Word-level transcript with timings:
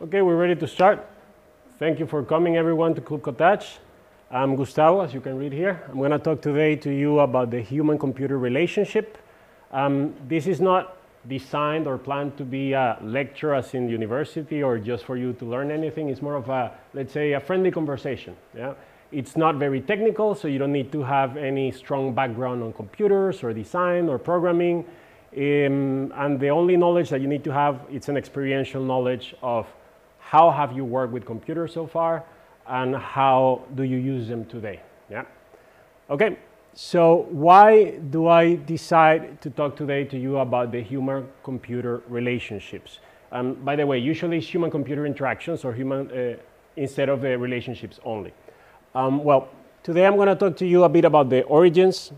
Okay, 0.00 0.22
we're 0.22 0.36
ready 0.36 0.54
to 0.54 0.68
start. 0.68 1.04
Thank 1.80 1.98
you 1.98 2.06
for 2.06 2.22
coming, 2.22 2.56
everyone, 2.56 2.94
to 2.94 3.00
Club 3.00 3.24
Cottage. 3.24 3.80
I'm 4.30 4.54
Gustavo, 4.54 5.00
as 5.00 5.12
you 5.12 5.20
can 5.20 5.36
read 5.36 5.52
here. 5.52 5.82
I'm 5.88 5.96
going 5.96 6.12
to 6.12 6.20
talk 6.20 6.40
today 6.40 6.76
to 6.76 6.90
you 6.90 7.18
about 7.18 7.50
the 7.50 7.60
human-computer 7.60 8.38
relationship. 8.38 9.18
Um, 9.72 10.14
this 10.28 10.46
is 10.46 10.60
not 10.60 10.96
designed 11.26 11.88
or 11.88 11.98
planned 11.98 12.36
to 12.36 12.44
be 12.44 12.74
a 12.74 12.96
lecture 13.02 13.54
as 13.54 13.74
in 13.74 13.88
university 13.88 14.62
or 14.62 14.78
just 14.78 15.04
for 15.04 15.16
you 15.16 15.32
to 15.32 15.44
learn 15.44 15.72
anything. 15.72 16.10
It's 16.10 16.22
more 16.22 16.36
of 16.36 16.48
a, 16.48 16.70
let's 16.94 17.12
say, 17.12 17.32
a 17.32 17.40
friendly 17.40 17.72
conversation. 17.72 18.36
Yeah? 18.56 18.74
It's 19.10 19.36
not 19.36 19.56
very 19.56 19.80
technical, 19.80 20.36
so 20.36 20.46
you 20.46 20.60
don't 20.60 20.72
need 20.72 20.92
to 20.92 21.02
have 21.02 21.36
any 21.36 21.72
strong 21.72 22.14
background 22.14 22.62
on 22.62 22.72
computers 22.72 23.42
or 23.42 23.52
design 23.52 24.08
or 24.08 24.16
programming. 24.20 24.84
Um, 25.36 26.12
and 26.14 26.38
the 26.38 26.50
only 26.50 26.76
knowledge 26.76 27.10
that 27.10 27.20
you 27.20 27.26
need 27.26 27.42
to 27.42 27.52
have, 27.52 27.80
it's 27.90 28.08
an 28.08 28.16
experiential 28.16 28.80
knowledge 28.80 29.34
of 29.42 29.66
how 30.30 30.50
have 30.50 30.76
you 30.76 30.84
worked 30.84 31.12
with 31.14 31.24
computers 31.24 31.72
so 31.72 31.86
far 31.86 32.22
and 32.66 32.94
how 32.94 33.62
do 33.74 33.82
you 33.82 33.96
use 33.96 34.28
them 34.28 34.44
today. 34.44 34.78
Yeah. 35.10 35.24
Okay. 36.10 36.36
So 36.74 37.26
why 37.30 37.92
do 38.10 38.28
I 38.28 38.56
decide 38.56 39.40
to 39.40 39.48
talk 39.48 39.74
today 39.74 40.04
to 40.04 40.18
you 40.18 40.36
about 40.38 40.70
the 40.70 40.82
human-computer 40.82 42.02
relationships? 42.08 43.00
Um, 43.32 43.54
by 43.54 43.74
the 43.74 43.86
way, 43.86 43.98
usually 43.98 44.36
it's 44.36 44.46
human-computer 44.46 45.06
interactions 45.06 45.64
or 45.64 45.72
human 45.72 46.10
uh, 46.10 46.36
instead 46.76 47.08
of 47.08 47.24
uh, 47.24 47.28
relationships 47.38 47.98
only. 48.04 48.34
Um, 48.94 49.24
well, 49.24 49.48
today 49.82 50.04
I'm 50.04 50.16
going 50.16 50.28
to 50.28 50.36
talk 50.36 50.58
to 50.58 50.66
you 50.66 50.84
a 50.84 50.90
bit 50.90 51.06
about 51.06 51.30
the 51.30 51.42
origins, 51.44 52.12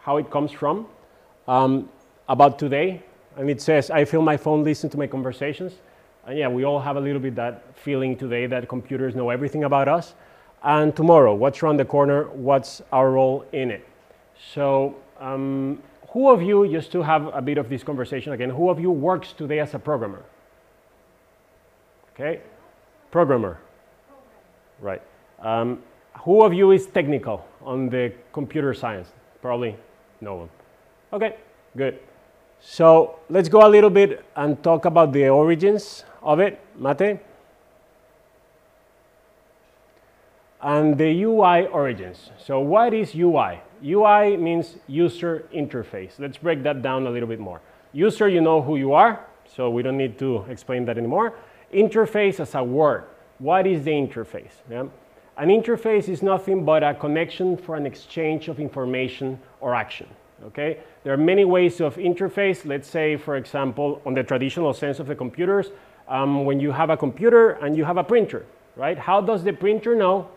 how 0.00 0.16
it 0.16 0.30
comes 0.32 0.50
from, 0.50 0.88
um, 1.46 1.88
about 2.28 2.58
today, 2.58 3.02
and 3.36 3.48
it 3.48 3.62
says, 3.62 3.88
I 3.88 4.04
feel 4.04 4.20
my 4.20 4.36
phone 4.36 4.64
listen 4.64 4.90
to 4.90 4.98
my 4.98 5.06
conversations. 5.06 5.74
And 6.26 6.36
yeah, 6.36 6.48
we 6.48 6.64
all 6.64 6.80
have 6.80 6.96
a 6.96 7.00
little 7.00 7.20
bit 7.20 7.36
that 7.36 7.62
feeling 7.76 8.16
today 8.16 8.46
that 8.46 8.68
computers 8.68 9.14
know 9.14 9.30
everything 9.30 9.62
about 9.62 9.86
us. 9.86 10.14
And 10.62 10.94
tomorrow, 10.94 11.34
what's 11.34 11.62
around 11.62 11.76
the 11.76 11.84
corner, 11.84 12.24
what's 12.30 12.82
our 12.92 13.12
role 13.12 13.44
in 13.52 13.70
it? 13.70 13.86
So 14.52 14.96
um, 15.20 15.80
who 16.10 16.28
of 16.28 16.42
you, 16.42 16.68
just 16.68 16.90
to 16.92 17.02
have 17.02 17.32
a 17.32 17.40
bit 17.40 17.58
of 17.58 17.68
this 17.68 17.84
conversation 17.84 18.32
again, 18.32 18.50
who 18.50 18.70
of 18.70 18.80
you 18.80 18.90
works 18.90 19.32
today 19.32 19.60
as 19.60 19.74
a 19.74 19.78
programmer? 19.78 20.24
Okay, 22.12 22.40
programmer, 23.12 23.60
right. 24.80 25.02
Um, 25.38 25.82
who 26.24 26.42
of 26.42 26.52
you 26.52 26.72
is 26.72 26.86
technical 26.86 27.46
on 27.62 27.88
the 27.88 28.12
computer 28.32 28.74
science? 28.74 29.08
Probably 29.42 29.76
no 30.20 30.36
one. 30.36 30.48
Okay, 31.12 31.36
good. 31.76 32.00
So 32.58 33.20
let's 33.28 33.48
go 33.48 33.66
a 33.66 33.68
little 33.68 33.90
bit 33.90 34.24
and 34.34 34.60
talk 34.62 34.86
about 34.86 35.12
the 35.12 35.28
origins 35.28 36.04
it, 36.40 36.60
Mate. 36.76 37.20
And 40.60 40.98
the 40.98 41.22
UI 41.22 41.66
origins. 41.66 42.30
So 42.38 42.60
what 42.60 42.92
is 42.92 43.14
UI? 43.14 43.60
UI 43.84 44.36
means 44.36 44.76
user 44.88 45.44
interface. 45.54 46.18
Let's 46.18 46.38
break 46.38 46.62
that 46.64 46.82
down 46.82 47.06
a 47.06 47.10
little 47.10 47.28
bit 47.28 47.38
more. 47.38 47.60
User, 47.92 48.28
you 48.28 48.40
know 48.40 48.60
who 48.60 48.76
you 48.76 48.92
are, 48.92 49.24
so 49.44 49.70
we 49.70 49.82
don't 49.82 49.96
need 49.96 50.18
to 50.18 50.44
explain 50.48 50.84
that 50.86 50.98
anymore. 50.98 51.34
Interface 51.72 52.40
as 52.40 52.54
a 52.54 52.64
word. 52.64 53.04
What 53.38 53.66
is 53.66 53.84
the 53.84 53.92
interface? 53.92 54.52
Yeah? 54.70 54.86
An 55.36 55.48
interface 55.48 56.08
is 56.08 56.22
nothing 56.22 56.64
but 56.64 56.82
a 56.82 56.94
connection 56.94 57.56
for 57.56 57.76
an 57.76 57.84
exchange 57.84 58.48
of 58.48 58.58
information 58.58 59.38
or 59.60 59.74
action. 59.74 60.06
Okay? 60.46 60.78
There 61.04 61.12
are 61.12 61.18
many 61.18 61.44
ways 61.44 61.80
of 61.80 61.96
interface. 61.96 62.64
Let's 62.64 62.88
say, 62.88 63.16
for 63.16 63.36
example, 63.36 64.00
on 64.06 64.14
the 64.14 64.22
traditional 64.22 64.72
sense 64.72 64.98
of 64.98 65.06
the 65.06 65.14
computers, 65.14 65.70
um, 66.08 66.44
when 66.44 66.60
you 66.60 66.72
have 66.72 66.90
a 66.90 66.96
computer 66.96 67.50
and 67.50 67.76
you 67.76 67.84
have 67.84 67.96
a 67.96 68.04
printer, 68.04 68.44
right? 68.76 68.98
How 68.98 69.20
does 69.20 69.42
the 69.44 69.52
printer 69.52 69.94
know 69.94 70.28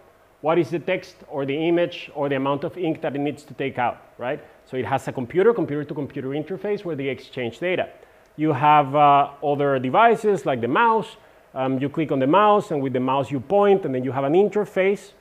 what 0.42 0.58
is 0.58 0.70
the 0.70 0.80
text 0.80 1.16
or 1.28 1.45
the 1.45 1.67
image 1.67 2.09
or 2.16 2.30
the 2.30 2.36
amount 2.36 2.64
of 2.64 2.78
ink 2.78 3.02
that 3.02 3.16
it 3.16 3.20
needs 3.20 3.44
to 3.44 3.53
take 3.53 3.78
out, 3.78 4.02
right? 4.17 4.40
So 4.66 4.78
it 4.78 4.85
has 4.85 5.07
a 5.07 5.12
computer, 5.12 5.53
computer-to-computer 5.53 6.30
interface 6.30 6.85
where 6.85 6.96
they 6.96 7.09
exchange 7.09 7.59
data. 7.59 7.90
You 8.38 8.53
have 8.53 8.96
uh, 8.96 9.31
other 9.44 9.80
devices 9.80 10.46
like 10.46 10.62
the 10.62 10.68
mouse. 10.68 11.18
Um, 11.53 11.80
you 11.80 11.90
click 11.90 12.12
on 12.12 12.19
the 12.19 12.28
mouse, 12.28 12.72
and 12.72 12.81
with 12.81 12.94
the 12.94 13.00
mouse 13.00 13.31
you 13.31 13.40
point, 13.40 13.84
and 13.84 13.94
then 13.94 14.03
you 14.03 14.12
have 14.12 14.24
an 14.24 14.34
interface 14.34 15.12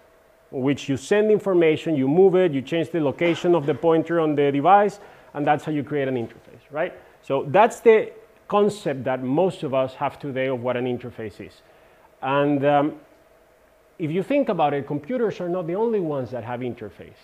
which 0.51 0.89
you 0.89 0.97
send 0.97 1.31
information, 1.31 1.95
you 1.97 2.09
move 2.09 2.35
it, 2.35 2.53
you 2.53 2.63
change 2.63 2.91
the 2.91 3.01
location 3.01 3.55
of 3.55 3.67
the 3.67 3.75
pointer 3.75 4.21
on 4.21 4.35
the 4.35 4.51
device, 4.51 5.01
and 5.35 5.47
that's 5.47 5.65
how 5.65 5.73
you 5.73 5.85
create 5.85 6.09
an 6.09 6.15
interface, 6.15 6.61
right? 6.71 6.95
So 7.23 7.45
that's 7.49 7.81
the 7.81 8.13
concept 8.49 9.05
that 9.05 9.23
most 9.23 9.63
of 9.63 9.75
us 9.75 9.95
have 9.95 10.19
today 10.19 10.49
of 10.49 10.63
what 10.63 10.77
an 10.77 10.87
interface 10.87 11.41
is. 11.47 11.63
And 12.23 12.65
um, 12.65 12.95
if 13.99 14.11
you 14.11 14.23
think 14.23 14.49
about 14.49 14.75
it, 14.75 14.87
computers 14.87 15.41
are 15.41 15.49
not 15.49 15.67
the 15.67 15.75
only 15.75 16.01
ones 16.01 16.31
that 16.31 16.45
have 16.45 16.61
interface. 16.61 17.21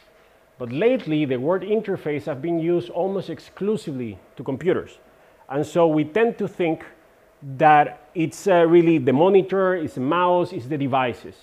But 0.58 0.70
lately, 0.70 1.24
the 1.24 1.36
word 1.36 1.62
interface 1.62 2.24
have 2.24 2.40
been 2.40 2.60
used 2.60 2.90
almost 2.90 3.30
exclusively 3.30 4.18
to 4.36 4.44
computers. 4.44 4.98
And 5.48 5.66
so 5.66 5.88
we 5.88 6.04
tend 6.04 6.38
to 6.38 6.46
think 6.46 6.84
that 7.56 8.08
it's 8.14 8.46
uh, 8.46 8.64
really 8.66 8.98
the 8.98 9.12
monitor, 9.12 9.74
it's 9.74 9.94
the 9.94 10.00
mouse, 10.00 10.52
it's 10.52 10.66
the 10.66 10.78
devices. 10.78 11.34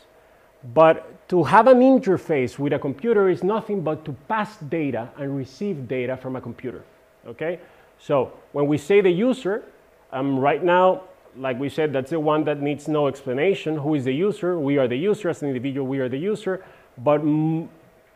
But 0.73 1.27
to 1.29 1.43
have 1.43 1.67
an 1.67 1.79
interface 1.79 2.57
with 2.57 2.73
a 2.73 2.79
computer 2.79 3.29
is 3.29 3.43
nothing 3.43 3.81
but 3.81 4.05
to 4.05 4.13
pass 4.27 4.57
data 4.57 5.09
and 5.17 5.35
receive 5.35 5.87
data 5.87 6.17
from 6.17 6.35
a 6.35 6.41
computer. 6.41 6.83
Okay? 7.27 7.59
So 8.01 8.33
when 8.51 8.67
we 8.67 8.77
say 8.77 9.01
the 9.01 9.11
user, 9.11 9.63
um, 10.11 10.39
right 10.39 10.63
now 10.63 11.03
like 11.37 11.59
we 11.59 11.69
said, 11.69 11.93
that's 11.93 12.09
the 12.09 12.19
one 12.19 12.43
that 12.45 12.61
needs 12.61 12.87
no 12.87 13.07
explanation. 13.07 13.77
Who 13.77 13.95
is 13.95 14.05
the 14.05 14.13
user? 14.13 14.59
We 14.59 14.77
are 14.77 14.87
the 14.87 14.97
user. 14.97 15.29
As 15.29 15.41
an 15.41 15.49
individual, 15.49 15.87
we 15.87 15.99
are 15.99 16.09
the 16.09 16.17
user. 16.17 16.63
But 16.97 17.21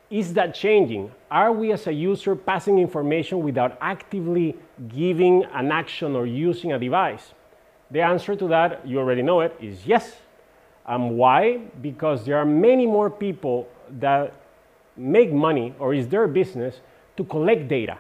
is 0.10 0.34
that 0.34 0.54
changing? 0.54 1.12
Are 1.32 1.52
we 1.52 1.72
as 1.72 1.88
a 1.88 1.94
user 1.94 2.36
passing 2.36 2.80
information 2.80 3.42
without 3.42 3.78
actively 3.82 4.56
giving 4.90 5.44
an 5.54 5.72
action 5.72 6.16
or 6.16 6.26
using 6.26 6.74
a 6.74 6.80
device? 6.80 7.34
The 7.92 8.02
answer 8.02 8.36
to 8.36 8.48
that, 8.50 8.86
you 8.86 9.00
already 9.00 9.22
know 9.22 9.42
it, 9.42 9.56
is 9.62 9.86
yes. 9.86 10.18
Um, 10.86 11.18
why? 11.18 11.58
Because 11.82 12.26
there 12.26 12.38
are 12.38 12.46
many 12.46 12.86
more 12.86 13.10
people 13.10 13.68
that 14.00 14.34
make 14.98 15.32
money 15.32 15.74
or 15.80 15.94
is 15.94 16.08
their 16.08 16.28
business 16.28 16.82
to 17.18 17.24
collect 17.24 17.68
data 17.68 17.98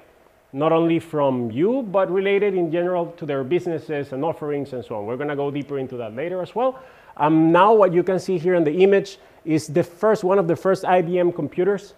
not 0.56 0.72
only 0.72 1.00
from 1.00 1.52
you, 1.52 1.84
but 1.92 2.10
related 2.10 2.56
in 2.56 2.72
general 2.72 3.08
to 3.18 3.26
their 3.26 3.44
businesses 3.44 4.14
and 4.14 4.24
offerings 4.24 4.72
and 4.72 4.86
so 4.86 4.96
on. 4.96 5.06
We're 5.06 5.18
going 5.18 5.28
to 5.28 5.36
go 5.36 5.52
deeper 5.52 5.78
into 5.78 5.98
that 5.98 6.16
later 6.16 6.42
as 6.42 6.56
well. 6.56 6.80
Um, 7.18 7.52
now 7.52 7.74
what 7.74 7.94
you 7.94 8.04
can 8.04 8.20
see 8.20 8.38
here 8.38 8.56
in 8.56 8.64
the 8.64 8.72
image 8.72 9.18
is 9.44 9.68
the 9.68 9.84
first, 9.84 10.24
one 10.24 10.40
of 10.40 10.48
the 10.48 10.56
first 10.56 10.86
IBM 10.86 11.36
computers 11.36 11.94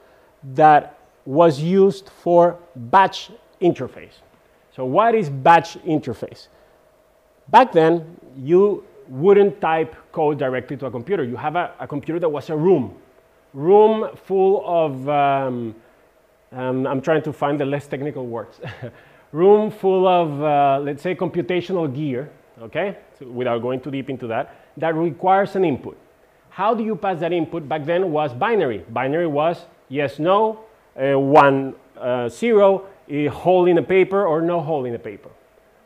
that 0.56 0.98
was 1.26 1.60
used 1.62 2.10
for 2.10 2.58
batch 2.76 3.30
interface. 3.62 4.22
So 4.76 4.86
what 4.86 5.14
is 5.14 5.30
batch 5.30 5.78
interface? 5.84 6.48
Back 7.50 7.72
then, 7.72 8.18
you 8.36 8.84
wouldn't 9.08 9.62
type 9.62 9.96
code 10.12 10.40
directly 10.40 10.78
to 10.78 10.88
a 10.88 10.92
computer. 10.92 11.24
You 11.24 11.36
have 11.36 11.56
a, 11.56 11.76
a 11.80 11.88
computer 11.88 12.20
that 12.22 12.30
was 12.30 12.50
a 12.50 12.58
room, 12.58 12.96
room 13.54 14.10
full 14.26 14.64
of 14.66 15.08
um, 15.08 15.76
um, 16.52 16.88
I'm 16.88 17.02
trying 17.02 17.22
to 17.24 17.34
find 17.34 17.60
the 17.60 17.66
less 17.66 17.88
technical 17.88 18.26
words. 18.26 18.60
Room 19.32 19.70
full 19.70 20.08
of, 20.08 20.42
uh, 20.42 20.80
let's 20.84 21.04
say, 21.04 21.14
computational 21.16 21.94
gear, 21.94 22.30
okay, 22.62 22.98
so 23.20 23.28
without 23.28 23.62
going 23.62 23.82
too 23.82 23.92
deep 23.92 24.10
into 24.10 24.28
that, 24.28 24.56
that 24.78 24.96
requires 24.96 25.56
an 25.56 25.66
input. 25.66 25.98
How 26.50 26.74
do 26.74 26.84
you 26.84 26.96
pass 26.96 27.20
that 27.20 27.34
input? 27.34 27.68
Back 27.68 27.86
then 27.86 28.12
was 28.12 28.34
binary. 28.34 28.86
Binary 28.90 29.28
was 29.28 29.66
yes, 29.90 30.20
no, 30.20 30.62
uh, 30.96 31.20
one, 31.20 31.76
uh, 31.98 32.30
zero, 32.30 32.88
a 33.10 33.28
hole 33.28 33.68
in 33.68 33.76
the 33.76 33.82
paper 33.82 34.26
or 34.26 34.42
no 34.42 34.62
hole 34.62 34.86
in 34.86 34.94
the 34.94 35.00
paper, 35.00 35.30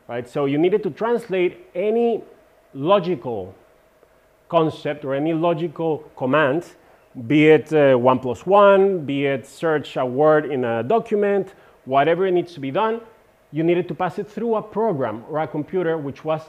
right? 0.08 0.28
So 0.28 0.46
you 0.46 0.58
needed 0.58 0.84
to 0.84 0.90
translate 0.92 1.68
any 1.76 2.24
logical 2.74 3.54
concept 4.50 5.06
or 5.06 5.16
any 5.16 5.34
logical 5.34 6.10
command 6.16 6.66
be 7.28 7.48
it 7.48 7.74
uh, 7.74 7.96
one 7.96 8.20
plus 8.20 8.46
one, 8.46 9.06
be 9.06 9.26
it 9.26 9.46
search 9.46 9.98
a 9.98 10.06
word 10.06 10.52
in 10.52 10.64
a 10.64 10.84
document, 10.84 11.54
whatever 11.86 12.30
needs 12.32 12.54
to 12.54 12.60
be 12.60 12.72
done, 12.72 13.02
you 13.52 13.64
needed 13.64 13.88
to 13.88 13.96
pass 13.96 14.18
it 14.18 14.30
through 14.30 14.56
a 14.56 14.62
program 14.62 15.24
or 15.30 15.40
a 15.40 15.48
computer 15.48 15.98
which 15.98 16.24
was 16.24 16.42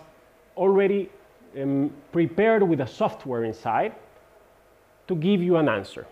already 0.56 1.10
um, 1.60 1.90
prepared 2.12 2.62
with 2.62 2.80
a 2.80 2.86
software 2.86 3.44
inside 3.44 3.92
to 5.08 5.16
give 5.16 5.42
you 5.42 5.56
an 5.56 5.68
answer. 5.68 6.06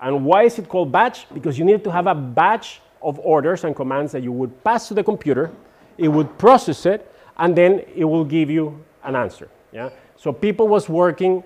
And 0.00 0.24
why 0.24 0.44
is 0.44 0.58
it 0.58 0.68
called 0.68 0.92
batch? 0.92 1.26
Because 1.32 1.58
you 1.58 1.64
needed 1.64 1.82
to 1.84 1.90
have 1.90 2.06
a 2.06 2.14
batch 2.14 2.80
of 3.02 3.18
orders 3.20 3.64
and 3.64 3.74
commands 3.74 4.12
that 4.12 4.22
you 4.22 4.32
would 4.32 4.62
pass 4.62 4.88
to 4.88 4.94
the 4.94 5.02
computer, 5.02 5.50
it 5.98 6.08
would 6.08 6.38
process 6.38 6.86
it, 6.86 7.12
and 7.38 7.56
then 7.56 7.82
it 7.94 8.04
will 8.04 8.24
give 8.24 8.50
you 8.50 8.82
an 9.04 9.16
answer. 9.16 9.48
Yeah? 9.72 9.90
So 10.16 10.32
people 10.32 10.68
was 10.68 10.88
working 10.88 11.42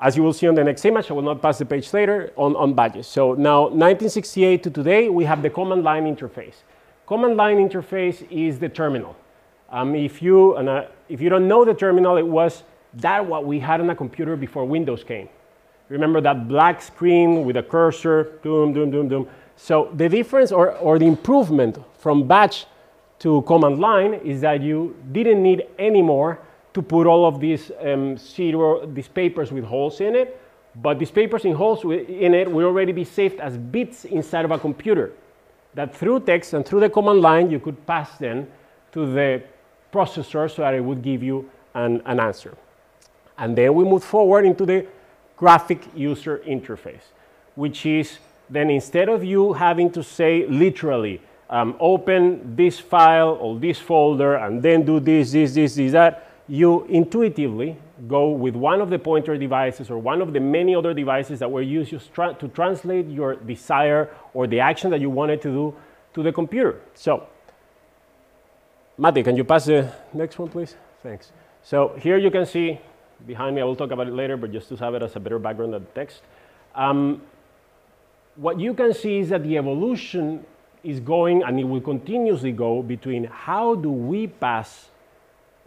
as 0.00 0.16
you 0.16 0.22
will 0.22 0.32
see 0.32 0.46
on 0.46 0.54
the 0.54 0.64
next 0.64 0.84
image, 0.84 1.10
I 1.10 1.14
will 1.14 1.22
not 1.22 1.40
pass 1.40 1.58
the 1.58 1.64
page 1.64 1.92
later, 1.92 2.32
on, 2.36 2.54
on 2.56 2.74
badges. 2.74 3.06
So 3.06 3.34
now 3.34 3.62
1968 3.62 4.62
to 4.64 4.70
today, 4.70 5.08
we 5.08 5.24
have 5.24 5.42
the 5.42 5.50
command 5.50 5.84
line 5.84 6.04
interface. 6.04 6.56
Command 7.06 7.36
line 7.36 7.56
interface 7.56 8.26
is 8.30 8.58
the 8.58 8.68
terminal. 8.68 9.16
Um, 9.70 9.94
if, 9.94 10.20
you, 10.20 10.52
uh, 10.52 10.88
if 11.08 11.20
you 11.20 11.28
don't 11.28 11.48
know 11.48 11.64
the 11.64 11.74
terminal, 11.74 12.16
it 12.16 12.26
was 12.26 12.62
that 12.94 13.24
what 13.24 13.46
we 13.46 13.58
had 13.58 13.80
on 13.80 13.90
a 13.90 13.94
computer 13.94 14.36
before 14.36 14.64
Windows 14.64 15.02
came. 15.02 15.28
Remember 15.88 16.20
that 16.20 16.48
black 16.48 16.82
screen 16.82 17.44
with 17.44 17.56
a 17.56 17.62
cursor, 17.62 18.38
doom, 18.42 18.72
doom, 18.72 18.90
doom, 18.90 19.08
doom. 19.08 19.28
So 19.56 19.90
the 19.94 20.08
difference 20.08 20.52
or, 20.52 20.72
or 20.72 20.98
the 20.98 21.06
improvement 21.06 21.78
from 21.98 22.26
batch 22.26 22.66
to 23.20 23.42
command 23.42 23.78
line 23.78 24.14
is 24.14 24.40
that 24.42 24.60
you 24.60 24.96
didn't 25.12 25.42
need 25.42 25.66
anymore 25.78 26.40
to 26.76 26.82
put 26.82 27.06
all 27.06 27.24
of 27.24 27.40
these 27.40 27.72
um, 27.80 28.18
zero, 28.18 28.84
these 28.84 29.08
papers 29.08 29.50
with 29.50 29.64
holes 29.64 30.02
in 30.02 30.14
it, 30.14 30.38
but 30.82 30.98
these 30.98 31.10
papers 31.10 31.46
in 31.46 31.54
holes 31.54 31.82
in 31.84 32.34
it 32.34 32.52
will 32.52 32.66
already 32.66 32.92
be 32.92 33.02
saved 33.02 33.40
as 33.40 33.56
bits 33.56 34.04
inside 34.04 34.44
of 34.44 34.50
a 34.50 34.58
computer 34.58 35.12
that 35.72 35.96
through 35.96 36.20
text 36.20 36.52
and 36.52 36.66
through 36.66 36.80
the 36.80 36.90
command 36.90 37.22
line 37.22 37.50
you 37.50 37.58
could 37.58 37.86
pass 37.86 38.18
them 38.18 38.46
to 38.92 39.10
the 39.10 39.42
processor 39.90 40.54
so 40.54 40.60
that 40.60 40.74
it 40.74 40.84
would 40.84 41.00
give 41.00 41.22
you 41.22 41.48
an, 41.72 42.02
an 42.04 42.20
answer. 42.20 42.54
And 43.38 43.56
then 43.56 43.72
we 43.72 43.84
move 43.84 44.04
forward 44.04 44.44
into 44.44 44.66
the 44.66 44.86
graphic 45.34 45.80
user 45.94 46.42
interface, 46.46 47.06
which 47.54 47.86
is 47.86 48.18
then 48.50 48.68
instead 48.68 49.08
of 49.08 49.24
you 49.24 49.54
having 49.54 49.90
to 49.92 50.02
say 50.02 50.46
literally, 50.46 51.22
um, 51.48 51.74
open 51.80 52.54
this 52.54 52.78
file 52.78 53.38
or 53.40 53.58
this 53.58 53.78
folder 53.78 54.34
and 54.34 54.62
then 54.62 54.84
do 54.84 55.00
this, 55.00 55.32
this, 55.32 55.54
this, 55.54 55.74
this, 55.76 55.92
that, 55.92 56.25
you 56.48 56.84
intuitively 56.84 57.76
go 58.06 58.30
with 58.30 58.54
one 58.54 58.80
of 58.80 58.90
the 58.90 58.98
pointer 58.98 59.36
devices 59.36 59.90
or 59.90 59.98
one 59.98 60.20
of 60.20 60.32
the 60.32 60.40
many 60.40 60.74
other 60.74 60.94
devices 60.94 61.38
that 61.40 61.50
were 61.50 61.62
used 61.62 61.90
to 61.90 62.48
translate 62.54 63.08
your 63.08 63.34
desire 63.36 64.10
or 64.34 64.46
the 64.46 64.60
action 64.60 64.90
that 64.90 65.00
you 65.00 65.10
wanted 65.10 65.40
to 65.42 65.48
do 65.48 65.74
to 66.14 66.22
the 66.22 66.32
computer. 66.32 66.80
So, 66.94 67.26
Mati, 68.96 69.22
can 69.22 69.36
you 69.36 69.44
pass 69.44 69.66
the 69.66 69.92
next 70.12 70.38
one, 70.38 70.48
please? 70.48 70.76
Thanks. 71.02 71.32
So 71.62 71.94
here 71.98 72.16
you 72.16 72.30
can 72.30 72.46
see 72.46 72.78
behind 73.26 73.56
me, 73.56 73.62
I 73.62 73.64
will 73.64 73.76
talk 73.76 73.90
about 73.90 74.08
it 74.08 74.14
later, 74.14 74.36
but 74.36 74.52
just 74.52 74.68
to 74.68 74.76
have 74.76 74.94
it 74.94 75.02
as 75.02 75.16
a 75.16 75.20
better 75.20 75.38
background 75.38 75.72
than 75.72 75.86
text. 75.94 76.22
Um, 76.74 77.22
what 78.36 78.60
you 78.60 78.74
can 78.74 78.92
see 78.92 79.18
is 79.18 79.30
that 79.30 79.42
the 79.42 79.56
evolution 79.56 80.44
is 80.84 81.00
going, 81.00 81.42
and 81.42 81.58
it 81.58 81.64
will 81.64 81.80
continuously 81.80 82.52
go, 82.52 82.82
between 82.82 83.24
how 83.24 83.74
do 83.74 83.90
we 83.90 84.26
pass 84.26 84.90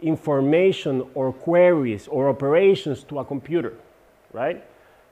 information 0.02 1.06
or 1.14 1.32
queries 1.32 2.08
or 2.08 2.28
operations 2.28 3.04
to 3.04 3.18
a 3.18 3.24
computer, 3.24 3.74
right? 4.32 4.64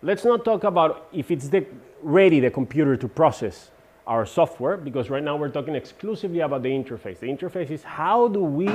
Let's 0.02 0.24
not 0.24 0.44
talk 0.44 0.64
about 0.64 1.08
if 1.12 1.30
it's 1.30 1.48
the, 1.48 1.66
ready, 2.02 2.40
the 2.40 2.50
computer 2.50 2.96
to 2.96 3.08
process 3.08 3.70
our 4.06 4.24
software, 4.24 4.76
because 4.76 5.10
right 5.10 5.22
now 5.22 5.36
we're 5.36 5.50
talking 5.50 5.74
exclusively 5.74 6.40
about 6.40 6.62
the 6.62 6.70
interface. 6.70 7.18
The 7.18 7.26
interface 7.26 7.70
is 7.70 7.82
how 7.82 8.28
do 8.28 8.40
we 8.40 8.70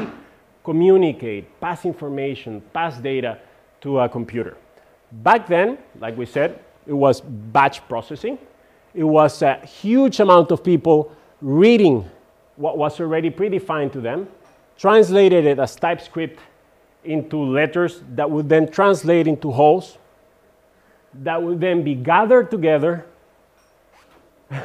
communicate, 0.63 1.59
pass 1.59 1.85
information, 1.85 2.61
pass 2.73 2.99
data 2.99 3.39
to 3.81 3.99
a 3.99 4.07
computer. 4.07 4.57
Back 5.11 5.47
then, 5.47 5.77
like 5.99 6.17
we 6.17 6.25
said, 6.25 6.59
it 6.85 6.93
was 6.93 7.21
batch 7.21 7.87
processing. 7.87 8.37
It 8.93 9.03
was 9.03 9.41
a 9.41 9.55
huge 9.65 10.19
amount 10.19 10.51
of 10.51 10.63
people 10.63 11.15
reading 11.41 12.09
what 12.55 12.77
was 12.77 12.99
already 12.99 13.31
predefined 13.31 13.91
to 13.93 14.01
them, 14.01 14.27
translated 14.77 15.45
it 15.45 15.59
as 15.59 15.75
TypeScript 15.75 16.39
into 17.03 17.37
letters 17.37 18.01
that 18.15 18.29
would 18.29 18.49
then 18.49 18.69
translate 18.71 19.27
into 19.27 19.51
holes 19.51 19.97
that 21.21 21.41
would 21.41 21.59
then 21.59 21.83
be 21.83 21.95
gathered 21.95 22.49
together. 22.49 23.05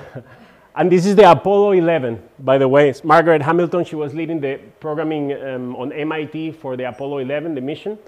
and 0.76 0.90
this 0.90 1.06
is 1.06 1.16
the 1.16 1.30
Apollo 1.30 1.72
11, 1.72 2.22
by 2.38 2.58
the 2.58 2.66
way. 2.66 2.88
It's 2.88 3.04
Margaret 3.04 3.42
Hamilton, 3.42 3.84
she 3.84 3.96
was 3.96 4.14
leading 4.14 4.40
the 4.40 4.58
programming 4.80 5.32
um, 5.42 5.76
on 5.76 5.92
MIT 5.92 6.52
for 6.52 6.76
the 6.76 6.88
Apollo 6.88 7.18
11, 7.18 7.54
the 7.54 7.60
mission. 7.60 7.98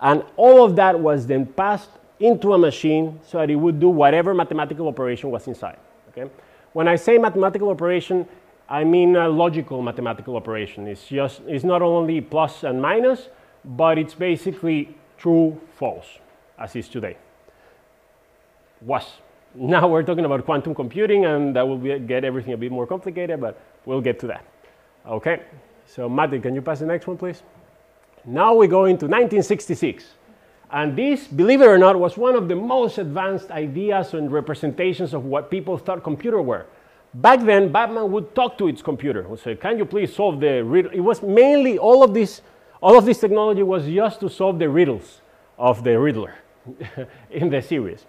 And 0.00 0.22
all 0.36 0.64
of 0.64 0.76
that 0.76 0.98
was 0.98 1.26
then 1.26 1.46
passed 1.46 1.90
into 2.20 2.52
a 2.52 2.58
machine 2.58 3.18
so 3.26 3.38
that 3.38 3.50
it 3.50 3.56
would 3.56 3.80
do 3.80 3.88
whatever 3.88 4.34
mathematical 4.34 4.88
operation 4.88 5.30
was 5.30 5.46
inside. 5.46 5.78
Okay? 6.10 6.30
When 6.72 6.88
I 6.88 6.96
say 6.96 7.16
mathematical 7.18 7.70
operation, 7.70 8.28
I 8.68 8.84
mean 8.84 9.16
a 9.16 9.28
logical 9.28 9.80
mathematical 9.82 10.36
operation. 10.36 10.86
It's 10.86 11.06
just 11.06 11.40
it's 11.46 11.64
not 11.64 11.80
only 11.82 12.20
plus 12.20 12.64
and 12.64 12.80
minus, 12.82 13.28
but 13.64 13.98
it's 13.98 14.14
basically 14.14 14.94
true, 15.16 15.60
false, 15.76 16.06
as 16.58 16.76
is 16.76 16.88
today. 16.88 17.16
Was. 18.82 19.04
Now 19.54 19.88
we're 19.88 20.02
talking 20.02 20.26
about 20.26 20.44
quantum 20.44 20.74
computing, 20.74 21.24
and 21.24 21.56
that 21.56 21.66
will 21.66 21.78
be, 21.78 21.98
get 21.98 22.22
everything 22.22 22.52
a 22.52 22.56
bit 22.56 22.70
more 22.70 22.86
complicated, 22.86 23.40
but 23.40 23.58
we'll 23.86 24.02
get 24.02 24.20
to 24.20 24.26
that. 24.26 24.44
Okay. 25.06 25.40
So, 25.86 26.06
Matti, 26.06 26.38
can 26.38 26.54
you 26.54 26.60
pass 26.60 26.80
the 26.80 26.86
next 26.86 27.06
one, 27.06 27.16
please? 27.16 27.42
Now 28.26 28.54
we 28.54 28.68
go 28.68 28.84
into 28.84 29.06
1966. 29.06 30.04
And 30.70 30.94
this, 30.94 31.26
believe 31.26 31.62
it 31.62 31.66
or 31.66 31.78
not, 31.78 31.98
was 31.98 32.18
one 32.18 32.34
of 32.34 32.46
the 32.46 32.54
most 32.54 32.98
advanced 32.98 33.50
ideas 33.50 34.12
and 34.12 34.30
representations 34.30 35.14
of 35.14 35.24
what 35.24 35.50
people 35.50 35.78
thought 35.78 36.04
computer 36.04 36.42
were. 36.42 36.66
Back 37.14 37.40
then, 37.44 37.72
Batman 37.72 38.10
would 38.12 38.34
talk 38.34 38.58
to 38.58 38.68
its 38.68 38.82
computer. 38.82 39.20
and 39.20 39.38
say, 39.38 39.56
"Can 39.56 39.78
you 39.78 39.84
please 39.84 40.14
solve 40.14 40.40
the 40.40 40.62
riddle?" 40.62 40.92
It 40.92 41.00
was 41.00 41.22
mainly 41.22 41.78
all 41.78 42.02
of 42.02 42.12
this. 42.14 42.42
All 42.80 42.96
of 42.96 43.04
this 43.04 43.18
technology 43.18 43.62
was 43.62 43.86
just 43.86 44.20
to 44.20 44.28
solve 44.28 44.58
the 44.58 44.68
riddles 44.68 45.20
of 45.58 45.82
the 45.82 45.98
Riddler 45.98 46.34
in 47.30 47.50
the 47.50 47.60
series. 47.60 48.06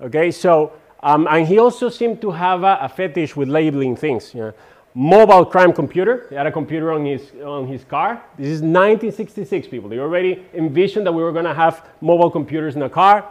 Okay, 0.00 0.30
so 0.30 0.72
um, 1.02 1.26
and 1.30 1.46
he 1.46 1.58
also 1.58 1.88
seemed 1.88 2.20
to 2.20 2.30
have 2.30 2.62
a, 2.62 2.78
a 2.82 2.88
fetish 2.88 3.34
with 3.36 3.48
labeling 3.48 3.96
things. 3.96 4.34
You 4.34 4.40
know 4.40 4.54
mobile 4.94 5.44
crime 5.44 5.72
computer. 5.72 6.26
He 6.28 6.34
had 6.34 6.46
a 6.46 6.52
computer 6.52 6.92
on 6.92 7.04
his, 7.04 7.32
on 7.44 7.66
his 7.66 7.84
car. 7.84 8.22
This 8.36 8.48
is 8.48 8.60
1966, 8.60 9.68
people. 9.68 9.88
They 9.88 9.98
already 9.98 10.44
envisioned 10.54 11.06
that 11.06 11.12
we 11.12 11.22
were 11.22 11.32
going 11.32 11.44
to 11.44 11.54
have 11.54 11.88
mobile 12.00 12.30
computers 12.30 12.76
in 12.76 12.82
a 12.82 12.90
car. 12.90 13.26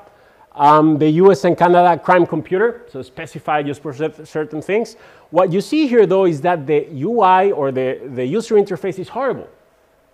Um, 0.53 0.97
the 0.97 1.09
US 1.23 1.45
and 1.45 1.57
Canada 1.57 1.97
crime 1.97 2.25
computer, 2.25 2.85
so 2.91 3.01
specified 3.01 3.65
just 3.67 3.81
for 3.81 3.93
certain 3.93 4.61
things. 4.61 4.95
What 5.29 5.53
you 5.53 5.61
see 5.61 5.87
here, 5.87 6.05
though, 6.05 6.25
is 6.25 6.41
that 6.41 6.67
the 6.67 6.87
UI 6.91 7.53
or 7.53 7.71
the, 7.71 8.01
the 8.13 8.25
user 8.25 8.55
interface 8.55 8.99
is 8.99 9.07
horrible. 9.07 9.47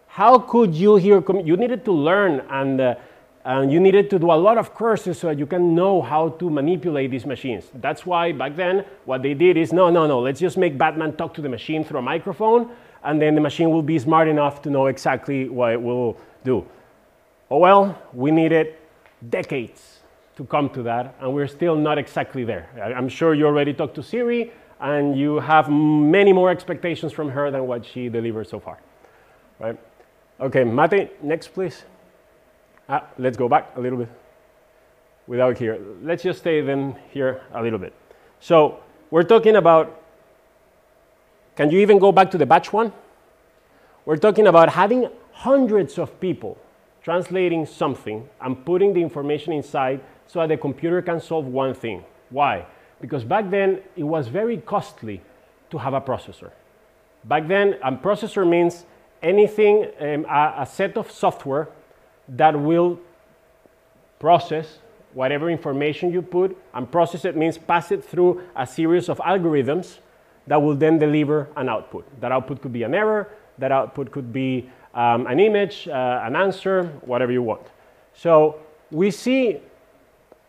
How 0.08 0.38
could 0.38 0.76
you 0.76 0.96
here, 0.98 1.24
you 1.44 1.58
needed 1.58 1.84
to 1.86 1.92
learn 1.92 2.42
and 2.50 2.82
uh, 2.82 2.96
and 3.48 3.72
you 3.72 3.80
needed 3.80 4.10
to 4.10 4.20
do 4.20 4.30
a 4.30 4.36
lot 4.36 4.58
of 4.58 4.74
courses 4.74 5.20
so 5.20 5.28
that 5.28 5.40
you 5.40 5.46
can 5.46 5.74
know 5.74 6.02
how 6.02 6.30
to 6.30 6.50
manipulate 6.50 7.12
these 7.12 7.26
machines. 7.26 7.72
That's 7.76 8.06
why 8.06 8.34
back 8.34 8.58
then 8.58 8.84
what 9.06 9.24
they 9.24 9.34
did 9.34 9.56
is 9.56 9.72
no, 9.72 9.90
no, 9.90 10.06
no, 10.06 10.20
let's 10.20 10.42
just 10.42 10.58
make 10.58 10.78
Batman 10.78 11.16
talk 11.16 11.34
to 11.36 11.42
the 11.42 11.48
machine 11.48 11.86
through 11.86 12.00
a 12.00 12.02
microphone 12.02 12.70
and 13.06 13.22
then 13.22 13.36
the 13.36 13.42
machine 13.42 13.70
will 13.70 13.82
be 13.82 13.98
smart 14.00 14.28
enough 14.28 14.62
to 14.64 14.70
know 14.70 14.88
exactly 14.88 15.48
what 15.48 15.72
it 15.72 15.82
will 15.82 16.18
do. 16.44 16.66
Oh 17.50 17.60
well, 17.60 17.98
we 18.12 18.32
needed 18.32 18.76
decades 19.30 19.97
to 20.38 20.46
come 20.46 20.70
to 20.70 20.84
that 20.84 21.16
and 21.20 21.34
we're 21.34 21.48
still 21.48 21.76
not 21.76 21.98
exactly 21.98 22.44
there. 22.44 22.70
I'm 22.96 23.10
sure 23.10 23.34
you 23.34 23.48
already 23.48 23.74
talked 23.74 23.96
to 23.96 24.04
Siri 24.04 24.52
and 24.80 25.18
you 25.18 25.40
have 25.40 25.70
many 25.70 26.32
more 26.32 26.52
expectations 26.52 27.12
from 27.12 27.30
her 27.30 27.50
than 27.50 27.66
what 27.66 27.84
she 27.84 28.08
delivered 28.08 28.48
so 28.48 28.60
far, 28.60 28.78
right? 29.60 29.78
Okay, 30.40 30.64
Mate, 30.64 31.24
next 31.24 31.50
please. 31.50 31.84
Ah, 32.88 33.04
let's 33.18 33.36
go 33.36 33.50
back 33.50 33.76
a 33.76 33.82
little 33.82 33.98
bit 33.98 34.10
without 35.26 35.58
here. 35.58 35.80
Let's 36.04 36.22
just 36.22 36.40
stay 36.40 36.62
then 36.62 36.96
here 37.10 37.42
a 37.54 37.62
little 37.62 37.80
bit. 37.80 37.94
So 38.40 38.80
we're 39.10 39.24
talking 39.24 39.56
about, 39.56 40.02
can 41.56 41.72
you 41.72 41.80
even 41.80 41.98
go 41.98 42.12
back 42.12 42.30
to 42.32 42.38
the 42.38 42.46
batch 42.46 42.72
one? 42.72 42.94
We're 44.06 44.18
talking 44.18 44.46
about 44.46 44.70
having 44.70 45.10
hundreds 45.32 45.98
of 45.98 46.20
people 46.20 46.58
translating 47.02 47.66
something 47.66 48.30
and 48.40 48.64
putting 48.64 48.94
the 48.94 49.02
information 49.02 49.54
inside 49.54 50.02
so 50.28 50.40
that 50.40 50.50
the 50.50 50.58
computer 50.58 51.02
can 51.02 51.20
solve 51.20 51.46
one 51.46 51.74
thing. 51.74 52.04
Why? 52.30 52.66
Because 53.02 53.24
back 53.24 53.50
then 53.50 53.82
it 53.96 54.04
was 54.04 54.28
very 54.28 54.58
costly 54.58 55.22
to 55.70 55.78
have 55.78 55.94
a 55.94 56.02
processor. 56.02 56.52
Back 57.24 57.48
then, 57.48 57.78
a 57.84 57.92
processor 57.92 58.48
means 58.48 58.86
anything, 59.22 59.88
um, 60.00 60.26
a, 60.26 60.56
a 60.60 60.66
set 60.66 60.98
of 60.98 61.12
software 61.12 61.70
that 62.30 62.58
will 62.58 63.00
process 64.20 64.80
whatever 65.14 65.50
information 65.50 66.12
you 66.12 66.22
put 66.22 66.58
and 66.74 66.92
process 66.92 67.26
it 67.26 67.36
means 67.36 67.58
pass 67.58 67.92
it 67.92 68.04
through 68.04 68.42
a 68.56 68.68
series 68.68 69.10
of 69.10 69.18
algorithms 69.20 70.00
that 70.46 70.62
will 70.62 70.76
then 70.76 70.98
deliver 70.98 71.48
an 71.56 71.70
output. 71.70 72.06
That 72.22 72.32
output 72.32 72.62
could 72.62 72.74
be 72.74 72.84
an 72.84 72.94
error, 72.94 73.30
that 73.58 73.72
output 73.72 74.12
could 74.12 74.32
be 74.32 74.70
um, 74.94 75.28
an 75.28 75.40
image, 75.40 75.88
uh, 75.88 76.22
an 76.24 76.36
answer, 76.36 76.86
whatever 77.02 77.32
you 77.32 77.44
want. 77.44 77.68
So 78.14 78.60
we 78.92 79.12
see 79.12 79.60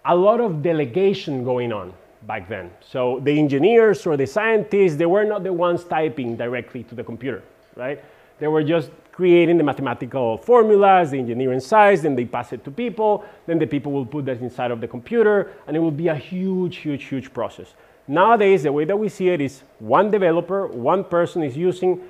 a 0.08 0.16
lot 0.16 0.40
of 0.40 0.62
delegation 0.62 1.44
going 1.44 1.70
on 1.70 1.92
back 2.22 2.48
then. 2.48 2.70
So 2.80 3.20
the 3.22 3.38
engineers 3.38 4.06
or 4.06 4.16
the 4.16 4.26
scientists, 4.26 4.96
they 4.96 5.06
were 5.06 5.24
not 5.24 5.44
the 5.44 5.52
ones 5.52 5.84
typing 5.84 6.34
directly 6.34 6.82
to 6.84 6.94
the 6.94 7.04
computer, 7.04 7.42
right? 7.76 8.02
They 8.38 8.48
were 8.48 8.64
just 8.64 8.90
creating 9.12 9.58
the 9.58 9.64
mathematical 9.64 10.38
formulas, 10.38 11.10
the 11.10 11.18
engineering 11.18 11.60
size, 11.60 12.02
then 12.02 12.16
they 12.16 12.24
pass 12.24 12.52
it 12.52 12.64
to 12.64 12.70
people, 12.70 13.24
then 13.46 13.58
the 13.58 13.66
people 13.66 13.92
will 13.92 14.06
put 14.06 14.24
that 14.24 14.40
inside 14.40 14.70
of 14.70 14.80
the 14.80 14.88
computer, 14.88 15.52
and 15.66 15.76
it 15.76 15.80
will 15.80 15.90
be 15.90 16.08
a 16.08 16.14
huge, 16.14 16.76
huge, 16.76 17.04
huge 17.04 17.32
process. 17.32 17.74
Nowadays, 18.06 18.62
the 18.62 18.72
way 18.72 18.84
that 18.86 18.96
we 18.96 19.08
see 19.08 19.28
it 19.28 19.40
is 19.40 19.62
one 19.80 20.10
developer, 20.10 20.68
one 20.68 21.04
person 21.04 21.42
is 21.42 21.56
using 21.56 22.00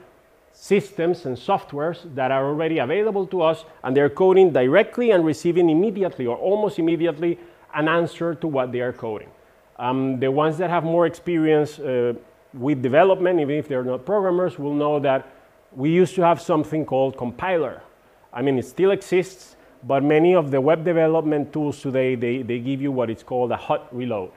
systems 0.53 1.25
and 1.25 1.37
softwares 1.37 2.15
that 2.15 2.31
are 2.31 2.47
already 2.47 2.79
available 2.79 3.27
to 3.27 3.43
us, 3.43 3.65
and 3.83 3.97
they're 3.97 4.11
coding 4.11 4.53
directly 4.53 5.11
and 5.11 5.25
receiving 5.25 5.69
immediately 5.71 6.27
or 6.27 6.37
almost 6.37 6.79
immediately 6.79 7.39
an 7.75 7.89
answer 7.89 8.35
to 8.35 8.47
what 8.47 8.73
they 8.73 8.81
are 8.81 8.93
coding. 8.93 9.31
Um, 9.79 10.19
the 10.19 10.31
ones 10.31 10.59
that 10.59 10.71
have 10.71 10.85
more 10.85 11.07
experience 11.07 11.79
uh, 11.79 12.15
with 12.53 12.83
development, 12.83 13.41
even 13.41 13.57
if 13.57 13.69
they're 13.69 13.85
not 13.85 14.05
programmers, 14.05 14.59
will 14.59 14.75
know 14.75 14.99
that 15.01 15.27
we 15.73 15.91
used 15.91 16.15
to 16.17 16.23
have 16.23 16.41
something 16.41 16.85
called 16.85 17.17
compiler. 17.17 17.83
I 18.33 18.43
mean, 18.43 18.59
it 18.59 18.67
still 18.67 18.91
exists, 18.91 19.57
but 19.85 20.03
many 20.03 20.35
of 20.35 20.51
the 20.51 20.61
web 20.61 20.85
development 20.85 21.53
tools 21.53 21.81
today, 21.81 22.15
they, 22.15 22.43
they 22.43 22.59
give 22.59 22.81
you 22.83 22.91
what 22.91 23.11
is 23.11 23.23
called 23.23 23.53
a 23.53 23.57
hot 23.57 23.95
reload, 23.95 24.33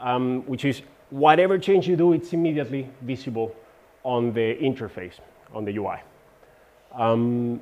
um, 0.00 0.42
which 0.46 0.64
is 0.64 0.82
whatever 1.10 1.58
change 1.58 1.88
you 1.88 1.96
do, 1.96 2.12
it's 2.12 2.32
immediately 2.32 2.88
visible 3.02 3.54
on 4.04 4.32
the 4.32 4.56
interface, 4.56 5.14
on 5.54 5.64
the 5.64 5.76
UI. 5.76 5.96
Um, 6.94 7.60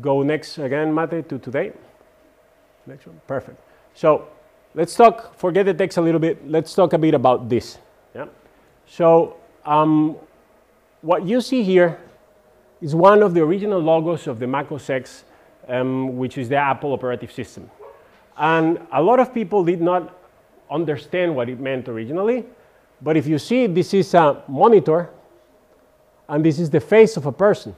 go 0.00 0.22
next 0.22 0.58
again, 0.58 0.94
Mate, 0.94 1.28
to 1.28 1.38
today. 1.38 1.72
Next 2.86 3.06
one, 3.06 3.20
perfect. 3.26 3.58
So 3.94 4.28
let's 4.74 4.94
talk, 4.94 5.36
forget 5.36 5.66
the 5.66 5.74
text 5.74 5.98
a 5.98 6.00
little 6.00 6.20
bit, 6.20 6.48
let's 6.48 6.74
talk 6.74 6.92
a 6.92 6.98
bit 6.98 7.14
about 7.14 7.48
this. 7.48 7.78
Yeah? 8.14 8.26
So 8.86 9.36
um, 9.64 10.16
what 11.00 11.24
you 11.24 11.40
see 11.40 11.62
here 11.62 11.98
is 12.80 12.94
one 12.94 13.22
of 13.22 13.34
the 13.34 13.40
original 13.40 13.80
logos 13.80 14.26
of 14.26 14.38
the 14.38 14.46
Mac 14.46 14.70
OS 14.72 14.90
X, 14.90 15.24
um, 15.68 16.16
which 16.18 16.36
is 16.36 16.48
the 16.48 16.56
Apple 16.56 16.92
operative 16.92 17.32
system. 17.32 17.70
And 18.36 18.84
a 18.92 19.00
lot 19.00 19.20
of 19.20 19.32
people 19.32 19.64
did 19.64 19.80
not 19.80 20.14
understand 20.70 21.34
what 21.34 21.48
it 21.48 21.60
meant 21.60 21.88
originally, 21.88 22.44
but 23.00 23.16
if 23.16 23.26
you 23.26 23.38
see, 23.38 23.66
this 23.66 23.94
is 23.94 24.12
a 24.14 24.42
monitor, 24.48 25.10
and 26.28 26.44
this 26.44 26.58
is 26.58 26.68
the 26.68 26.80
face 26.80 27.16
of 27.16 27.26
a 27.26 27.32
person. 27.32 27.76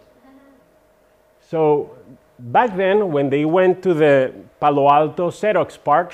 So 1.50 1.96
back 2.38 2.76
then, 2.76 3.12
when 3.12 3.30
they 3.30 3.44
went 3.44 3.82
to 3.82 3.94
the 3.94 4.32
Palo 4.60 4.90
Alto 4.90 5.30
Xerox 5.30 5.78
PARC, 5.82 6.12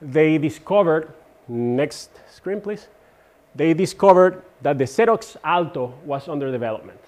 they 0.00 0.38
discovered, 0.38 1.12
next 1.48 2.10
screen 2.30 2.60
please, 2.60 2.88
they 3.54 3.74
discovered 3.74 4.42
that 4.62 4.78
the 4.78 4.84
Xerox 4.84 5.36
Alto 5.44 5.94
was 6.04 6.28
under 6.28 6.50
development. 6.50 7.00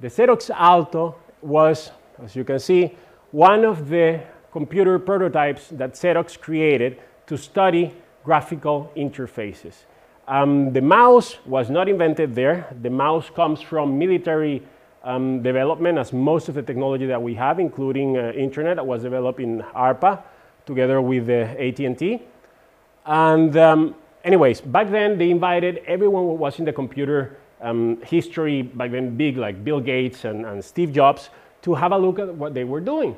The 0.00 0.08
Xerox 0.08 0.50
Alto 0.50 1.16
was, 1.42 1.90
as 2.22 2.36
you 2.36 2.44
can 2.44 2.58
see, 2.58 2.96
one 3.32 3.64
of 3.64 3.88
the 3.88 4.20
computer 4.52 4.98
prototypes 4.98 5.68
that 5.72 5.94
Xerox 5.94 6.38
created 6.38 6.98
to 7.26 7.36
study 7.36 7.94
graphical 8.24 8.90
interfaces. 8.96 9.74
Um, 10.28 10.72
the 10.72 10.80
mouse 10.80 11.36
was 11.46 11.70
not 11.70 11.88
invented 11.88 12.34
there. 12.34 12.74
The 12.82 12.90
mouse 12.90 13.30
comes 13.30 13.60
from 13.60 13.98
military 13.98 14.62
um, 15.06 15.40
development, 15.40 15.98
as 15.98 16.12
most 16.12 16.48
of 16.48 16.56
the 16.56 16.62
technology 16.62 17.06
that 17.06 17.22
we 17.22 17.32
have, 17.34 17.60
including 17.60 18.18
uh, 18.18 18.32
internet, 18.32 18.84
was 18.84 19.02
developed 19.04 19.40
in 19.40 19.62
ARPA 19.74 20.20
together 20.66 21.00
with 21.00 21.30
AT&T. 21.30 22.20
And 23.06 23.56
um, 23.56 23.94
anyways, 24.24 24.60
back 24.60 24.90
then 24.90 25.16
they 25.16 25.30
invited 25.30 25.78
everyone 25.86 26.24
who 26.24 26.34
was 26.34 26.58
in 26.58 26.64
the 26.64 26.72
computer 26.72 27.38
um, 27.62 28.02
history, 28.02 28.62
back 28.62 28.90
then 28.90 29.16
big, 29.16 29.36
like 29.36 29.64
Bill 29.64 29.80
Gates 29.80 30.24
and, 30.24 30.44
and 30.44 30.62
Steve 30.62 30.92
Jobs, 30.92 31.30
to 31.62 31.74
have 31.74 31.92
a 31.92 31.98
look 31.98 32.18
at 32.18 32.34
what 32.34 32.52
they 32.52 32.64
were 32.64 32.80
doing. 32.80 33.16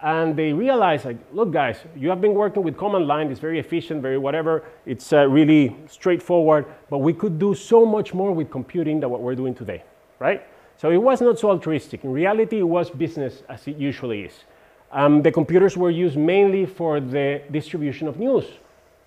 And 0.00 0.36
they 0.36 0.52
realized, 0.52 1.06
like, 1.06 1.16
look, 1.32 1.50
guys, 1.50 1.78
you 1.96 2.08
have 2.10 2.20
been 2.20 2.34
working 2.34 2.62
with 2.62 2.76
command 2.76 3.08
line. 3.08 3.30
It's 3.30 3.40
very 3.40 3.58
efficient, 3.58 4.00
very 4.00 4.18
whatever. 4.18 4.62
It's 4.84 5.12
uh, 5.12 5.26
really 5.26 5.74
straightforward. 5.88 6.66
But 6.88 6.98
we 6.98 7.12
could 7.12 7.38
do 7.38 7.54
so 7.54 7.84
much 7.84 8.14
more 8.14 8.30
with 8.32 8.50
computing 8.50 9.00
than 9.00 9.10
what 9.10 9.22
we're 9.22 9.34
doing 9.34 9.54
today, 9.54 9.82
right? 10.20 10.46
So 10.78 10.90
it 10.90 10.98
was 10.98 11.20
not 11.20 11.38
so 11.38 11.50
altruistic. 11.50 12.04
In 12.04 12.12
reality, 12.12 12.58
it 12.58 12.68
was 12.68 12.90
business 12.90 13.42
as 13.48 13.66
it 13.66 13.76
usually 13.76 14.22
is. 14.22 14.44
Um, 14.92 15.22
the 15.22 15.32
computers 15.32 15.76
were 15.76 15.90
used 15.90 16.16
mainly 16.16 16.66
for 16.66 17.00
the 17.00 17.42
distribution 17.50 18.08
of 18.08 18.18
news, 18.18 18.44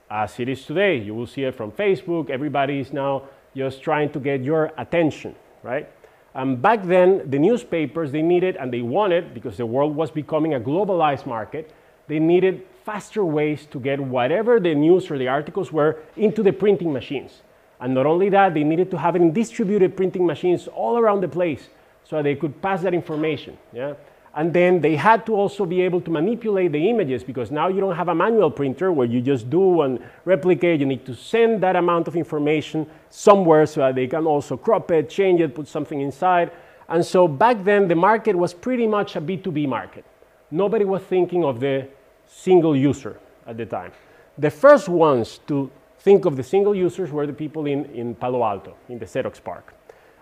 as 0.10 0.40
it 0.40 0.50
is 0.50 0.66
today. 0.66 0.98
You 0.98 1.14
will 1.14 1.28
see 1.28 1.44
it 1.44 1.56
from 1.56 1.72
Facebook. 1.72 2.30
Everybody 2.30 2.80
is 2.80 2.92
now 2.92 3.24
just 3.56 3.82
trying 3.82 4.12
to 4.12 4.20
get 4.20 4.42
your 4.42 4.72
attention, 4.78 5.36
right? 5.64 5.90
Um, 6.36 6.56
back 6.56 6.84
then, 6.86 7.30
the 7.30 7.40
newspapers, 7.40 8.12
they 8.12 8.22
needed 8.22 8.56
and 8.56 8.72
they 8.72 8.82
wanted, 8.82 9.34
because 9.34 9.58
the 9.58 9.66
world 9.66 9.96
was 9.96 10.12
becoming 10.12 10.54
a 10.54 10.60
globalized 10.60 11.26
market, 11.26 11.74
they 12.08 12.20
needed 12.20 12.66
faster 12.84 13.24
ways 13.24 13.68
to 13.68 13.80
get 13.80 14.00
whatever 14.00 14.60
the 14.60 14.74
news 14.74 15.10
or 15.12 15.18
the 15.18 15.28
articles 15.28 15.72
were 15.72 16.00
into 16.18 16.42
the 16.44 16.52
printing 16.52 16.92
machines. 16.92 17.42
And 17.80 17.94
not 17.94 18.06
only 18.06 18.30
that, 18.30 18.54
they 18.54 18.64
needed 18.64 18.92
to 18.92 18.98
have 18.98 19.16
it 19.16 19.22
in 19.22 19.32
distributed 19.32 19.96
printing 19.96 20.26
machines 20.26 20.68
all 20.68 20.98
around 20.98 21.22
the 21.22 21.28
place 21.28 21.70
so 22.04 22.22
they 22.22 22.36
could 22.36 22.62
pass 22.62 22.82
that 22.82 22.94
information. 22.94 23.58
Yeah? 23.72 23.94
And 24.36 24.54
then 24.54 24.80
they 24.80 24.96
had 24.96 25.26
to 25.26 25.34
also 25.34 25.66
be 25.66 25.82
able 25.82 26.02
to 26.02 26.12
manipulate 26.12 26.72
the 26.72 26.90
images 26.90 27.24
because 27.24 27.52
now 27.52 27.68
you 27.68 27.80
don't 27.80 27.96
have 27.96 28.10
a 28.10 28.16
manual 28.16 28.52
printer 28.52 28.92
where 28.92 29.08
you 29.08 29.22
just 29.22 29.50
do 29.50 29.82
and 29.82 30.00
replicate. 30.26 30.80
You 30.80 30.86
need 30.86 31.06
to 31.06 31.16
send 31.16 31.62
that 31.64 31.76
amount 31.76 32.08
of 32.08 32.16
information 32.16 32.88
somewhere 33.10 33.66
so 33.66 33.82
that 33.82 33.96
they 33.96 34.08
can 34.08 34.28
also 34.28 34.56
crop 34.56 34.92
it, 34.92 35.10
change 35.10 35.42
it, 35.42 35.56
put 35.56 35.68
something 35.68 36.02
inside. 36.02 36.52
And 36.90 37.06
so 37.06 37.28
back 37.28 37.64
then, 37.64 37.88
the 37.88 37.96
market 37.96 38.36
was 38.36 38.54
pretty 38.54 38.88
much 38.88 39.16
a 39.16 39.22
B2B 39.22 39.68
market. 39.68 40.06
Nobody 40.52 40.86
was 40.86 41.02
thinking 41.04 41.44
of 41.44 41.60
the 41.60 41.88
single 42.28 42.76
user 42.76 43.20
at 43.46 43.58
the 43.58 43.66
time. 43.66 43.92
The 44.38 44.50
first 44.50 44.88
ones 44.90 45.40
to 45.48 45.70
think 46.00 46.26
of 46.26 46.36
the 46.36 46.44
single 46.44 46.76
users 46.76 47.12
were 47.12 47.28
the 47.28 47.34
people 47.34 47.66
in, 47.66 47.86
in 47.86 48.16
Palo 48.16 48.44
Alto, 48.44 48.76
in 48.88 49.00
the 49.00 49.06
Xerox 49.06 49.42
PARC. 49.42 49.74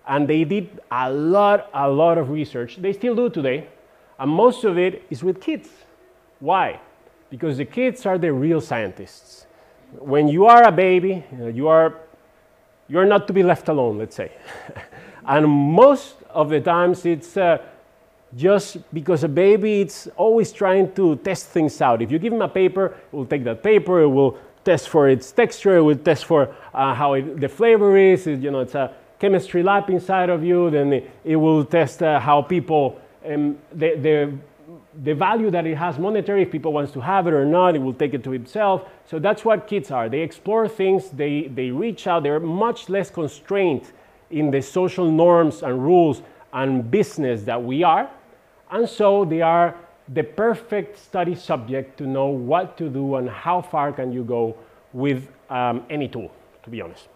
And 0.08 0.28
they 0.28 0.44
did 0.44 0.80
a 0.92 1.12
lot, 1.12 1.70
a 1.74 1.90
lot 1.90 2.18
of 2.18 2.30
research. 2.30 2.78
They 2.78 2.94
still 2.94 3.16
do 3.16 3.30
today 3.30 3.68
and 4.20 4.32
most 4.32 4.64
of 4.64 4.78
it 4.78 5.04
is 5.10 5.24
with 5.24 5.42
kids. 5.42 5.70
Why? 6.40 6.80
Because 7.30 7.58
the 7.58 7.66
kids 7.66 8.06
are 8.06 8.18
the 8.18 8.32
real 8.34 8.62
scientists. 8.62 9.46
When 10.00 10.28
you 10.28 10.46
are 10.46 10.64
a 10.64 10.72
baby, 10.72 11.24
you 11.54 11.68
are 11.68 12.00
you're 12.90 13.06
not 13.06 13.28
to 13.28 13.34
be 13.34 13.44
left 13.44 13.68
alone, 13.68 13.98
let's 13.98 14.16
say. 14.16 14.32
and 15.28 15.48
most 15.48 16.16
of 16.30 16.50
the 16.50 16.62
times 16.62 17.06
it's 17.06 17.36
uh, 17.36 17.58
just 18.36 18.78
because 18.94 19.26
a 19.26 19.28
baby 19.28 19.82
it's 19.82 20.08
always 20.16 20.54
trying 20.54 20.94
to 20.94 21.18
test 21.18 21.48
things 21.48 21.82
out. 21.82 22.02
If 22.02 22.12
you 22.12 22.20
give 22.20 22.34
him 22.34 22.42
a 22.42 22.48
paper, 22.48 22.86
it 23.12 23.16
will 23.16 23.26
take 23.26 23.44
that 23.44 23.62
paper, 23.62 24.02
it 24.02 24.08
will 24.08 24.38
test 24.68 24.90
for 24.90 25.04
its 25.16 25.32
texture, 25.32 25.78
it 25.78 25.86
will 25.88 26.04
test 26.10 26.26
for 26.26 26.42
uh, 26.74 26.94
how 26.94 27.10
it, 27.14 27.40
the 27.40 27.48
flavor 27.60 27.92
is. 27.98 28.28
It, 28.28 28.40
you 28.46 28.52
know, 28.52 28.62
it's 28.68 28.76
a 28.76 28.94
chemistry 29.18 29.64
lab 29.64 29.90
inside 29.90 30.30
of 30.30 30.44
you. 30.44 30.70
Then 30.70 30.88
it, 30.94 31.04
it 31.24 31.38
will 31.38 31.64
test 31.64 32.04
uh, 32.04 32.20
how 32.20 32.42
people 32.42 33.00
um, 33.26 33.58
the, 33.72 33.90
the, 33.96 34.38
the 35.04 35.14
value 35.14 35.50
that 35.52 35.66
it 35.66 35.76
has 35.76 35.98
monetary, 35.98 36.42
if 36.44 36.52
people 36.52 36.74
wants 36.74 36.92
to 36.94 37.00
have 37.00 37.28
it 37.28 37.34
or 37.34 37.46
not, 37.46 37.76
it 37.76 37.80
will 37.80 37.94
take 37.94 38.14
it 38.14 38.24
to 38.24 38.34
itself. 38.34 38.90
So 39.06 39.20
that's 39.20 39.46
what 39.46 39.68
kids 39.68 39.92
are. 39.92 40.10
They 40.10 40.22
explore 40.22 40.68
things, 40.68 41.10
they, 41.12 41.48
they 41.54 41.72
reach 41.72 42.08
out, 42.08 42.24
they're 42.24 42.40
much 42.40 42.90
less 42.90 43.10
constrained 43.10 43.92
in 44.30 44.52
the 44.52 44.62
social 44.62 45.10
norms 45.10 45.64
and 45.64 45.82
rules 45.82 46.22
and 46.52 46.90
business 46.90 47.44
that 47.44 47.62
we 47.64 47.84
are. 47.84 48.10
And 48.72 48.88
so 48.88 49.24
they 49.24 49.42
are 49.42 49.76
the 50.14 50.24
perfect 50.24 50.98
study 50.98 51.36
subject 51.36 51.98
to 51.98 52.08
know 52.08 52.28
what 52.28 52.78
to 52.78 52.90
do 52.90 53.16
and 53.16 53.30
how 53.30 53.62
far 53.62 53.92
can 53.92 54.12
you 54.12 54.24
go 54.24 54.56
with 54.94 55.28
um, 55.50 55.84
any 55.90 56.08
tool, 56.08 56.32
to 56.64 56.70
be 56.70 56.82
honest. 56.82 57.08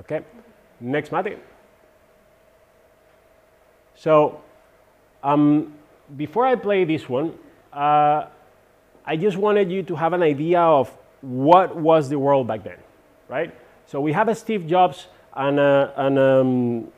Okay, 0.00 0.20
next 0.80 1.12
Matty. 1.12 1.36
So 3.96 4.40
um, 5.22 5.72
before 6.16 6.46
I 6.46 6.56
play 6.56 6.84
this 6.84 7.08
one, 7.08 7.38
uh, 7.72 8.26
I 9.06 9.16
just 9.16 9.36
wanted 9.36 9.70
you 9.70 9.82
to 9.84 9.96
have 9.96 10.12
an 10.12 10.22
idea 10.22 10.60
of 10.60 10.94
what 11.20 11.76
was 11.76 12.08
the 12.08 12.18
world 12.18 12.46
back 12.46 12.64
then, 12.64 12.78
right? 13.28 13.54
So 13.86 14.00
we 14.00 14.12
have 14.12 14.28
a 14.28 14.34
Steve 14.34 14.66
Jobs 14.66 15.06
and 15.34 15.58
a, 15.58 15.92
and, 15.96 16.18
um, 16.18 16.88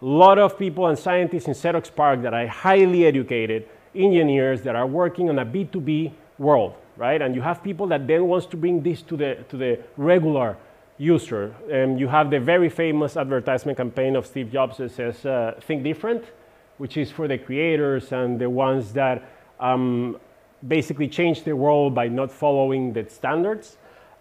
lot 0.00 0.38
of 0.38 0.58
people 0.58 0.86
and 0.86 0.98
scientists 0.98 1.46
in 1.46 1.54
Xerox 1.54 1.94
PARC 1.94 2.22
that 2.22 2.34
are 2.34 2.46
highly 2.46 3.06
educated 3.06 3.66
engineers 3.96 4.62
that 4.62 4.76
are 4.76 4.86
working 4.86 5.28
on 5.28 5.38
a 5.38 5.46
B2B 5.46 6.12
world, 6.38 6.74
right? 6.96 7.20
And 7.20 7.34
you 7.34 7.42
have 7.42 7.62
people 7.62 7.86
that 7.88 8.06
then 8.06 8.26
wants 8.26 8.46
to 8.46 8.56
bring 8.56 8.82
this 8.82 9.02
to 9.02 9.16
the, 9.16 9.44
to 9.48 9.56
the 9.56 9.78
regular 9.96 10.56
user. 10.98 11.54
Um, 11.72 11.98
you 11.98 12.08
have 12.08 12.30
the 12.30 12.40
very 12.40 12.68
famous 12.68 13.16
advertisement 13.16 13.76
campaign 13.76 14.16
of 14.16 14.26
Steve 14.26 14.50
Jobs 14.50 14.78
that 14.78 14.90
says, 14.92 15.24
uh, 15.26 15.54
think 15.60 15.82
different 15.82 16.24
which 16.78 16.96
is 16.96 17.10
for 17.10 17.28
the 17.28 17.38
creators 17.38 18.12
and 18.12 18.38
the 18.38 18.48
ones 18.48 18.92
that 18.92 19.22
um, 19.60 20.18
basically 20.66 21.08
change 21.08 21.42
the 21.44 21.54
world 21.54 21.94
by 21.94 22.08
not 22.08 22.30
following 22.30 22.92
the 22.92 23.08
standards. 23.08 23.78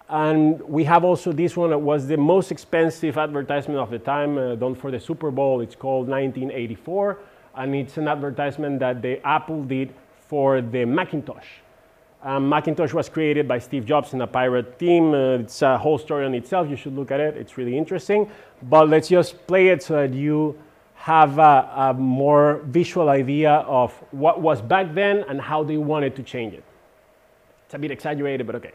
And 0.07 0.61
we 0.61 0.83
have 0.83 1.03
also 1.03 1.31
this 1.31 1.57
one 1.57 1.71
that 1.71 1.79
was 1.79 2.07
the 2.07 2.17
most 2.17 2.51
expensive 2.51 3.17
advertisement 3.17 3.79
of 3.79 3.89
the 3.89 3.99
time, 3.99 4.37
uh, 4.37 4.55
done 4.55 4.75
for 4.75 4.91
the 4.91 4.99
Super 4.99 5.31
Bowl. 5.31 5.61
It's 5.61 5.75
called 5.75 6.07
1984, 6.07 7.17
and 7.57 7.75
it's 7.75 7.97
an 7.97 8.07
advertisement 8.07 8.79
that 8.79 9.01
the 9.01 9.25
Apple 9.25 9.63
did 9.63 9.93
for 10.27 10.61
the 10.61 10.85
Macintosh. 10.85 11.47
Um, 12.23 12.49
Macintosh 12.49 12.91
was 12.91 13.07
created 13.07 13.47
by 13.47 13.59
Steve 13.59 13.85
Jobs 13.85 14.13
and 14.13 14.21
a 14.23 14.27
pirate 14.27 14.79
team. 14.79 15.13
Uh, 15.13 15.37
it's 15.37 15.61
a 15.61 15.77
whole 15.77 15.99
story 15.99 16.25
on 16.25 16.33
itself. 16.33 16.67
You 16.67 16.75
should 16.75 16.95
look 16.95 17.11
at 17.11 17.19
it. 17.19 17.37
It's 17.37 17.55
really 17.57 17.77
interesting. 17.77 18.29
But 18.63 18.89
let's 18.89 19.07
just 19.07 19.45
play 19.45 19.67
it 19.67 19.83
so 19.83 19.93
that 19.93 20.13
you 20.13 20.57
have 20.95 21.37
a, 21.37 21.69
a 21.75 21.93
more 21.93 22.61
visual 22.65 23.09
idea 23.09 23.51
of 23.51 23.93
what 24.11 24.41
was 24.41 24.59
back 24.59 24.95
then 24.95 25.23
and 25.29 25.39
how 25.39 25.63
they 25.63 25.77
wanted 25.77 26.15
to 26.15 26.23
change 26.23 26.55
it. 26.55 26.63
It's 27.65 27.75
a 27.75 27.77
bit 27.77 27.91
exaggerated, 27.91 28.47
but 28.47 28.55
okay. 28.55 28.71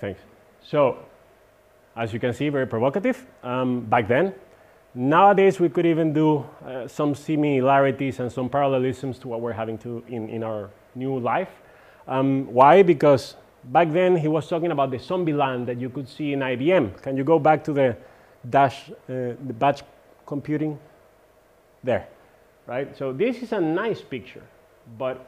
Thanks. 0.00 0.20
So, 0.62 0.98
as 1.96 2.12
you 2.12 2.20
can 2.20 2.32
see, 2.32 2.48
very 2.48 2.66
provocative 2.66 3.26
um, 3.42 3.80
back 3.82 4.08
then. 4.08 4.34
Nowadays, 4.94 5.58
we 5.58 5.68
could 5.68 5.86
even 5.86 6.12
do 6.12 6.46
uh, 6.64 6.86
some 6.86 7.14
similarities 7.14 8.20
and 8.20 8.30
some 8.30 8.48
parallelisms 8.48 9.18
to 9.18 9.28
what 9.28 9.40
we're 9.40 9.52
having 9.52 9.76
to 9.78 10.04
in, 10.08 10.28
in 10.28 10.42
our 10.44 10.70
new 10.94 11.18
life. 11.18 11.50
Um, 12.06 12.46
why? 12.52 12.82
Because 12.82 13.34
back 13.64 13.92
then 13.92 14.16
he 14.16 14.28
was 14.28 14.48
talking 14.48 14.70
about 14.70 14.90
the 14.90 14.98
zombie 14.98 15.32
land 15.32 15.66
that 15.66 15.80
you 15.80 15.88
could 15.88 16.08
see 16.08 16.32
in 16.32 16.40
IBM. 16.40 17.02
Can 17.02 17.16
you 17.16 17.24
go 17.24 17.38
back 17.38 17.64
to 17.64 17.72
the 17.72 17.96
dash, 18.48 18.90
uh, 18.90 18.94
the 19.46 19.54
batch 19.58 19.82
computing? 20.26 20.78
There, 21.82 22.06
right? 22.66 22.96
So 22.96 23.12
this 23.12 23.42
is 23.42 23.52
a 23.52 23.60
nice 23.60 24.00
picture, 24.00 24.42
but 24.98 25.26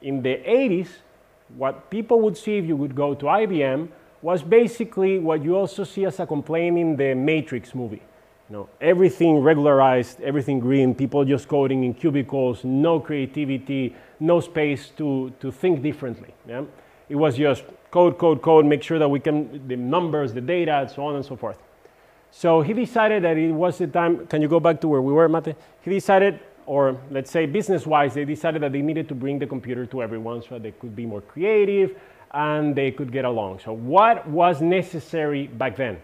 in 0.00 0.22
the 0.22 0.36
80s, 0.36 0.88
what 1.56 1.90
people 1.90 2.20
would 2.20 2.36
see 2.36 2.58
if 2.58 2.64
you 2.64 2.76
would 2.76 2.94
go 2.94 3.14
to 3.14 3.26
IBM 3.26 3.88
was 4.22 4.42
basically 4.42 5.18
what 5.18 5.44
you 5.44 5.56
also 5.56 5.84
see 5.84 6.04
as 6.06 6.18
a 6.18 6.26
complaint 6.26 6.78
in 6.78 6.96
the 6.96 7.14
Matrix 7.14 7.74
movie. 7.74 8.02
You 8.48 8.56
know, 8.56 8.68
everything 8.80 9.38
regularized, 9.38 10.20
everything 10.20 10.60
green, 10.60 10.94
people 10.94 11.24
just 11.24 11.48
coding 11.48 11.84
in 11.84 11.94
cubicles, 11.94 12.64
no 12.64 13.00
creativity, 13.00 13.94
no 14.20 14.40
space 14.40 14.90
to, 14.96 15.32
to 15.40 15.50
think 15.50 15.82
differently. 15.82 16.34
Yeah? 16.46 16.64
It 17.08 17.16
was 17.16 17.36
just 17.36 17.64
code, 17.90 18.18
code, 18.18 18.42
code, 18.42 18.66
make 18.66 18.82
sure 18.82 18.98
that 18.98 19.08
we 19.08 19.20
can, 19.20 19.66
the 19.68 19.76
numbers, 19.76 20.32
the 20.32 20.40
data, 20.40 20.90
so 20.94 21.06
on 21.06 21.16
and 21.16 21.24
so 21.24 21.36
forth. 21.36 21.58
So 22.30 22.62
he 22.62 22.72
decided 22.72 23.22
that 23.22 23.36
it 23.36 23.52
was 23.52 23.78
the 23.78 23.86
time, 23.86 24.26
can 24.26 24.42
you 24.42 24.48
go 24.48 24.58
back 24.58 24.80
to 24.80 24.88
where 24.88 25.00
we 25.00 25.12
were, 25.12 25.28
Mate? 25.28 25.54
He 25.82 25.90
decided 25.90 26.40
or 26.66 26.98
let's 27.10 27.30
say 27.30 27.46
business-wise, 27.46 28.14
they 28.14 28.24
decided 28.24 28.62
that 28.62 28.72
they 28.72 28.82
needed 28.82 29.08
to 29.08 29.14
bring 29.14 29.38
the 29.38 29.46
computer 29.46 29.86
to 29.86 30.02
everyone 30.02 30.42
so 30.42 30.50
that 30.50 30.62
they 30.62 30.72
could 30.72 30.96
be 30.96 31.06
more 31.06 31.20
creative 31.20 31.96
and 32.32 32.74
they 32.74 32.90
could 32.90 33.12
get 33.12 33.24
along. 33.24 33.60
So 33.60 33.72
what 33.72 34.26
was 34.28 34.60
necessary 34.60 35.46
back 35.46 35.76
then? 35.76 35.98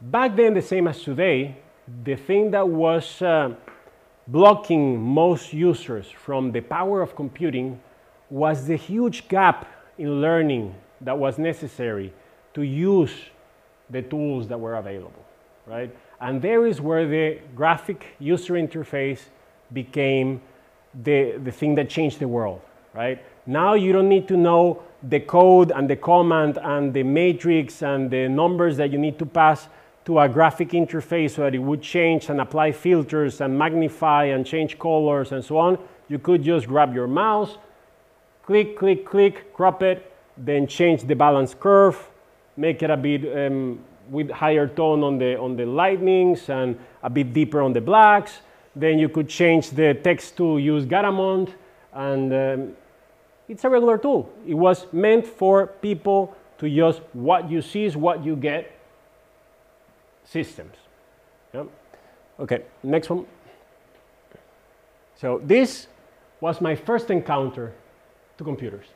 Back 0.00 0.36
then, 0.36 0.54
the 0.54 0.62
same 0.62 0.86
as 0.86 1.02
today, 1.02 1.56
the 2.04 2.14
thing 2.14 2.50
that 2.52 2.68
was 2.68 3.20
uh, 3.20 3.54
blocking 4.28 5.00
most 5.00 5.52
users 5.52 6.08
from 6.08 6.52
the 6.52 6.60
power 6.60 7.02
of 7.02 7.16
computing 7.16 7.80
was 8.30 8.66
the 8.66 8.76
huge 8.76 9.26
gap 9.28 9.66
in 9.96 10.20
learning 10.20 10.74
that 11.00 11.18
was 11.18 11.38
necessary 11.38 12.12
to 12.54 12.62
use 12.62 13.12
the 13.90 14.02
tools 14.02 14.48
that 14.48 14.58
were 14.58 14.76
available, 14.76 15.24
right? 15.66 15.94
And 16.20 16.42
there 16.42 16.66
is 16.66 16.80
where 16.80 17.06
the 17.06 17.38
graphic 17.54 18.06
user 18.18 18.54
interface 18.54 19.20
became 19.72 20.40
the, 21.04 21.38
the 21.44 21.52
thing 21.52 21.74
that 21.76 21.88
changed 21.88 22.18
the 22.18 22.28
world, 22.28 22.60
right? 22.94 23.22
Now 23.46 23.74
you 23.74 23.92
don't 23.92 24.08
need 24.08 24.26
to 24.28 24.36
know 24.36 24.82
the 25.02 25.20
code 25.20 25.70
and 25.70 25.88
the 25.88 25.96
command 25.96 26.58
and 26.62 26.92
the 26.92 27.02
matrix 27.02 27.82
and 27.82 28.10
the 28.10 28.28
numbers 28.28 28.76
that 28.78 28.90
you 28.90 28.98
need 28.98 29.18
to 29.20 29.26
pass 29.26 29.68
to 30.06 30.18
a 30.18 30.28
graphic 30.28 30.70
interface 30.70 31.32
so 31.32 31.42
that 31.42 31.54
it 31.54 31.58
would 31.58 31.82
change 31.82 32.30
and 32.30 32.40
apply 32.40 32.72
filters 32.72 33.40
and 33.40 33.56
magnify 33.56 34.24
and 34.24 34.44
change 34.44 34.78
colors 34.78 35.32
and 35.32 35.44
so 35.44 35.58
on. 35.58 35.78
You 36.08 36.18
could 36.18 36.42
just 36.42 36.66
grab 36.66 36.94
your 36.94 37.06
mouse, 37.06 37.58
click, 38.42 38.76
click, 38.76 39.04
click, 39.04 39.52
crop 39.52 39.82
it, 39.82 40.10
then 40.36 40.66
change 40.66 41.04
the 41.04 41.14
balance 41.14 41.54
curve, 41.54 42.10
make 42.56 42.82
it 42.82 42.90
a 42.90 42.96
bit 42.96 43.22
um, 43.36 43.78
with 44.10 44.30
higher 44.30 44.66
tone 44.66 45.02
on 45.02 45.18
the, 45.18 45.38
on 45.38 45.56
the 45.56 45.66
lightnings 45.66 46.48
and 46.48 46.78
a 47.02 47.10
bit 47.10 47.32
deeper 47.32 47.60
on 47.62 47.72
the 47.72 47.80
blacks. 47.80 48.40
Then 48.74 48.98
you 48.98 49.08
could 49.08 49.28
change 49.28 49.70
the 49.70 49.94
text 49.94 50.36
to 50.36 50.58
use 50.58 50.86
Garamond 50.86 51.50
and 51.92 52.32
um, 52.32 52.76
it's 53.48 53.64
a 53.64 53.68
regular 53.68 53.98
tool. 53.98 54.30
It 54.46 54.54
was 54.54 54.86
meant 54.92 55.26
for 55.26 55.66
people 55.66 56.36
to 56.58 56.68
use 56.68 57.00
what 57.12 57.50
you 57.50 57.62
see 57.62 57.84
is 57.84 57.96
what 57.96 58.24
you 58.24 58.36
get 58.36 58.70
systems. 60.24 60.74
Okay, 62.40 62.62
next 62.84 63.10
one. 63.10 63.26
So 65.16 65.40
this 65.44 65.88
was 66.40 66.60
my 66.60 66.76
first 66.76 67.10
encounter 67.10 67.72
to 68.36 68.44
computers, 68.44 68.86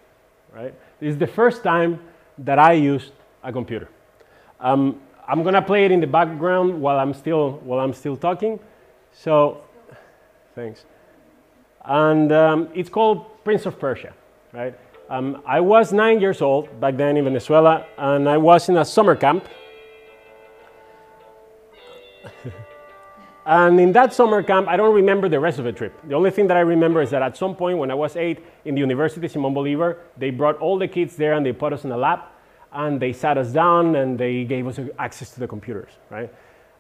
right? 0.55 0.73
This 1.01 1.11
is 1.11 1.19
the 1.19 1.27
first 1.27 1.65
time 1.65 1.99
that 2.39 2.59
I 2.59 2.75
used 2.75 3.13
a 3.43 3.53
computer. 3.53 3.89
Um, 4.63 5.01
I'm 5.27 5.43
gonna 5.43 5.61
play 5.61 5.85
it 5.85 5.91
in 5.91 6.01
the 6.01 6.07
background 6.07 6.81
while 6.81 6.99
I'm 6.99 7.13
still 7.13 7.61
while 7.65 7.81
I'm 7.81 7.93
still 7.93 8.17
talking. 8.17 8.61
So, 9.13 9.61
thanks. 10.55 10.85
And 11.85 12.31
um, 12.31 12.69
it's 12.75 12.89
called 12.89 13.27
Prince 13.45 13.67
of 13.67 13.79
Persia, 13.79 14.15
right? 14.53 14.79
Um, 15.11 15.43
I 15.45 15.61
was 15.61 15.93
nine 15.93 16.21
years 16.21 16.41
old 16.41 16.81
back 16.81 16.97
then 16.97 17.17
in 17.17 17.25
Venezuela, 17.25 17.85
and 17.99 18.29
I 18.29 18.37
was 18.39 18.69
in 18.69 18.77
a 18.77 18.85
summer 18.85 19.17
camp. 19.17 19.49
and 23.47 23.81
in 23.81 23.91
that 23.93 24.15
summer 24.15 24.45
camp, 24.45 24.69
I 24.69 24.77
don't 24.77 24.95
remember 24.95 25.29
the 25.29 25.41
rest 25.41 25.59
of 25.59 25.65
the 25.65 25.73
trip. 25.73 25.93
The 26.09 26.15
only 26.15 26.31
thing 26.31 26.47
that 26.47 26.57
I 26.57 26.61
remember 26.61 27.03
is 27.03 27.11
that 27.11 27.21
at 27.21 27.37
some 27.37 27.57
point 27.57 27.79
when 27.79 27.91
I 27.91 27.95
was 27.95 28.15
eight 28.15 28.39
in 28.65 28.77
the 28.77 28.81
University 28.81 29.27
Simon 29.27 29.53
Bolivar, 29.53 29.99
they 30.17 30.31
brought 30.31 30.57
all 30.59 30.79
the 30.79 30.87
kids 30.89 31.17
there 31.17 31.33
and 31.33 31.45
they 31.45 31.53
put 31.53 31.73
us 31.73 31.85
in 31.85 31.91
a 31.91 31.97
lab 31.97 32.21
and 32.73 33.01
they 33.01 33.13
sat 33.13 33.39
us 33.39 33.53
down 33.53 33.97
and 33.97 34.19
they 34.19 34.45
gave 34.45 34.67
us 34.67 34.79
access 34.99 35.31
to 35.33 35.41
the 35.41 35.49
computers, 35.49 35.91
right? 36.11 36.33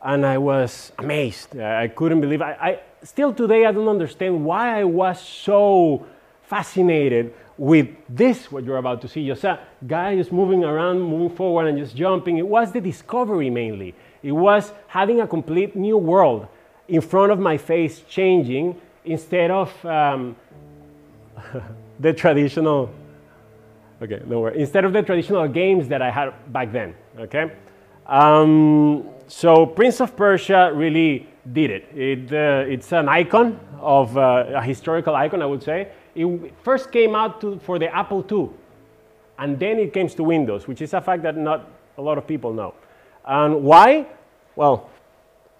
And 0.02 0.26
I 0.26 0.38
was 0.38 0.92
amazed. 0.98 1.58
I 1.58 1.88
couldn't 1.88 2.20
believe. 2.20 2.42
I, 2.42 2.52
I 2.52 2.80
still 3.04 3.32
today 3.32 3.66
I 3.66 3.72
don't 3.72 3.88
understand 3.88 4.44
why 4.44 4.80
I 4.80 4.84
was 4.84 5.20
so 5.20 6.06
fascinated 6.42 7.34
with 7.56 7.88
this. 8.08 8.50
What 8.50 8.64
you're 8.64 8.78
about 8.78 9.00
to 9.02 9.08
see, 9.08 9.26
just 9.26 9.44
a 9.44 9.60
guy 9.86 10.16
just 10.16 10.32
moving 10.32 10.64
around, 10.64 11.00
moving 11.00 11.36
forward, 11.36 11.66
and 11.68 11.78
just 11.78 11.94
jumping. 11.94 12.38
It 12.38 12.46
was 12.46 12.72
the 12.72 12.80
discovery 12.80 13.50
mainly. 13.50 13.94
It 14.22 14.32
was 14.32 14.72
having 14.88 15.20
a 15.20 15.26
complete 15.26 15.76
new 15.76 15.98
world 15.98 16.48
in 16.88 17.00
front 17.00 17.32
of 17.32 17.38
my 17.38 17.56
face, 17.58 18.00
changing 18.08 18.80
instead 19.04 19.50
of 19.50 19.84
um, 19.84 20.36
the 22.00 22.12
traditional 22.12 22.90
Okay, 24.02 24.20
no 24.26 24.40
worries. 24.40 24.58
Instead 24.58 24.84
of 24.84 24.92
the 24.92 25.02
traditional 25.02 25.46
games 25.46 25.86
that 25.86 26.02
I 26.02 26.10
had 26.10 26.34
back 26.52 26.72
then, 26.72 26.92
okay? 27.20 27.52
Um, 28.06 29.08
so 29.28 29.64
Prince 29.64 30.00
of 30.00 30.16
Persia 30.16 30.72
really 30.74 31.28
did 31.52 31.70
it. 31.70 31.84
it 31.94 32.32
uh, 32.32 32.64
it's 32.68 32.92
an 32.92 33.08
icon 33.08 33.60
of 33.80 34.18
uh, 34.18 34.46
a 34.54 34.62
historical 34.62 35.14
icon, 35.14 35.40
I 35.40 35.46
would 35.46 35.62
say. 35.62 35.92
It 36.16 36.52
first 36.64 36.90
came 36.90 37.14
out 37.14 37.40
to, 37.42 37.60
for 37.60 37.78
the 37.78 37.94
Apple 37.94 38.26
II, 38.30 38.50
and 39.38 39.56
then 39.58 39.78
it 39.78 39.92
came 39.92 40.08
to 40.08 40.24
Windows, 40.24 40.66
which 40.66 40.82
is 40.82 40.92
a 40.94 41.00
fact 41.00 41.22
that 41.22 41.36
not 41.36 41.70
a 41.96 42.02
lot 42.02 42.18
of 42.18 42.26
people 42.26 42.52
know. 42.52 42.74
And 43.24 43.62
why? 43.62 44.06
Well, 44.56 44.90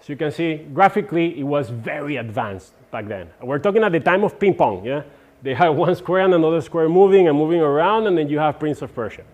as 0.00 0.09
you 0.09 0.16
can 0.16 0.33
see, 0.33 0.66
graphically, 0.74 1.38
it 1.38 1.44
was 1.44 1.70
very 1.70 2.16
advanced 2.16 2.72
back 2.90 3.07
then. 3.07 3.31
We're 3.40 3.61
talking 3.61 3.85
at 3.85 3.92
the 3.92 4.00
time 4.00 4.24
of 4.24 4.38
ping 4.40 4.55
pong, 4.55 4.85
yeah? 4.85 5.05
They 5.42 5.55
have 5.55 5.74
one 5.74 5.94
square 5.96 6.24
and 6.24 6.35
another 6.35 6.61
square 6.61 6.88
moving 6.88 7.28
and 7.28 7.37
moving 7.37 7.61
around, 7.61 8.07
and 8.07 8.16
then 8.16 8.28
you 8.28 8.38
have 8.38 8.59
Prince 8.59 8.83
of 8.83 8.94
Persia. 8.94 9.24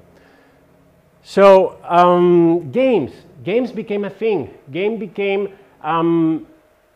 So 1.22 1.78
um, 1.84 2.70
games, 2.70 3.12
games 3.44 3.72
became 3.72 4.04
a 4.04 4.10
thing. 4.10 4.54
Game 4.70 4.98
became 4.98 5.52
um, 5.82 6.46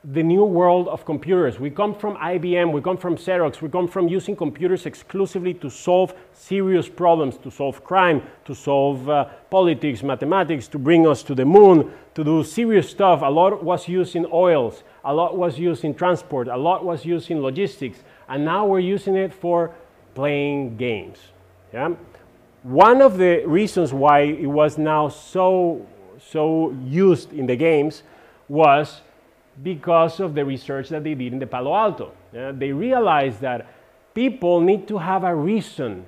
the 0.04 0.22
new 0.22 0.44
world 0.44 0.88
of 0.88 1.04
computers. 1.04 1.60
We 1.60 1.70
come 1.70 1.94
from 1.94 2.16
IBM, 2.16 2.72
we 2.72 2.80
come 2.80 2.96
from 2.96 3.16
Xerox, 3.16 3.60
we 3.60 3.68
come 3.68 3.86
from 3.86 4.08
using 4.08 4.34
computers 4.34 4.84
exclusively 4.84 5.54
to 5.54 5.70
solve 5.70 6.14
serious 6.32 6.88
problems, 6.88 7.36
to 7.38 7.50
solve 7.50 7.84
crime, 7.84 8.22
to 8.46 8.54
solve 8.54 9.08
uh, 9.08 9.26
politics, 9.48 10.02
mathematics, 10.02 10.66
to 10.68 10.78
bring 10.78 11.06
us 11.06 11.22
to 11.22 11.36
the 11.36 11.44
moon, 11.44 11.92
to 12.14 12.24
do 12.24 12.42
serious 12.42 12.90
stuff. 12.90 13.22
A 13.22 13.30
lot 13.30 13.62
was 13.62 13.86
used 13.86 14.16
in 14.16 14.26
oils, 14.32 14.82
a 15.04 15.14
lot 15.14 15.36
was 15.36 15.56
used 15.56 15.84
in 15.84 15.94
transport, 15.94 16.48
a 16.48 16.56
lot 16.56 16.84
was 16.84 17.04
used 17.04 17.30
in 17.30 17.40
logistics, 17.40 18.02
and 18.28 18.44
now 18.44 18.66
we're 18.66 18.80
using 18.80 19.16
it 19.16 19.32
for 19.32 19.74
playing 20.14 20.76
games. 20.76 21.18
Yeah? 21.72 21.94
One 22.62 23.02
of 23.02 23.18
the 23.18 23.44
reasons 23.46 23.92
why 23.92 24.20
it 24.20 24.46
was 24.46 24.78
now 24.78 25.08
so, 25.08 25.86
so 26.30 26.70
used 26.84 27.32
in 27.32 27.46
the 27.46 27.56
games 27.56 28.02
was 28.48 29.00
because 29.62 30.20
of 30.20 30.34
the 30.34 30.44
research 30.44 30.88
that 30.90 31.04
they 31.04 31.14
did 31.14 31.32
in 31.32 31.38
the 31.38 31.46
Palo 31.46 31.74
Alto. 31.74 32.12
Uh, 32.36 32.52
they 32.52 32.72
realized 32.72 33.40
that 33.40 33.66
people 34.14 34.60
need 34.60 34.86
to 34.88 34.98
have 34.98 35.24
a 35.24 35.34
reason 35.34 36.06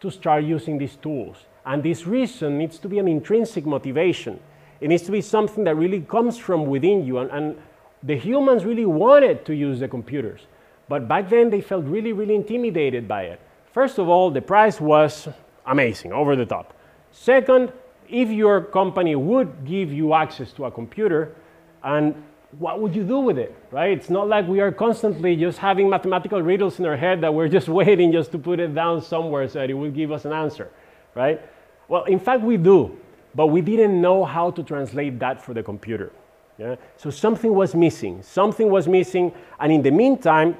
to 0.00 0.10
start 0.10 0.44
using 0.44 0.78
these 0.78 0.96
tools. 0.96 1.36
And 1.64 1.82
this 1.82 2.06
reason 2.06 2.58
needs 2.58 2.78
to 2.80 2.88
be 2.88 2.98
an 2.98 3.08
intrinsic 3.08 3.64
motivation. 3.64 4.38
It 4.80 4.88
needs 4.88 5.02
to 5.04 5.12
be 5.12 5.20
something 5.22 5.64
that 5.64 5.76
really 5.76 6.00
comes 6.00 6.36
from 6.36 6.66
within 6.66 7.06
you. 7.06 7.18
And, 7.18 7.30
and 7.30 7.56
the 8.02 8.16
humans 8.16 8.64
really 8.64 8.84
wanted 8.84 9.46
to 9.46 9.54
use 9.54 9.80
the 9.80 9.88
computers. 9.88 10.42
But 10.88 11.08
back 11.08 11.30
then, 11.30 11.50
they 11.50 11.60
felt 11.60 11.84
really, 11.84 12.12
really 12.12 12.34
intimidated 12.34 13.08
by 13.08 13.22
it. 13.22 13.40
First 13.72 13.98
of 13.98 14.08
all, 14.08 14.30
the 14.30 14.42
price 14.42 14.80
was 14.80 15.28
amazing, 15.66 16.12
over 16.12 16.36
the 16.36 16.46
top. 16.46 16.74
Second, 17.10 17.72
if 18.08 18.28
your 18.28 18.60
company 18.60 19.16
would 19.16 19.64
give 19.64 19.92
you 19.92 20.14
access 20.14 20.52
to 20.52 20.66
a 20.66 20.70
computer, 20.70 21.34
and 21.82 22.14
what 22.58 22.80
would 22.80 22.94
you 22.94 23.02
do 23.02 23.18
with 23.18 23.38
it, 23.38 23.54
right? 23.70 23.90
It's 23.90 24.10
not 24.10 24.28
like 24.28 24.46
we 24.46 24.60
are 24.60 24.70
constantly 24.70 25.36
just 25.36 25.58
having 25.58 25.88
mathematical 25.88 26.40
riddles 26.40 26.78
in 26.78 26.86
our 26.86 26.96
head 26.96 27.20
that 27.22 27.32
we're 27.32 27.48
just 27.48 27.68
waiting 27.80 28.12
just 28.12 28.30
to 28.32 28.38
put 28.38 28.60
it 28.60 28.74
down 28.74 29.02
somewhere 29.02 29.48
so 29.48 29.60
that 29.60 29.70
it 29.70 29.74
will 29.74 29.90
give 29.90 30.12
us 30.12 30.24
an 30.24 30.32
answer, 30.32 30.70
right? 31.14 31.40
Well, 31.88 32.04
in 32.04 32.18
fact, 32.18 32.42
we 32.42 32.56
do, 32.56 32.98
but 33.34 33.48
we 33.48 33.60
didn't 33.60 34.00
know 34.00 34.24
how 34.24 34.50
to 34.52 34.62
translate 34.62 35.18
that 35.18 35.42
for 35.42 35.54
the 35.54 35.62
computer. 35.62 36.12
Yeah? 36.58 36.76
So 36.96 37.10
something 37.10 37.52
was 37.52 37.74
missing. 37.74 38.22
Something 38.22 38.70
was 38.70 38.86
missing, 38.86 39.32
and 39.58 39.72
in 39.72 39.82
the 39.82 39.90
meantime, 39.90 40.56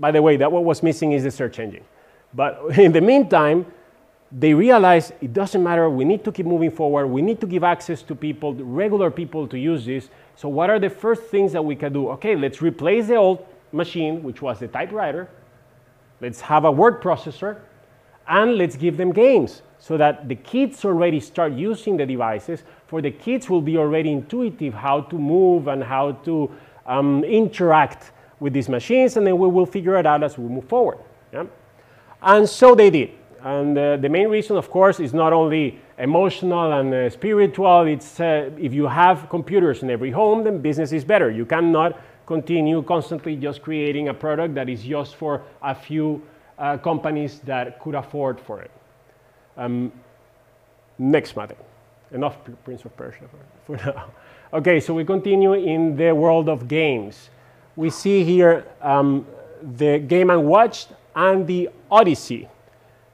by 0.00 0.10
the 0.10 0.22
way, 0.22 0.36
that 0.36 0.50
what 0.50 0.64
was 0.64 0.82
missing 0.82 1.12
is 1.12 1.24
the 1.24 1.30
search 1.30 1.58
engine. 1.58 1.84
But 2.32 2.60
in 2.78 2.92
the 2.92 3.00
meantime, 3.00 3.66
they 4.32 4.52
realized 4.52 5.12
it 5.20 5.32
doesn't 5.32 5.62
matter, 5.62 5.88
we 5.88 6.04
need 6.04 6.24
to 6.24 6.32
keep 6.32 6.46
moving 6.46 6.70
forward, 6.70 7.06
we 7.06 7.22
need 7.22 7.40
to 7.40 7.46
give 7.46 7.62
access 7.62 8.02
to 8.02 8.14
people, 8.14 8.54
regular 8.54 9.10
people 9.10 9.46
to 9.48 9.58
use 9.58 9.86
this, 9.86 10.08
so 10.36 10.48
what 10.48 10.70
are 10.70 10.78
the 10.78 10.90
first 10.90 11.22
things 11.24 11.52
that 11.52 11.64
we 11.64 11.76
can 11.76 11.92
do? 11.92 12.08
Okay, 12.10 12.34
let's 12.34 12.60
replace 12.60 13.06
the 13.06 13.14
old 13.14 13.46
machine, 13.72 14.22
which 14.22 14.42
was 14.42 14.58
the 14.58 14.68
typewriter. 14.68 15.28
Let's 16.20 16.40
have 16.40 16.64
a 16.64 16.72
word 16.72 17.00
processor, 17.00 17.60
and 18.26 18.56
let's 18.56 18.76
give 18.76 18.96
them 18.96 19.12
games 19.12 19.62
so 19.78 19.96
that 19.98 20.28
the 20.28 20.34
kids 20.34 20.84
already 20.84 21.20
start 21.20 21.52
using 21.52 21.96
the 21.96 22.06
devices. 22.06 22.62
For 22.86 23.02
the 23.02 23.10
kids 23.10 23.50
will 23.50 23.60
be 23.60 23.76
already 23.76 24.10
intuitive 24.10 24.74
how 24.74 25.02
to 25.02 25.18
move 25.18 25.68
and 25.68 25.84
how 25.84 26.12
to 26.24 26.50
um, 26.86 27.22
interact 27.24 28.12
with 28.40 28.52
these 28.52 28.68
machines, 28.68 29.16
and 29.16 29.26
then 29.26 29.38
we 29.38 29.48
will 29.48 29.66
figure 29.66 29.96
it 29.96 30.06
out 30.06 30.22
as 30.22 30.38
we 30.38 30.48
move 30.48 30.64
forward. 30.64 30.98
Yeah? 31.32 31.44
And 32.22 32.48
so 32.48 32.74
they 32.74 32.90
did. 32.90 33.10
And 33.42 33.76
uh, 33.76 33.96
the 33.98 34.08
main 34.08 34.28
reason, 34.28 34.56
of 34.56 34.70
course, 34.70 35.00
is 35.00 35.12
not 35.12 35.32
only 35.32 35.78
emotional 35.98 36.72
and 36.72 36.92
uh, 36.92 37.10
spiritual. 37.10 37.82
It's 37.82 38.18
uh, 38.18 38.50
if 38.58 38.72
you 38.72 38.86
have 38.86 39.28
computers 39.28 39.82
in 39.82 39.90
every 39.90 40.10
home, 40.10 40.44
then 40.44 40.60
business 40.62 40.92
is 40.92 41.04
better. 41.04 41.30
You 41.30 41.44
cannot 41.44 42.00
continue 42.26 42.82
constantly 42.82 43.36
just 43.36 43.62
creating 43.62 44.08
a 44.08 44.14
product 44.14 44.54
that 44.54 44.70
is 44.70 44.82
just 44.82 45.16
for 45.16 45.42
a 45.62 45.74
few 45.74 46.22
uh, 46.58 46.78
companies 46.78 47.40
that 47.40 47.78
could 47.80 47.94
afford 47.94 48.40
for 48.40 48.62
it. 48.62 48.70
Um, 49.56 49.92
next 50.98 51.36
matter. 51.36 51.56
Enough 52.12 52.38
Prince 52.64 52.84
of 52.84 52.96
Persia 52.96 53.24
for, 53.66 53.76
for 53.76 53.84
now. 53.84 54.10
Okay, 54.54 54.78
so 54.78 54.94
we 54.94 55.04
continue 55.04 55.54
in 55.54 55.96
the 55.96 56.12
world 56.12 56.48
of 56.48 56.68
games. 56.68 57.28
We 57.76 57.90
see 57.90 58.24
here 58.24 58.66
um, 58.80 59.26
the 59.62 59.98
Game 59.98 60.28
& 60.28 60.44
Watch 60.44 60.86
and 61.14 61.46
the 61.46 61.70
Odyssey. 61.90 62.48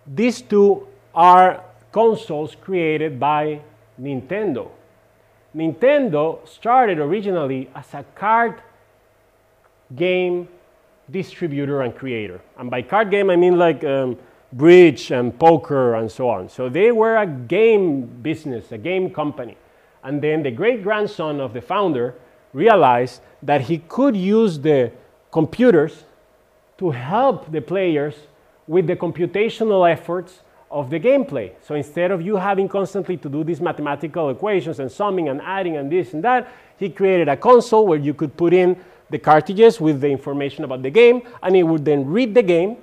These 0.07 0.43
two 0.43 0.87
are 1.15 1.63
consoles 1.93 2.57
created 2.61 3.19
by 3.19 3.61
Nintendo. 4.01 4.71
Nintendo 5.55 6.47
started 6.47 6.99
originally 6.99 7.69
as 7.75 7.93
a 7.95 8.05
card 8.15 8.63
game 9.97 10.49
distributor 11.11 11.83
and 11.83 11.95
creator. 11.95 12.41
And 12.57 12.71
by 12.71 12.83
card 12.83 13.11
game, 13.11 13.31
I 13.31 13.37
mean 13.37 13.59
like 13.59 13.83
um, 13.83 14.17
bridge 14.53 15.11
and 15.11 15.37
poker 15.37 15.95
and 15.95 16.11
so 16.11 16.29
on. 16.29 16.49
So 16.49 16.69
they 16.69 16.93
were 16.93 17.17
a 17.17 17.27
game 17.27 18.07
business, 18.23 18.71
a 18.73 18.79
game 18.79 19.11
company. 19.13 19.57
And 20.05 20.23
then 20.23 20.43
the 20.43 20.51
great 20.51 20.83
grandson 20.83 21.41
of 21.41 21.53
the 21.53 21.61
founder 21.61 22.15
realized 22.53 23.21
that 23.43 23.63
he 23.63 23.79
could 23.79 24.17
use 24.17 24.59
the 24.59 24.93
computers 25.31 26.05
to 26.79 26.91
help 26.91 27.51
the 27.53 27.61
players 27.61 28.15
with 28.67 28.87
the 28.87 28.97
computational 28.97 29.91
efforts 29.91 30.41
of 30.71 30.89
the 30.91 31.01
gameplay. 31.01 31.53
So 31.63 31.75
instead 31.75 32.11
of 32.11 32.23
you 32.23 32.37
having 32.37 32.69
constantly 32.69 33.17
to 33.19 33.29
do 33.29 33.43
these 33.43 33.61
mathematical 33.61 34.31
equations 34.31 34.79
and 34.79 34.91
summing 34.91 35.29
and 35.29 35.41
adding 35.43 35.77
and 35.77 35.91
this 35.91 36.15
and 36.15 36.23
that, 36.23 36.49
he 36.79 36.89
created 36.89 37.29
a 37.29 37.37
console 37.37 37.87
where 37.87 37.99
you 37.99 38.15
could 38.15 38.37
put 38.37 38.53
in 38.53 38.77
the 39.11 39.19
cartridges 39.19 39.81
with 39.81 40.01
the 40.01 40.09
information 40.09 40.63
about 40.65 40.83
the 40.83 40.91
game, 40.91 41.23
and 41.43 41.57
it 41.57 41.65
would 41.65 41.85
then 41.85 42.07
read 42.07 42.33
the 42.33 42.43
game, 42.43 42.77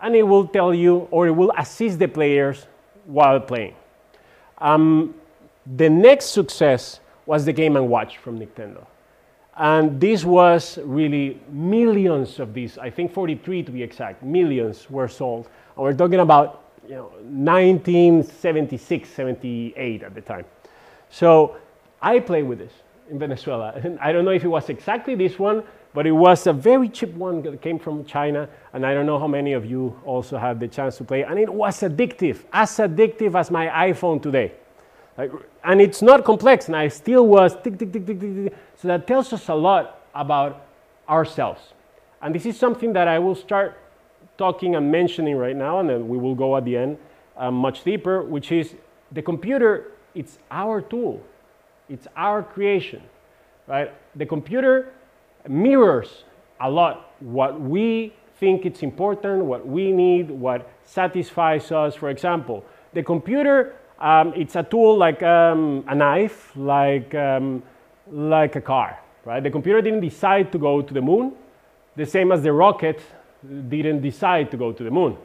and 0.00 0.14
it 0.14 0.22
will 0.22 0.46
tell 0.46 0.74
you 0.74 1.08
or 1.10 1.26
it 1.26 1.30
will 1.30 1.52
assist 1.56 1.98
the 1.98 2.08
players 2.08 2.66
while 3.06 3.40
playing. 3.40 3.74
Um, 4.58 5.14
the 5.76 5.88
next 5.88 6.26
success 6.26 7.00
was 7.24 7.44
the 7.44 7.52
Game 7.52 7.74
& 7.74 7.88
Watch 7.88 8.18
from 8.18 8.38
Nintendo. 8.38 8.86
And 9.56 10.00
this 10.00 10.24
was 10.24 10.78
really 10.78 11.40
millions 11.50 12.40
of 12.40 12.54
these, 12.54 12.78
I 12.78 12.88
think 12.88 13.12
43 13.12 13.62
to 13.64 13.72
be 13.72 13.82
exact, 13.82 14.22
millions 14.22 14.88
were 14.88 15.08
sold. 15.08 15.48
And 15.76 15.84
we're 15.84 15.92
talking 15.92 16.20
about 16.20 16.64
you 16.88 16.94
know, 16.94 17.12
1976, 17.22 19.08
78 19.08 20.02
at 20.02 20.14
the 20.14 20.20
time. 20.20 20.44
So 21.10 21.56
I 22.00 22.18
played 22.18 22.44
with 22.44 22.58
this 22.58 22.72
in 23.10 23.18
Venezuela. 23.18 23.72
And 23.84 23.98
I 24.00 24.12
don't 24.12 24.24
know 24.24 24.30
if 24.30 24.42
it 24.42 24.48
was 24.48 24.70
exactly 24.70 25.14
this 25.14 25.38
one, 25.38 25.62
but 25.92 26.06
it 26.06 26.12
was 26.12 26.46
a 26.46 26.52
very 26.54 26.88
cheap 26.88 27.12
one 27.12 27.42
that 27.42 27.60
came 27.60 27.78
from 27.78 28.06
China. 28.06 28.48
And 28.72 28.86
I 28.86 28.94
don't 28.94 29.04
know 29.04 29.18
how 29.18 29.28
many 29.28 29.52
of 29.52 29.66
you 29.66 30.00
also 30.06 30.38
had 30.38 30.60
the 30.60 30.68
chance 30.68 30.96
to 30.96 31.04
play. 31.04 31.22
And 31.24 31.38
it 31.38 31.52
was 31.52 31.80
addictive, 31.80 32.38
as 32.52 32.70
addictive 32.78 33.38
as 33.38 33.50
my 33.50 33.66
iPhone 33.66 34.22
today. 34.22 34.52
And 35.64 35.80
it's 35.80 36.02
not 36.02 36.24
complex, 36.24 36.66
and 36.66 36.76
I 36.76 36.88
still 36.88 37.26
was 37.26 37.54
tick, 37.62 37.78
tick, 37.78 37.92
tick, 37.92 38.06
tick, 38.06 38.20
tick, 38.20 38.34
tick. 38.34 38.54
So 38.76 38.88
that 38.88 39.06
tells 39.06 39.32
us 39.32 39.48
a 39.48 39.54
lot 39.54 40.00
about 40.14 40.66
ourselves. 41.08 41.60
And 42.20 42.34
this 42.34 42.46
is 42.46 42.56
something 42.56 42.92
that 42.92 43.08
I 43.08 43.18
will 43.18 43.34
start 43.34 43.78
talking 44.38 44.74
and 44.76 44.90
mentioning 44.90 45.36
right 45.36 45.56
now, 45.56 45.80
and 45.80 45.88
then 45.88 46.08
we 46.08 46.18
will 46.18 46.34
go 46.34 46.56
at 46.56 46.64
the 46.64 46.76
end 46.76 46.98
um, 47.36 47.54
much 47.54 47.84
deeper, 47.84 48.22
which 48.22 48.52
is 48.52 48.74
the 49.12 49.22
computer, 49.22 49.92
it's 50.14 50.38
our 50.50 50.80
tool. 50.80 51.22
It's 51.88 52.06
our 52.16 52.42
creation, 52.42 53.02
right? 53.66 53.92
The 54.16 54.26
computer 54.26 54.92
mirrors 55.48 56.24
a 56.60 56.70
lot 56.70 57.12
what 57.20 57.60
we 57.60 58.14
think 58.36 58.64
it's 58.64 58.82
important, 58.82 59.44
what 59.44 59.66
we 59.66 59.92
need, 59.92 60.30
what 60.30 60.68
satisfies 60.84 61.70
us. 61.70 61.94
For 61.94 62.10
example, 62.10 62.64
the 62.92 63.02
computer 63.02 63.76
um, 64.02 64.32
it's 64.34 64.56
a 64.56 64.64
tool 64.64 64.98
like 64.98 65.22
um, 65.22 65.84
a 65.86 65.94
knife, 65.94 66.50
like, 66.56 67.14
um, 67.14 67.62
like 68.10 68.56
a 68.56 68.60
car, 68.60 68.98
right? 69.24 69.42
The 69.42 69.50
computer 69.50 69.80
didn't 69.80 70.00
decide 70.00 70.50
to 70.52 70.58
go 70.58 70.82
to 70.82 70.92
the 70.92 71.00
moon, 71.00 71.32
the 71.94 72.04
same 72.04 72.32
as 72.32 72.42
the 72.42 72.52
rocket 72.52 73.00
didn't 73.68 74.02
decide 74.02 74.50
to 74.50 74.56
go 74.56 74.72
to 74.72 74.82
the 74.82 74.90
moon. 74.90 75.16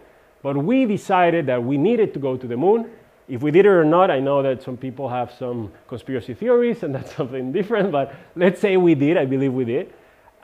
But 0.43 0.57
we 0.57 0.85
decided 0.85 1.47
that 1.47 1.63
we 1.63 1.77
needed 1.77 2.13
to 2.13 2.19
go 2.19 2.37
to 2.37 2.47
the 2.47 2.55
moon. 2.55 2.91
If 3.27 3.41
we 3.41 3.49
did 3.49 3.65
it 3.65 3.69
or 3.69 3.83
not, 3.83 4.11
I 4.11 4.19
know 4.19 4.43
that 4.43 4.61
some 4.61 4.77
people 4.77 5.09
have 5.09 5.33
some 5.33 5.71
conspiracy 5.87 6.35
theories, 6.35 6.83
and 6.83 6.93
that's 6.95 7.15
something 7.15 7.51
different, 7.51 7.91
but 7.91 8.13
let's 8.35 8.61
say 8.61 8.77
we 8.77 8.93
did, 8.93 9.17
I 9.17 9.25
believe 9.25 9.53
we 9.53 9.65
did. 9.65 9.91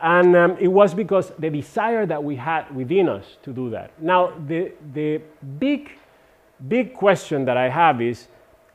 And 0.01 0.35
um, 0.35 0.57
it 0.59 0.67
was 0.67 0.95
because 0.95 1.31
the 1.37 1.51
desire 1.51 2.07
that 2.07 2.21
we 2.21 2.35
had 2.35 2.75
within 2.75 3.07
us 3.07 3.37
to 3.43 3.53
do 3.53 3.69
that. 3.69 3.91
Now, 4.01 4.33
the, 4.47 4.71
the 4.93 5.21
big 5.59 5.91
big 6.67 6.93
question 6.93 7.45
that 7.45 7.57
I 7.57 7.69
have 7.69 8.01
is 8.01 8.27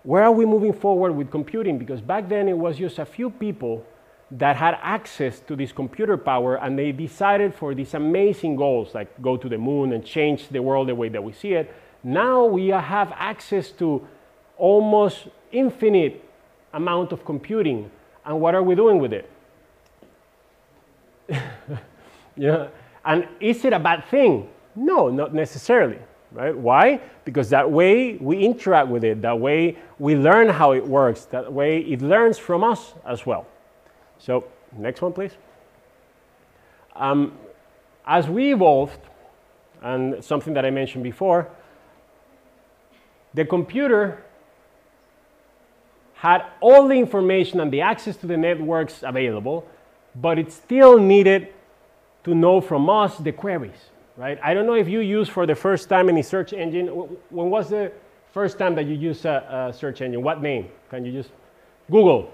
where 0.03 0.23
are 0.23 0.33
we 0.33 0.47
moving 0.47 0.73
forward 0.73 1.13
with 1.13 1.31
computing? 1.31 1.79
Because 1.79 2.01
back 2.01 2.29
then 2.29 2.49
it 2.49 2.57
was 2.57 2.79
just 2.79 2.99
a 2.99 3.05
few 3.05 3.31
people 3.31 3.85
that 4.31 4.57
had 4.57 4.79
access 4.83 5.41
to 5.41 5.57
this 5.57 5.73
computer 5.73 6.17
power 6.17 6.57
and 6.57 6.79
they 6.79 6.93
decided 6.93 7.55
for 7.55 7.75
these 7.75 7.95
amazing 7.95 8.57
goals 8.57 8.95
like 8.95 9.09
go 9.23 9.37
to 9.37 9.49
the 9.49 9.57
moon 9.57 9.93
and 9.93 10.05
change 10.05 10.49
the 10.49 10.61
world 10.61 10.89
the 10.89 10.95
way 10.95 11.09
that 11.09 11.23
we 11.23 11.33
see 11.33 11.55
it. 11.55 11.75
Now 12.05 12.45
we 12.45 12.69
have 12.69 13.13
access 13.17 13.71
to 13.73 14.07
almost 14.57 15.29
infinite 15.51 16.25
amount 16.73 17.13
of 17.13 17.25
computing. 17.25 17.91
And 18.25 18.41
what 18.41 18.55
are 18.55 18.63
we 18.63 18.75
doing 18.75 18.99
with 18.99 19.13
it? 19.13 19.31
yeah. 22.37 22.69
And 23.05 23.27
is 23.41 23.65
it 23.65 23.73
a 23.73 23.79
bad 23.79 24.05
thing? 24.07 24.49
No, 24.77 25.09
not 25.09 25.35
necessarily. 25.35 25.99
Right? 26.31 26.57
Why? 26.57 27.01
Because 27.25 27.49
that 27.51 27.71
way 27.71 28.17
we 28.17 28.45
interact 28.45 28.89
with 28.89 29.03
it, 29.03 29.23
that 29.23 29.41
way 29.41 29.79
we 29.99 30.15
learn 30.15 30.49
how 30.49 30.73
it 30.73 30.87
works, 30.87 31.25
that 31.27 31.51
way 31.53 31.79
it 31.81 32.03
learns 32.03 32.39
from 32.39 32.63
us 32.63 32.93
as 33.07 33.25
well. 33.25 33.47
So, 34.19 34.45
next 34.77 35.01
one, 35.01 35.13
please. 35.13 35.33
Um, 36.95 37.33
as 38.07 38.29
we 38.29 38.53
evolved, 38.53 39.01
and 39.83 40.23
something 40.25 40.55
that 40.55 40.65
I 40.65 40.71
mentioned 40.71 41.05
before, 41.05 41.49
the 43.35 43.45
computer 43.45 44.25
had 46.15 46.45
all 46.61 46.89
the 46.89 46.95
information 46.95 47.61
and 47.61 47.73
the 47.73 47.81
access 47.81 48.17
to 48.17 48.27
the 48.27 48.37
networks 48.37 49.03
available, 49.03 49.67
but 50.17 50.39
it 50.39 50.53
still 50.53 50.99
needed 50.99 51.55
to 52.25 52.35
know 52.35 52.61
from 52.61 52.91
us 52.91 53.17
the 53.19 53.31
queries, 53.31 53.91
right? 54.19 54.39
I 54.43 54.53
don't 54.53 54.67
know 54.67 54.75
if 54.75 54.89
you 54.89 55.01
use 55.01 55.29
for 55.29 55.47
the 55.47 55.55
first 55.55 55.89
time 55.89 56.09
any 56.09 56.23
search 56.23 56.53
engine. 56.53 56.89
When 57.31 57.49
was 57.49 57.71
the 57.71 57.93
first 58.33 58.59
time 58.59 58.75
that 58.75 58.85
you 58.85 58.95
used 58.95 59.25
a, 59.25 59.69
a 59.69 59.73
search 59.73 60.03
engine? 60.03 60.23
What 60.23 60.43
name? 60.43 60.69
Can 60.91 61.07
you 61.07 61.13
just 61.13 61.31
Google? 61.91 62.31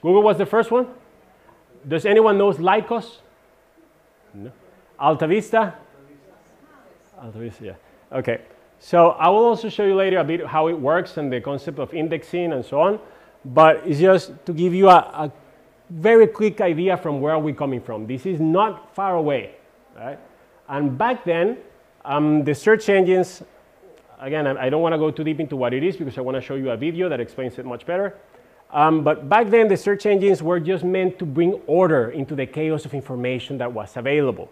Google 0.00 0.22
was 0.22 0.38
the 0.38 0.46
first 0.46 0.70
one. 0.70 0.88
Does 1.86 2.06
anyone 2.06 2.38
knows 2.38 2.56
Lycos? 2.56 3.18
No. 4.34 4.50
Alta 4.98 5.26
Vista? 5.26 5.74
Alta 7.20 7.38
Vista, 7.38 7.64
yeah. 7.64 7.74
Okay. 8.10 8.40
So 8.78 9.10
I 9.10 9.28
will 9.28 9.44
also 9.44 9.68
show 9.68 9.84
you 9.84 9.94
later 9.94 10.18
a 10.18 10.24
bit 10.24 10.46
how 10.46 10.68
it 10.68 10.78
works 10.78 11.16
and 11.16 11.32
the 11.32 11.40
concept 11.40 11.78
of 11.78 11.92
indexing 11.94 12.52
and 12.52 12.64
so 12.64 12.80
on. 12.80 12.98
But 13.44 13.86
it's 13.86 14.00
just 14.00 14.32
to 14.46 14.52
give 14.52 14.74
you 14.74 14.88
a, 14.88 14.96
a 14.96 15.32
very 15.90 16.26
quick 16.26 16.60
idea 16.60 16.96
from 16.96 17.20
where 17.20 17.38
we 17.38 17.42
are 17.42 17.44
we 17.44 17.52
coming 17.52 17.80
from. 17.80 18.06
This 18.06 18.26
is 18.26 18.40
not 18.40 18.94
far 18.94 19.16
away, 19.16 19.54
right? 19.94 20.18
And 20.68 20.96
back 20.96 21.24
then, 21.24 21.58
um, 22.04 22.44
the 22.44 22.54
search 22.54 22.88
engines, 22.88 23.42
again, 24.20 24.46
I, 24.46 24.68
don't 24.68 24.82
want 24.82 24.92
to 24.92 24.98
go 24.98 25.10
too 25.10 25.24
deep 25.24 25.40
into 25.40 25.56
what 25.56 25.74
it 25.74 25.82
is 25.82 25.96
because 25.96 26.18
I 26.18 26.20
want 26.20 26.36
to 26.36 26.40
show 26.40 26.54
you 26.54 26.70
a 26.70 26.76
video 26.76 27.08
that 27.08 27.20
explains 27.20 27.58
it 27.58 27.66
much 27.66 27.86
better. 27.86 28.16
Um, 28.70 29.04
but 29.04 29.28
back 29.28 29.48
then, 29.48 29.68
the 29.68 29.76
search 29.76 30.06
engines 30.06 30.42
were 30.42 30.58
just 30.58 30.84
meant 30.84 31.18
to 31.20 31.26
bring 31.26 31.54
order 31.66 32.10
into 32.10 32.34
the 32.34 32.46
chaos 32.46 32.84
of 32.84 32.94
information 32.94 33.58
that 33.58 33.72
was 33.72 33.96
available 33.96 34.50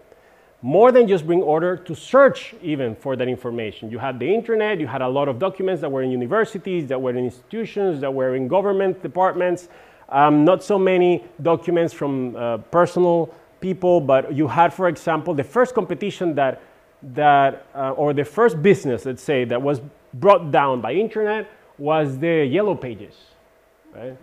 more 0.65 0.91
than 0.91 1.07
just 1.07 1.27
bring 1.27 1.43
order 1.43 1.77
to 1.77 1.93
search 1.93 2.55
even 2.59 2.95
for 2.95 3.15
that 3.15 3.27
information. 3.27 3.91
You 3.91 3.99
had 3.99 4.17
the 4.17 4.33
internet, 4.33 4.79
you 4.79 4.87
had 4.87 5.03
a 5.03 5.07
lot 5.07 5.27
of 5.27 5.37
documents 5.37 5.81
that 5.81 5.91
were 5.91 6.01
in 6.01 6.09
universities, 6.09 6.87
that 6.87 6.99
were 6.99 7.11
in 7.11 7.17
institutions, 7.17 8.01
that 8.01 8.11
were 8.11 8.35
in 8.35 8.47
government 8.47 9.03
departments, 9.03 9.69
um, 10.09 10.43
not 10.43 10.63
so 10.63 10.79
many 10.79 11.23
documents 11.41 11.93
from 11.93 12.35
uh, 12.35 12.57
personal 12.57 13.31
people, 13.59 13.99
but 14.01 14.33
you 14.33 14.47
had, 14.47 14.73
for 14.73 14.87
example, 14.87 15.33
the 15.33 15.43
first 15.43 15.73
competition 15.75 16.35
that, 16.35 16.61
that 17.01 17.67
uh, 17.75 17.91
or 17.91 18.13
the 18.13 18.23
first 18.25 18.61
business, 18.61 19.05
let's 19.05 19.23
say, 19.23 19.45
that 19.45 19.61
was 19.61 19.81
brought 20.13 20.51
down 20.51 20.81
by 20.81 20.93
internet 20.93 21.49
was 21.77 22.17
the 22.19 22.45
yellow 22.45 22.75
pages, 22.75 23.15
right? 23.93 24.17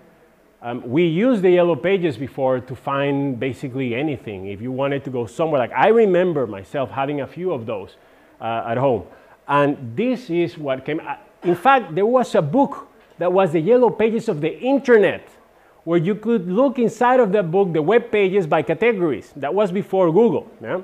Um, 0.63 0.89
we 0.89 1.05
used 1.05 1.43
the 1.43 1.51
yellow 1.51 1.75
pages 1.75 2.17
before 2.17 2.61
to 2.61 2.77
find 2.77 3.39
basically 3.39 3.97
anything. 3.97 4.47
If 4.47 4.63
you 4.63 4.71
wanted 4.71 5.03
to 5.05 5.11
go 5.11 5.27
somewhere, 5.27 5.59
like 5.59 5.73
I 5.73 5.89
remember 5.89 6.47
myself 6.47 6.91
having 6.91 7.21
a 7.21 7.27
few 7.27 7.53
of 7.53 7.67
those 7.67 7.97
uh, 8.41 8.65
at 8.69 8.79
home. 8.79 9.05
And 9.49 9.97
this 9.97 10.31
is 10.31 10.57
what 10.57 10.85
came. 10.85 11.01
Uh, 11.01 11.17
in 11.43 11.57
fact, 11.57 11.95
there 11.97 12.07
was 12.07 12.37
a 12.37 12.43
book 12.43 12.89
that 13.19 13.33
was 13.33 13.53
the 13.53 13.61
yellow 13.61 13.91
pages 13.91 14.29
of 14.29 14.41
the 14.41 14.57
internet, 14.61 15.29
where 15.85 15.99
you 15.99 16.15
could 16.15 16.49
look 16.49 16.79
inside 16.79 17.21
of 17.21 17.33
the 17.33 17.43
book 17.43 17.73
the 17.73 17.83
web 17.83 18.11
pages 18.11 18.47
by 18.47 18.63
categories. 18.63 19.33
That 19.37 19.53
was 19.55 19.73
before 19.73 20.13
Google. 20.13 20.51
Yeah? 20.61 20.83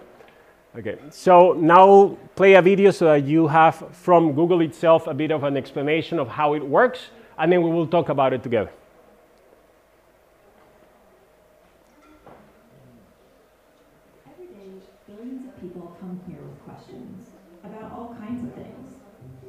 Okay, 0.77 0.99
so 1.11 1.55
now 1.55 2.17
play 2.37 2.55
a 2.55 2.63
video 2.63 2.91
so 2.91 3.07
that 3.07 3.25
you 3.25 3.49
have 3.49 3.75
from 3.93 4.35
Google 4.35 4.61
itself 4.61 5.07
a 5.07 5.15
bit 5.15 5.31
of 5.31 5.43
an 5.45 5.57
explanation 5.57 6.19
of 6.19 6.29
how 6.29 6.55
it 6.55 6.65
works, 6.65 7.11
and 7.39 7.51
then 7.51 7.63
we 7.63 7.71
will 7.71 7.87
talk 7.87 8.09
about 8.11 8.33
it 8.33 8.43
together. 8.43 8.71
About 17.65 17.93
all 17.93 18.17
kinds 18.21 18.45
of 18.45 18.55
things. 18.55 18.93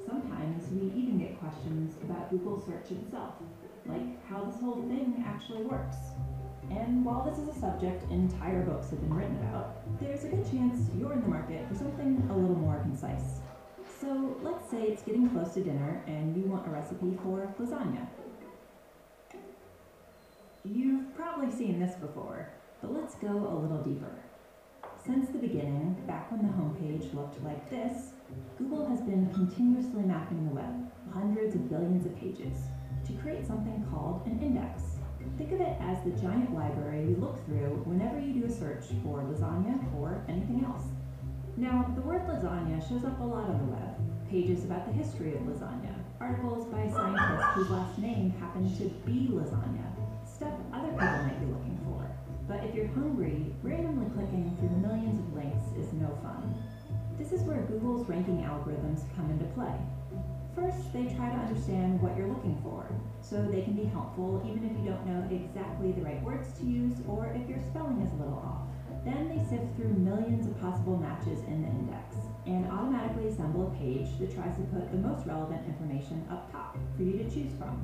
Sometimes 0.05 0.63
we 0.71 0.87
even 0.99 1.19
get 1.19 1.39
questions 1.39 1.95
about 2.03 2.29
Google 2.31 2.59
search 2.59 2.91
itself, 2.91 3.28
how 4.39 4.45
this 4.45 4.59
whole 4.61 4.81
thing 4.87 5.23
actually 5.27 5.63
works. 5.63 5.97
And 6.69 7.03
while 7.03 7.25
this 7.29 7.37
is 7.39 7.49
a 7.49 7.59
subject 7.59 8.09
entire 8.11 8.61
books 8.63 8.89
have 8.91 9.01
been 9.01 9.13
written 9.13 9.37
about, 9.37 9.99
there's 9.99 10.23
a 10.23 10.29
good 10.29 10.49
chance 10.49 10.89
you're 10.97 11.13
in 11.13 11.21
the 11.21 11.27
market 11.27 11.67
for 11.67 11.75
something 11.75 12.25
a 12.29 12.37
little 12.37 12.55
more 12.55 12.79
concise. 12.81 13.41
So 13.99 14.37
let's 14.41 14.69
say 14.69 14.83
it's 14.83 15.01
getting 15.01 15.29
close 15.29 15.53
to 15.55 15.63
dinner 15.63 16.01
and 16.07 16.37
you 16.37 16.43
want 16.43 16.67
a 16.67 16.69
recipe 16.69 17.17
for 17.23 17.53
lasagna. 17.59 18.07
You've 20.63 21.13
probably 21.15 21.51
seen 21.51 21.79
this 21.79 21.95
before, 21.95 22.49
but 22.81 22.93
let's 22.93 23.15
go 23.15 23.29
a 23.29 23.55
little 23.55 23.83
deeper. 23.83 24.13
Since 25.05 25.29
the 25.29 25.39
beginning, 25.39 25.97
back 26.07 26.31
when 26.31 26.41
the 26.41 26.53
homepage 26.53 27.13
looked 27.13 27.43
like 27.43 27.69
this, 27.69 28.11
Google 28.57 28.85
has 28.85 29.01
been 29.01 29.29
continuously 29.33 30.03
mapping 30.03 30.47
the 30.47 30.55
web, 30.55 30.91
hundreds 31.13 31.55
of 31.55 31.69
billions 31.69 32.05
of 32.05 32.15
pages, 32.19 32.59
to 33.09 33.21
create 33.21 33.45
something 33.45 33.85
called 33.91 34.21
an 34.25 34.39
index. 34.41 34.83
Think 35.37 35.51
of 35.53 35.61
it 35.61 35.75
as 35.81 35.97
the 36.03 36.11
giant 36.21 36.53
library 36.53 37.09
you 37.09 37.15
look 37.15 37.43
through 37.45 37.81
whenever 37.85 38.19
you 38.19 38.33
do 38.33 38.45
a 38.45 38.51
search 38.51 38.85
for 39.03 39.23
lasagna 39.23 39.79
or 39.95 40.23
anything 40.27 40.63
else. 40.65 40.83
Now, 41.57 41.91
the 41.95 42.01
word 42.01 42.27
lasagna 42.27 42.77
shows 42.87 43.03
up 43.05 43.19
a 43.19 43.23
lot 43.23 43.49
on 43.49 43.57
the 43.57 43.71
web. 43.73 43.95
Pages 44.29 44.63
about 44.63 44.85
the 44.85 44.93
history 44.93 45.33
of 45.33 45.41
lasagna, 45.41 45.95
articles 46.19 46.65
by 46.67 46.87
scientists 46.89 47.49
whose 47.55 47.69
last 47.69 47.97
name 47.97 48.31
happens 48.39 48.77
to 48.77 48.85
be 49.05 49.29
lasagna, 49.31 49.87
stuff 50.27 50.53
other 50.71 50.91
people 50.93 51.23
might 51.25 51.39
be 51.39 51.47
looking 51.47 51.79
for. 51.83 52.05
But 52.47 52.63
if 52.63 52.75
you're 52.75 52.93
hungry, 52.93 53.53
randomly 53.63 54.09
clicking 54.13 54.55
through 54.59 54.77
millions 54.77 55.19
of 55.19 55.33
links 55.33 55.65
is 55.77 55.91
no 55.93 56.07
fun. 56.21 56.53
This 57.17 57.31
is 57.31 57.41
where 57.41 57.61
Google's 57.63 58.07
ranking 58.07 58.43
algorithms 58.43 59.03
come 59.15 59.29
into 59.31 59.45
play. 59.55 59.73
First, 60.59 60.91
they 60.91 61.05
try 61.15 61.29
to 61.31 61.39
understand 61.39 62.01
what 62.01 62.17
you're 62.17 62.27
looking 62.27 62.59
for, 62.61 62.83
so 63.21 63.39
they 63.47 63.61
can 63.61 63.79
be 63.79 63.85
helpful 63.85 64.43
even 64.43 64.67
if 64.67 64.75
you 64.75 64.91
don't 64.91 65.07
know 65.07 65.23
exactly 65.31 65.93
the 65.93 66.01
right 66.03 66.21
words 66.21 66.51
to 66.59 66.65
use 66.65 66.99
or 67.07 67.31
if 67.31 67.47
your 67.47 67.63
spelling 67.63 68.01
is 68.01 68.11
a 68.11 68.19
little 68.19 68.43
off. 68.43 68.67
Then 69.05 69.31
they 69.31 69.39
sift 69.47 69.63
through 69.77 69.95
millions 69.95 70.47
of 70.47 70.59
possible 70.59 70.97
matches 70.97 71.39
in 71.47 71.63
the 71.63 71.71
index 71.71 72.19
and 72.45 72.67
automatically 72.67 73.31
assemble 73.31 73.71
a 73.71 73.79
page 73.79 74.11
that 74.19 74.35
tries 74.35 74.51
to 74.59 74.67
put 74.75 74.91
the 74.91 74.99
most 74.99 75.25
relevant 75.25 75.63
information 75.63 76.27
up 76.27 76.51
top 76.51 76.75
for 76.97 77.03
you 77.03 77.23
to 77.23 77.29
choose 77.31 77.55
from. 77.55 77.79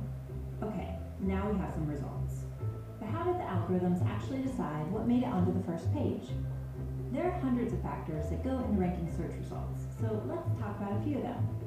Okay, 0.60 0.92
now 1.20 1.48
we 1.48 1.56
have 1.56 1.72
some 1.72 1.88
results. 1.88 2.44
But 3.00 3.08
how 3.08 3.24
did 3.24 3.40
the 3.40 3.48
algorithms 3.48 4.04
actually 4.04 4.44
decide 4.44 4.84
what 4.92 5.08
made 5.08 5.22
it 5.24 5.32
onto 5.32 5.56
the 5.56 5.64
first 5.64 5.88
page? 5.96 6.28
There 7.08 7.24
are 7.24 7.40
hundreds 7.40 7.72
of 7.72 7.80
factors 7.80 8.28
that 8.28 8.44
go 8.44 8.60
into 8.60 8.76
ranking 8.76 9.08
search 9.16 9.32
results, 9.40 9.80
so 9.96 10.20
let's 10.28 10.44
talk 10.60 10.76
about 10.76 11.00
a 11.00 11.04
few 11.04 11.16
of 11.16 11.22
them. 11.22 11.65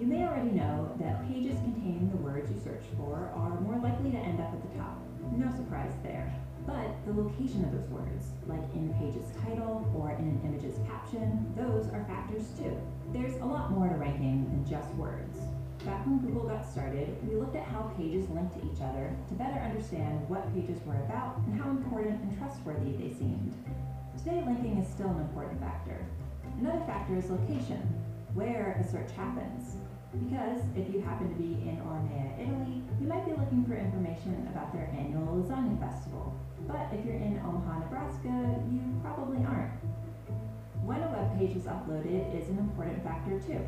You 0.00 0.06
may 0.06 0.24
already 0.24 0.52
know 0.52 0.96
that 0.98 1.28
pages 1.28 1.60
containing 1.60 2.08
the 2.08 2.16
words 2.24 2.50
you 2.50 2.58
search 2.64 2.80
for 2.96 3.30
are 3.36 3.60
more 3.60 3.76
likely 3.84 4.10
to 4.12 4.16
end 4.16 4.40
up 4.40 4.48
at 4.48 4.62
the 4.64 4.78
top. 4.78 4.96
No 5.36 5.52
surprise 5.54 5.92
there. 6.02 6.32
But 6.66 6.96
the 7.04 7.12
location 7.12 7.62
of 7.66 7.72
those 7.76 7.86
words, 7.90 8.32
like 8.46 8.64
in 8.72 8.88
the 8.88 8.94
page's 8.94 9.28
title 9.44 9.84
or 9.94 10.12
in 10.12 10.24
an 10.24 10.40
image's 10.42 10.80
caption, 10.88 11.52
those 11.54 11.84
are 11.92 12.08
factors 12.08 12.48
too. 12.56 12.72
There's 13.12 13.36
a 13.42 13.44
lot 13.44 13.72
more 13.72 13.90
to 13.90 13.94
ranking 13.96 14.48
than 14.48 14.64
just 14.64 14.88
words. 14.94 15.36
Back 15.84 16.06
when 16.06 16.24
Google 16.24 16.48
got 16.48 16.64
started, 16.64 17.14
we 17.28 17.36
looked 17.36 17.56
at 17.56 17.68
how 17.68 17.92
pages 17.98 18.24
linked 18.30 18.56
to 18.56 18.64
each 18.72 18.80
other 18.80 19.14
to 19.28 19.34
better 19.34 19.60
understand 19.60 20.26
what 20.30 20.48
pages 20.54 20.80
were 20.86 20.96
about 21.04 21.36
and 21.44 21.60
how 21.60 21.68
important 21.68 22.22
and 22.22 22.38
trustworthy 22.38 22.96
they 22.96 23.12
seemed. 23.12 23.52
Today, 24.16 24.42
linking 24.48 24.78
is 24.80 24.88
still 24.88 25.12
an 25.12 25.20
important 25.20 25.60
factor. 25.60 26.00
Another 26.58 26.80
factor 26.86 27.18
is 27.18 27.28
location, 27.28 27.84
where 28.32 28.80
a 28.80 28.90
search 28.90 29.12
happens. 29.12 29.76
Because 30.12 30.60
if 30.74 30.92
you 30.92 31.00
happen 31.02 31.28
to 31.30 31.36
be 31.36 31.68
in 31.68 31.78
Ormea, 31.86 32.34
Italy, 32.34 32.82
you 33.00 33.06
might 33.06 33.24
be 33.24 33.30
looking 33.30 33.64
for 33.64 33.76
information 33.76 34.46
about 34.50 34.72
their 34.72 34.90
annual 34.90 35.22
lasagna 35.38 35.78
festival. 35.78 36.34
But 36.66 36.88
if 36.92 37.04
you're 37.06 37.14
in 37.14 37.38
Omaha, 37.46 37.78
Nebraska, 37.80 38.28
you 38.70 38.82
probably 39.02 39.38
aren't. 39.44 39.70
When 40.84 41.02
a 41.02 41.10
web 41.12 41.38
page 41.38 41.56
is 41.56 41.64
uploaded 41.64 42.34
is 42.34 42.48
an 42.48 42.58
important 42.58 43.04
factor 43.04 43.38
too. 43.38 43.60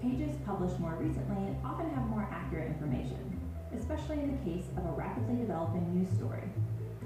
Pages 0.00 0.36
published 0.46 0.78
more 0.80 0.94
recently 0.94 1.56
often 1.64 1.90
have 1.90 2.06
more 2.06 2.28
accurate 2.30 2.68
information, 2.68 3.40
especially 3.74 4.20
in 4.20 4.32
the 4.32 4.50
case 4.50 4.66
of 4.78 4.86
a 4.86 4.92
rapidly 4.92 5.36
developing 5.36 5.92
news 5.92 6.08
story. 6.16 6.44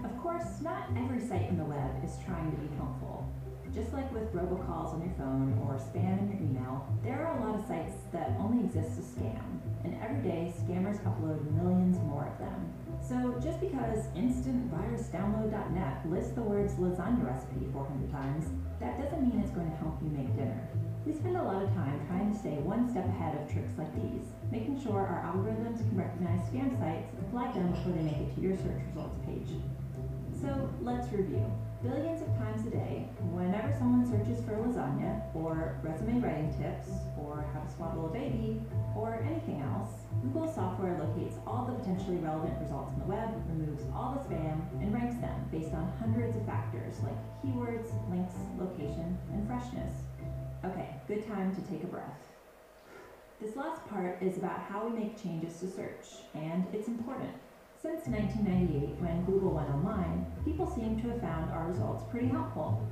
Of 0.04 0.16
course, 0.22 0.60
not 0.62 0.88
every 0.96 1.20
site 1.20 1.48
in 1.48 1.58
the 1.58 1.64
web 1.64 2.04
is 2.04 2.18
trying 2.24 2.50
to 2.50 2.56
be 2.56 2.68
helpful. 2.76 3.29
Just 3.74 3.92
like 3.92 4.10
with 4.12 4.34
robocalls 4.34 4.94
on 4.94 5.00
your 5.00 5.14
phone 5.14 5.54
or 5.62 5.78
spam 5.78 6.18
in 6.18 6.26
your 6.26 6.42
email, 6.42 6.88
there 7.04 7.24
are 7.24 7.38
a 7.38 7.46
lot 7.46 7.54
of 7.54 7.64
sites 7.66 7.94
that 8.10 8.34
only 8.40 8.64
exist 8.64 8.96
to 8.98 9.02
scam, 9.02 9.62
and 9.84 9.94
every 10.02 10.20
day 10.26 10.52
scammers 10.58 10.98
upload 11.06 11.38
millions 11.54 11.96
more 12.02 12.26
of 12.26 12.36
them. 12.42 12.72
So 12.98 13.38
just 13.38 13.60
because 13.60 14.10
instantvirusdownload.net 14.18 16.10
lists 16.10 16.32
the 16.32 16.42
words 16.42 16.74
lasagna 16.74 17.24
recipe 17.24 17.70
400 17.72 18.10
times, 18.10 18.46
that 18.80 18.98
doesn't 19.00 19.22
mean 19.22 19.40
it's 19.40 19.54
going 19.54 19.70
to 19.70 19.76
help 19.78 20.02
you 20.02 20.10
make 20.10 20.34
dinner. 20.34 20.66
We 21.06 21.12
spend 21.12 21.36
a 21.36 21.42
lot 21.42 21.62
of 21.62 21.72
time 21.74 22.04
trying 22.08 22.32
to 22.32 22.38
stay 22.38 22.58
one 22.58 22.90
step 22.90 23.06
ahead 23.06 23.38
of 23.40 23.46
tricks 23.52 23.72
like 23.78 23.94
these, 23.94 24.26
making 24.50 24.82
sure 24.82 24.98
our 24.98 25.22
algorithms 25.30 25.78
can 25.78 25.96
recognize 25.96 26.42
scam 26.50 26.76
sites 26.82 27.14
and 27.14 27.30
flag 27.30 27.54
them 27.54 27.70
before 27.70 27.92
they 27.92 28.02
make 28.02 28.18
it 28.18 28.34
to 28.34 28.40
your 28.40 28.56
search 28.56 28.82
results 28.90 29.14
page. 29.24 29.54
So 30.42 30.68
let's 30.82 31.06
review. 31.12 31.46
Billions 31.82 32.20
of 32.20 32.28
times 32.36 32.66
a 32.66 32.70
day, 32.70 33.08
whenever 33.32 33.72
someone 33.72 34.04
searches 34.04 34.44
for 34.44 34.52
lasagna, 34.52 35.16
or 35.32 35.80
resume 35.80 36.20
writing 36.20 36.52
tips, 36.52 36.92
or 37.16 37.48
how 37.54 37.60
to 37.60 37.72
swaddle 37.72 38.04
a 38.04 38.12
baby, 38.12 38.60
or 38.94 39.24
anything 39.24 39.64
else, 39.64 40.04
Google 40.20 40.44
software 40.44 41.00
locates 41.00 41.40
all 41.46 41.64
the 41.64 41.72
potentially 41.80 42.18
relevant 42.20 42.52
results 42.60 42.92
on 42.92 43.00
the 43.00 43.08
web, 43.08 43.32
removes 43.48 43.88
all 43.96 44.12
the 44.12 44.20
spam, 44.28 44.60
and 44.84 44.92
ranks 44.92 45.16
them 45.24 45.48
based 45.50 45.72
on 45.72 45.90
hundreds 45.98 46.36
of 46.36 46.44
factors 46.44 47.00
like 47.00 47.16
keywords, 47.40 47.88
links, 48.12 48.36
location, 48.60 49.16
and 49.32 49.46
freshness. 49.48 50.04
Okay, 50.66 51.00
good 51.08 51.26
time 51.26 51.48
to 51.56 51.62
take 51.64 51.82
a 51.82 51.86
breath. 51.88 52.28
This 53.40 53.56
last 53.56 53.80
part 53.88 54.20
is 54.20 54.36
about 54.36 54.60
how 54.68 54.86
we 54.86 55.00
make 55.00 55.16
changes 55.16 55.56
to 55.60 55.66
search, 55.66 56.28
and 56.34 56.62
it's 56.74 56.88
important. 56.88 57.32
Since 57.80 58.08
1998, 58.08 59.00
when 59.00 59.24
Google 59.24 59.52
went 59.52 59.70
online, 59.70 60.26
people 60.44 60.68
seem 60.68 61.00
to 61.00 61.08
have 61.08 61.20
found 61.22 61.50
our 61.50 61.64
results 61.64 62.04
pretty 62.10 62.28
helpful. 62.28 62.86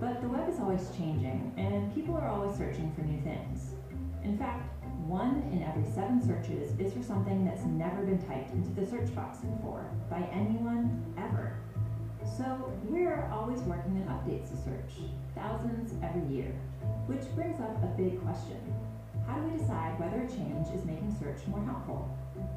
But 0.00 0.20
the 0.20 0.26
web 0.26 0.48
is 0.48 0.58
always 0.58 0.90
changing, 0.98 1.54
and 1.56 1.94
people 1.94 2.16
are 2.16 2.26
always 2.26 2.58
searching 2.58 2.90
for 2.90 3.02
new 3.02 3.22
things. 3.22 3.78
In 4.24 4.36
fact, 4.36 4.66
one 5.06 5.46
in 5.52 5.62
every 5.62 5.86
seven 5.94 6.18
searches 6.20 6.74
is 6.80 6.92
for 6.92 7.04
something 7.04 7.44
that's 7.44 7.62
never 7.62 8.02
been 8.02 8.18
typed 8.26 8.50
into 8.50 8.70
the 8.70 8.84
search 8.84 9.14
box 9.14 9.38
before, 9.38 9.86
by 10.10 10.26
anyone, 10.32 10.90
ever. 11.16 11.54
So 12.36 12.72
we're 12.90 13.30
always 13.30 13.60
working 13.60 14.02
on 14.02 14.10
updates 14.10 14.50
to 14.50 14.56
search, 14.56 15.06
thousands 15.36 15.94
every 16.02 16.26
year. 16.34 16.50
Which 17.06 17.32
brings 17.36 17.60
up 17.60 17.80
a 17.84 17.94
big 17.96 18.20
question. 18.20 18.58
How 19.24 19.38
do 19.38 19.46
we 19.46 19.56
decide 19.56 20.00
whether 20.00 20.22
a 20.22 20.28
change 20.28 20.66
is 20.74 20.84
making 20.84 21.14
search 21.14 21.46
more 21.46 21.62
helpful? 21.62 22.10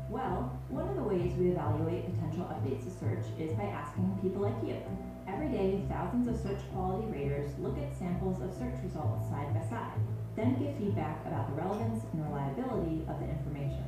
Well, 0.09 0.53
one 0.69 0.87
of 0.87 0.95
the 0.95 1.03
ways 1.03 1.33
we 1.33 1.49
evaluate 1.49 2.05
potential 2.13 2.45
updates 2.45 2.85
to 2.85 2.93
search 2.93 3.25
is 3.41 3.57
by 3.57 3.65
asking 3.65 4.19
people 4.21 4.43
like 4.43 4.61
you. 4.61 4.77
Every 5.27 5.49
day, 5.49 5.81
thousands 5.89 6.27
of 6.29 6.37
search 6.37 6.61
quality 6.71 7.09
raters 7.09 7.57
look 7.57 7.77
at 7.81 7.97
samples 7.97 8.37
of 8.37 8.53
search 8.53 8.77
results 8.85 9.25
side 9.33 9.49
by 9.49 9.65
side, 9.65 9.97
then 10.35 10.61
give 10.61 10.77
feedback 10.77 11.25
about 11.25 11.49
the 11.49 11.57
relevance 11.57 12.05
and 12.13 12.21
reliability 12.21 13.01
of 13.09 13.17
the 13.17 13.25
information. 13.25 13.83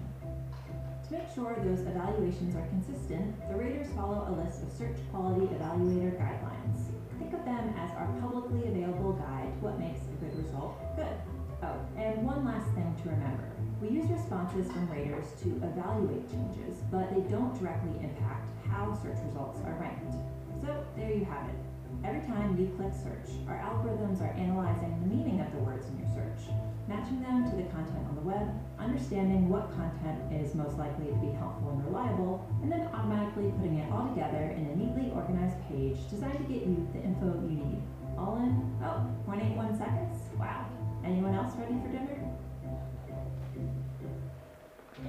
To 1.05 1.13
make 1.13 1.29
sure 1.35 1.55
those 1.61 1.85
evaluations 1.85 2.55
are 2.55 2.65
consistent, 2.73 3.37
the 3.47 3.55
raters 3.55 3.87
follow 3.93 4.25
a 4.27 4.33
list 4.41 4.63
of 4.63 4.73
search 4.73 4.97
quality 5.13 5.45
evaluator 5.53 6.17
guidelines. 6.17 6.81
Think 7.21 7.33
of 7.33 7.45
them 7.45 7.77
as 7.77 7.91
our 7.93 8.09
publicly 8.19 8.67
available 8.67 9.13
guide 9.13 9.53
to 9.53 9.59
what 9.63 9.79
makes 9.79 10.01
a 10.09 10.17
good 10.17 10.35
result 10.35 10.81
good. 10.97 11.13
Oh, 11.61 11.77
and 11.95 12.25
one 12.25 12.43
last 12.43 12.73
thing 12.73 12.89
to 13.03 13.09
remember. 13.09 13.56
We 13.81 13.89
use 13.89 14.09
responses 14.09 14.71
from 14.71 14.89
raters 14.89 15.27
to 15.43 15.49
evaluate 15.61 16.25
changes, 16.31 16.81
but 16.89 17.13
they 17.13 17.21
don't 17.29 17.53
directly 17.59 17.93
impact 18.01 18.49
how 18.65 18.97
search 19.03 19.21
results 19.23 19.59
are 19.65 19.77
ranked. 19.77 20.17
So 20.65 20.83
there 20.95 21.13
you 21.13 21.25
have 21.25 21.47
it. 21.47 21.61
Every 22.03 22.21
time 22.25 22.57
you 22.57 22.73
click 22.73 22.89
search, 22.93 23.29
our 23.47 23.61
algorithms 23.61 24.19
are 24.21 24.33
analyzing 24.33 24.97
the 25.01 25.13
meaning 25.13 25.41
of 25.41 25.51
the 25.53 25.61
words 25.61 25.85
in 25.89 25.99
your 26.01 26.09
search, 26.09 26.49
matching 26.87 27.21
them 27.21 27.45
to 27.49 27.55
the 27.55 27.69
content 27.69 28.01
on 28.09 28.15
the 28.15 28.25
web, 28.25 28.49
understanding 28.79 29.47
what 29.47 29.69
content 29.77 30.25
is 30.33 30.55
most 30.55 30.77
likely 30.77 31.13
to 31.13 31.19
be 31.21 31.29
helpful 31.37 31.69
and 31.69 31.85
reliable, 31.85 32.41
and 32.63 32.71
then 32.71 32.89
automatically 32.93 33.53
putting 33.61 33.77
it 33.77 33.91
all 33.93 34.09
together 34.09 34.57
in 34.57 34.65
a 34.65 34.75
neatly 34.75 35.13
organized 35.13 35.57
page 35.69 36.01
designed 36.09 36.37
to 36.37 36.49
get 36.49 36.65
you 36.65 36.81
the 36.97 37.01
info 37.05 37.29
you 37.45 37.61
need. 37.61 37.81
All 38.17 38.41
in, 38.41 38.57
oh, 38.81 39.05
0.81 39.29 39.77
seconds? 39.77 40.17
Wow. 40.39 40.65
Anyone 41.05 41.35
else 41.35 41.53
ready 41.57 41.77
for 41.77 41.93
dinner? 41.93 42.36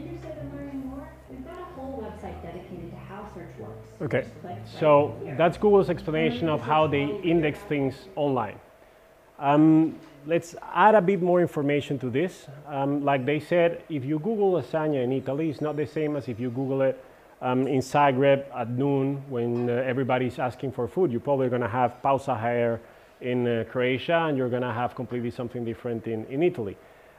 Interested 0.09 0.39
in 0.41 0.57
learning 0.57 0.87
more? 0.87 1.09
We've 1.31 1.45
got 1.45 1.59
a 1.59 1.65
whole 1.75 2.03
website 2.03 2.43
dedicated 2.43 2.91
to 2.91 2.97
how 2.97 3.29
search 3.35 3.55
works. 3.59 3.89
Okay, 4.01 4.27
right 4.43 4.59
so 4.81 5.15
that's 5.37 5.57
Google's 5.59 5.91
explanation 5.91 6.49
of 6.49 6.61
how 6.61 6.87
they 6.87 7.05
index 7.23 7.59
things 7.61 7.95
online. 8.17 8.59
Um, 9.39 9.99
let's 10.27 10.55
add 10.75 10.95
a 10.95 11.01
bit 11.01 11.23
more 11.23 11.41
information 11.41 11.99
to 12.01 12.11
this. 12.11 12.47
Um, 12.67 13.05
like 13.05 13.25
they 13.25 13.39
said, 13.39 13.83
if 13.89 14.05
you 14.05 14.19
Google 14.19 14.53
lasagna 14.53 15.05
in 15.05 15.13
Italy, 15.13 15.51
it's 15.51 15.61
not 15.61 15.77
the 15.77 15.87
same 15.87 16.17
as 16.17 16.29
if 16.29 16.41
you 16.41 16.51
Google 16.51 16.83
it 16.83 17.03
um, 17.41 17.67
in 17.67 17.81
Zagreb 17.81 18.45
at 18.55 18.71
noon 18.71 19.23
when 19.29 19.71
uh, 19.71 19.75
everybody's 19.75 20.39
asking 20.39 20.73
for 20.73 20.89
food. 20.89 21.11
You're 21.13 21.21
probably 21.21 21.49
going 21.49 21.63
to 21.63 21.69
have 21.69 21.97
pausa 22.03 22.39
hair 22.39 22.81
in 23.21 23.47
uh, 23.47 23.65
Croatia 23.71 24.27
and 24.29 24.37
you're 24.37 24.49
going 24.49 24.63
to 24.63 24.73
have 24.73 24.95
completely 24.95 25.31
something 25.31 25.65
different 25.65 26.07
in, 26.07 26.25
in 26.27 26.43
Italy. 26.43 26.77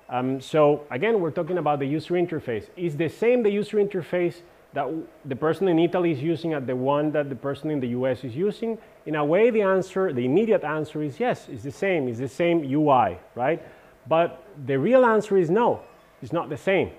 Um, 0.10 0.41
so 0.41 0.86
again, 0.89 1.22
we're 1.22 1.32
talking 1.32 1.60
about 1.60 1.80
the 1.80 1.86
user 1.86 2.15
interface. 2.15 2.67
Is 2.76 2.98
the 2.98 3.10
same 3.10 3.43
the 3.43 3.52
user 3.52 3.78
interface 3.78 4.41
that 4.74 4.88
the 5.26 5.36
person 5.36 5.67
in 5.67 5.78
Italy 5.80 6.12
is 6.12 6.22
using 6.22 6.54
at 6.54 6.65
the 6.65 6.76
one 6.76 7.12
that 7.12 7.30
the 7.30 7.36
person 7.36 7.69
in 7.69 7.80
the 7.80 7.89
US 7.89 8.24
is 8.24 8.36
using? 8.36 8.78
In 9.06 9.15
a 9.15 9.24
way, 9.24 9.52
the 9.52 9.62
answer, 9.62 10.12
the 10.12 10.26
immediate 10.26 10.63
answer 10.63 11.04
is 11.04 11.19
yes, 11.19 11.48
it's 11.48 11.63
the 11.63 11.72
same, 11.72 12.08
it's 12.08 12.19
the 12.19 12.28
same 12.28 12.63
UI, 12.63 13.19
right? 13.36 13.62
But 14.08 14.43
the 14.65 14.80
real 14.80 15.06
answer 15.06 15.38
is 15.38 15.50
no, 15.50 15.82
it's 16.24 16.34
not 16.34 16.50
the 16.50 16.58
same. 16.58 16.91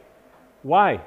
Why? 0.62 1.00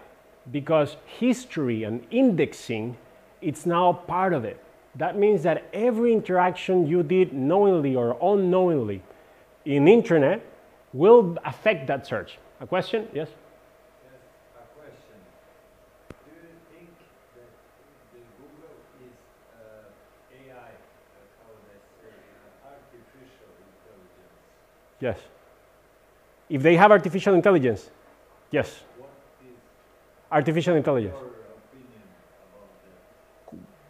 Because 0.51 0.97
history 1.05 1.83
and 1.83 2.05
indexing, 2.11 2.97
it's 3.41 3.65
now 3.65 3.93
part 3.93 4.33
of 4.33 4.43
it. 4.43 4.59
That 4.95 5.17
means 5.17 5.43
that 5.43 5.69
every 5.73 6.11
interaction 6.11 6.85
you 6.85 7.01
did 7.01 7.33
knowingly 7.33 7.95
or 7.95 8.17
unknowingly 8.21 9.01
in 9.65 9.87
internet 9.87 10.45
will 10.93 11.37
affect 11.43 11.87
that 11.87 12.05
search. 12.05 12.37
A 12.61 12.67
question? 12.67 13.07
Yes? 13.13 13.27
Yes, 13.27 14.21
a 14.55 14.79
question. 14.79 15.17
Do 16.09 16.31
you 16.31 16.53
think 16.71 16.89
that 17.35 17.49
the 18.13 18.19
Google 18.37 18.77
is 19.01 19.17
AI, 20.31 20.53
how 20.53 21.49
would 21.49 21.67
I 21.67 21.79
say, 21.99 22.13
artificial 22.63 23.49
intelligence? 23.65 24.37
Yes. 25.01 25.19
If 26.49 26.61
they 26.61 26.75
have 26.75 26.91
artificial 26.91 27.33
intelligence, 27.33 27.89
yes. 28.51 28.83
Artificial 30.31 30.75
intelligence. 30.75 31.17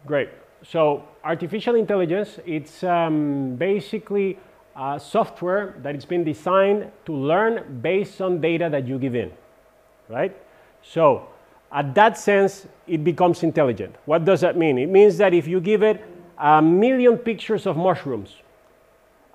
Great. 0.06 0.28
So 0.62 1.04
artificial 1.22 1.74
intelligence, 1.74 2.38
it's 2.46 2.82
um, 2.84 3.56
basically 3.56 4.38
uh, 4.76 4.98
software 4.98 5.76
that 5.82 5.94
it's 5.94 6.04
been 6.04 6.24
designed 6.24 6.90
to 7.04 7.12
learn 7.12 7.80
based 7.80 8.20
on 8.20 8.40
data 8.40 8.68
that 8.70 8.86
you 8.86 8.98
give 8.98 9.14
in, 9.14 9.30
right? 10.08 10.36
So 10.82 11.28
at 11.72 11.94
that 11.94 12.18
sense, 12.18 12.66
it 12.86 13.02
becomes 13.02 13.42
intelligent. 13.42 13.96
What 14.04 14.24
does 14.24 14.40
that 14.42 14.56
mean? 14.56 14.78
It 14.78 14.88
means 14.88 15.16
that 15.18 15.34
if 15.34 15.46
you 15.46 15.60
give 15.60 15.82
it 15.82 16.04
a 16.38 16.60
million 16.60 17.18
pictures 17.18 17.66
of 17.66 17.76
mushrooms 17.76 18.36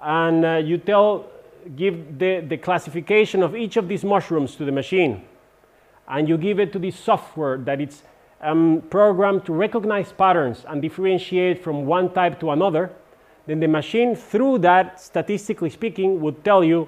and 0.02 0.46
uh, 0.46 0.56
you 0.58 0.78
tell, 0.78 1.28
give 1.76 2.18
the, 2.18 2.42
the 2.48 2.58
classification 2.58 3.44
of 3.44 3.56
each 3.56 3.78
of 3.78 3.88
these 3.88 4.04
mushrooms 4.04 4.56
to 4.56 4.66
the 4.66 4.72
machine, 4.72 5.24
and 6.08 6.28
you 6.28 6.38
give 6.38 6.60
it 6.60 6.72
to 6.74 6.80
the 6.80 6.92
software 6.92 7.58
that 7.58 7.82
it's 7.82 8.04
um, 8.42 8.82
programmed 8.90 9.46
to 9.46 9.54
recognize 9.54 10.12
patterns 10.12 10.66
and 10.68 10.82
differentiate 10.82 11.62
from 11.64 11.86
one 11.86 12.14
type 12.14 12.40
to 12.40 12.52
another, 12.52 12.92
then 13.50 13.60
the 13.60 13.68
machine, 13.68 14.16
through 14.16 14.60
that, 14.60 15.02
statistically 15.02 15.72
speaking, 15.72 16.22
would 16.22 16.44
tell 16.44 16.64
you 16.64 16.88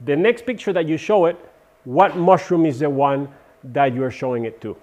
the 0.00 0.16
next 0.16 0.44
picture 0.44 0.72
that 0.72 0.88
you 0.88 0.96
show 0.96 1.26
it, 1.26 1.36
what 1.84 2.16
mushroom 2.16 2.66
is 2.66 2.80
the 2.80 2.90
one 2.90 3.28
that 3.62 3.94
you're 3.94 4.10
showing 4.10 4.44
it 4.44 4.60
to. 4.60 4.76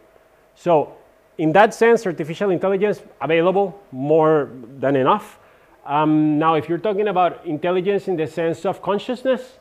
So, 0.56 0.94
in 1.38 1.52
that 1.54 1.74
sense, 1.74 2.06
artificial 2.06 2.50
intelligence 2.52 3.02
available 3.20 3.78
more 3.92 4.52
than 4.80 4.96
enough. 4.96 5.38
Um, 5.86 6.40
now, 6.40 6.54
if 6.54 6.70
you're 6.70 6.78
talking 6.78 7.08
about 7.08 7.46
intelligence 7.46 8.08
in 8.08 8.16
the 8.16 8.28
sense 8.28 8.66
of 8.66 8.82
consciousness, 8.82 9.58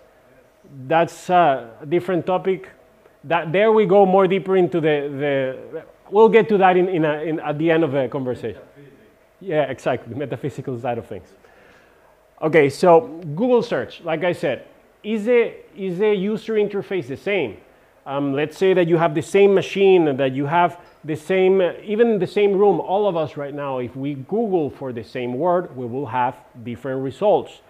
that's 0.87 1.31
a 1.31 1.71
different 1.89 2.27
topic. 2.27 2.69
That 3.25 3.51
there 3.51 3.73
we 3.73 3.87
go 3.87 4.07
more 4.07 4.27
deeper 4.27 4.57
into 4.57 4.81
the, 4.81 5.57
the 5.73 5.85
we'll 6.11 6.29
get 6.29 6.49
to 6.51 6.59
that 6.59 6.77
in, 6.77 6.89
in, 6.89 7.05
a, 7.05 7.15
in 7.23 7.41
at 7.41 7.59
the 7.59 7.71
end 7.71 7.83
of 7.83 7.93
the 7.93 8.09
conversation. 8.09 8.63
Yeah, 9.41 9.63
exactly, 9.63 10.15
metaphysical 10.25 10.79
side 10.79 10.99
of 10.99 11.07
things. 11.07 11.33
Okay, 12.43 12.71
so 12.71 13.03
Google 13.37 13.63
search, 13.63 14.01
like 14.01 14.25
I 14.25 14.33
said, 14.33 14.67
is 15.03 15.27
the, 15.27 15.53
is 15.77 15.99
the 15.99 16.15
user 16.15 16.55
interface 16.55 17.07
the 17.07 17.17
same? 17.17 17.59
Um, 18.07 18.33
let's 18.33 18.57
say 18.57 18.73
that 18.73 18.89
you 18.89 18.97
have 18.97 19.15
the 19.15 19.21
same 19.23 19.55
machine 19.55 20.17
that 20.17 20.33
you 20.33 20.47
have 20.47 20.81
the 21.05 21.17
same, 21.17 21.61
even 21.85 22.19
the 22.19 22.27
same 22.27 22.53
room, 22.53 22.81
all 22.81 23.07
of 23.07 23.15
us 23.15 23.37
right 23.37 23.53
now, 23.53 23.79
if 23.79 23.95
we 23.95 24.15
Google 24.15 24.71
for 24.71 24.91
the 24.91 25.05
same 25.05 25.35
word, 25.35 25.77
we 25.77 25.85
will 25.85 26.07
have 26.07 26.35
different 26.65 27.03
results. 27.03 27.61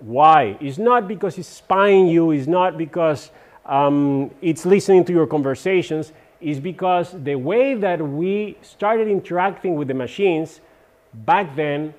Why? 0.00 0.56
It's 0.60 0.78
not 0.78 1.06
because 1.06 1.38
it's 1.38 1.48
spying 1.48 2.08
you, 2.08 2.32
it's 2.32 2.48
not 2.48 2.76
because 2.76 3.30
um, 3.64 4.32
it's 4.42 4.66
listening 4.66 5.04
to 5.04 5.12
your 5.12 5.28
conversations, 5.28 6.12
it's 6.40 6.58
because 6.58 7.14
the 7.22 7.36
way 7.36 7.74
that 7.74 8.00
we 8.00 8.56
started 8.60 9.06
interacting 9.06 9.76
with 9.76 9.86
the 9.86 9.94
machines 9.94 10.60
back 11.12 11.54
then 11.54 11.94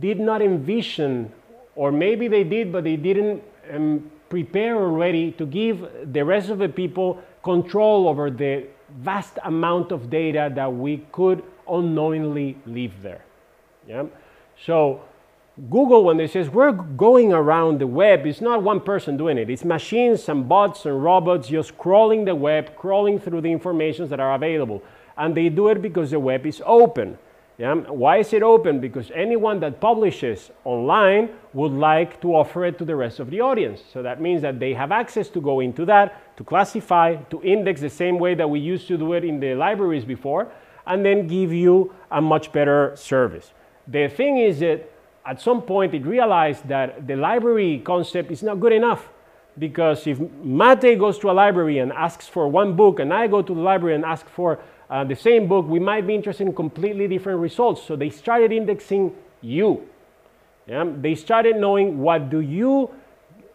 did 0.00 0.20
not 0.20 0.42
envision, 0.42 1.32
or 1.76 1.92
maybe 1.92 2.28
they 2.28 2.44
did, 2.44 2.72
but 2.72 2.84
they 2.84 2.96
didn't 2.96 3.42
um, 3.72 4.10
prepare 4.28 4.76
already 4.76 5.32
to 5.32 5.46
give 5.46 5.86
the 6.12 6.24
rest 6.24 6.50
of 6.50 6.58
the 6.58 6.68
people 6.68 7.22
control 7.42 8.08
over 8.08 8.30
the 8.30 8.66
vast 8.98 9.38
amount 9.44 9.92
of 9.92 10.10
data 10.10 10.50
that 10.54 10.72
we 10.72 10.98
could 11.12 11.42
unknowingly 11.68 12.56
leave 12.66 13.02
there. 13.02 13.24
Yeah? 13.86 14.04
So 14.64 15.02
Google, 15.70 16.02
when 16.04 16.16
they 16.16 16.26
says 16.26 16.50
we're 16.50 16.72
going 16.72 17.32
around 17.32 17.78
the 17.78 17.86
web, 17.86 18.26
it's 18.26 18.40
not 18.40 18.62
one 18.62 18.80
person 18.80 19.16
doing 19.16 19.38
it. 19.38 19.48
It's 19.48 19.64
machines 19.64 20.28
and 20.28 20.48
bots 20.48 20.84
and 20.84 21.02
robots 21.02 21.48
just 21.48 21.78
crawling 21.78 22.24
the 22.24 22.34
web, 22.34 22.76
crawling 22.76 23.20
through 23.20 23.42
the 23.42 23.52
informations 23.52 24.10
that 24.10 24.18
are 24.18 24.34
available. 24.34 24.82
And 25.16 25.36
they 25.36 25.48
do 25.48 25.68
it 25.68 25.80
because 25.80 26.10
the 26.10 26.18
web 26.18 26.44
is 26.44 26.60
open. 26.66 27.18
Yeah? 27.56 27.74
Why 27.74 28.18
is 28.18 28.32
it 28.32 28.42
open? 28.42 28.80
Because 28.80 29.10
anyone 29.14 29.60
that 29.60 29.80
publishes 29.80 30.50
online 30.64 31.30
would 31.52 31.72
like 31.72 32.20
to 32.22 32.34
offer 32.34 32.64
it 32.64 32.78
to 32.78 32.84
the 32.84 32.96
rest 32.96 33.20
of 33.20 33.30
the 33.30 33.40
audience. 33.40 33.80
So 33.92 34.02
that 34.02 34.20
means 34.20 34.42
that 34.42 34.58
they 34.58 34.74
have 34.74 34.90
access 34.90 35.28
to 35.30 35.40
go 35.40 35.60
into 35.60 35.84
that, 35.84 36.36
to 36.36 36.44
classify, 36.44 37.16
to 37.30 37.40
index 37.42 37.80
the 37.80 37.90
same 37.90 38.18
way 38.18 38.34
that 38.34 38.48
we 38.48 38.58
used 38.58 38.88
to 38.88 38.98
do 38.98 39.12
it 39.12 39.24
in 39.24 39.38
the 39.38 39.54
libraries 39.54 40.04
before, 40.04 40.50
and 40.86 41.04
then 41.04 41.28
give 41.28 41.52
you 41.52 41.94
a 42.10 42.20
much 42.20 42.50
better 42.52 42.92
service. 42.96 43.52
The 43.86 44.08
thing 44.08 44.38
is 44.38 44.60
that 44.60 44.90
at 45.24 45.40
some 45.40 45.62
point 45.62 45.94
it 45.94 46.04
realized 46.04 46.66
that 46.68 47.06
the 47.06 47.16
library 47.16 47.80
concept 47.84 48.30
is 48.30 48.42
not 48.42 48.60
good 48.60 48.72
enough 48.72 49.08
because 49.58 50.06
if 50.06 50.18
Mate 50.18 50.98
goes 50.98 51.18
to 51.20 51.30
a 51.30 51.32
library 51.32 51.78
and 51.78 51.92
asks 51.92 52.26
for 52.26 52.48
one 52.48 52.74
book 52.74 52.98
and 52.98 53.12
I 53.12 53.26
go 53.28 53.40
to 53.40 53.54
the 53.54 53.60
library 53.60 53.94
and 53.94 54.04
ask 54.04 54.28
for 54.28 54.58
uh, 54.90 55.04
the 55.04 55.16
same 55.16 55.48
book, 55.48 55.66
we 55.66 55.78
might 55.78 56.06
be 56.06 56.14
interested 56.14 56.46
in 56.46 56.54
completely 56.54 57.08
different 57.08 57.40
results. 57.40 57.82
So 57.82 57.96
they 57.96 58.10
started 58.10 58.52
indexing 58.52 59.14
you. 59.40 59.88
Yeah? 60.66 60.84
They 61.00 61.14
started 61.14 61.56
knowing 61.56 62.00
what 62.00 62.30
do 62.30 62.40
you 62.40 62.90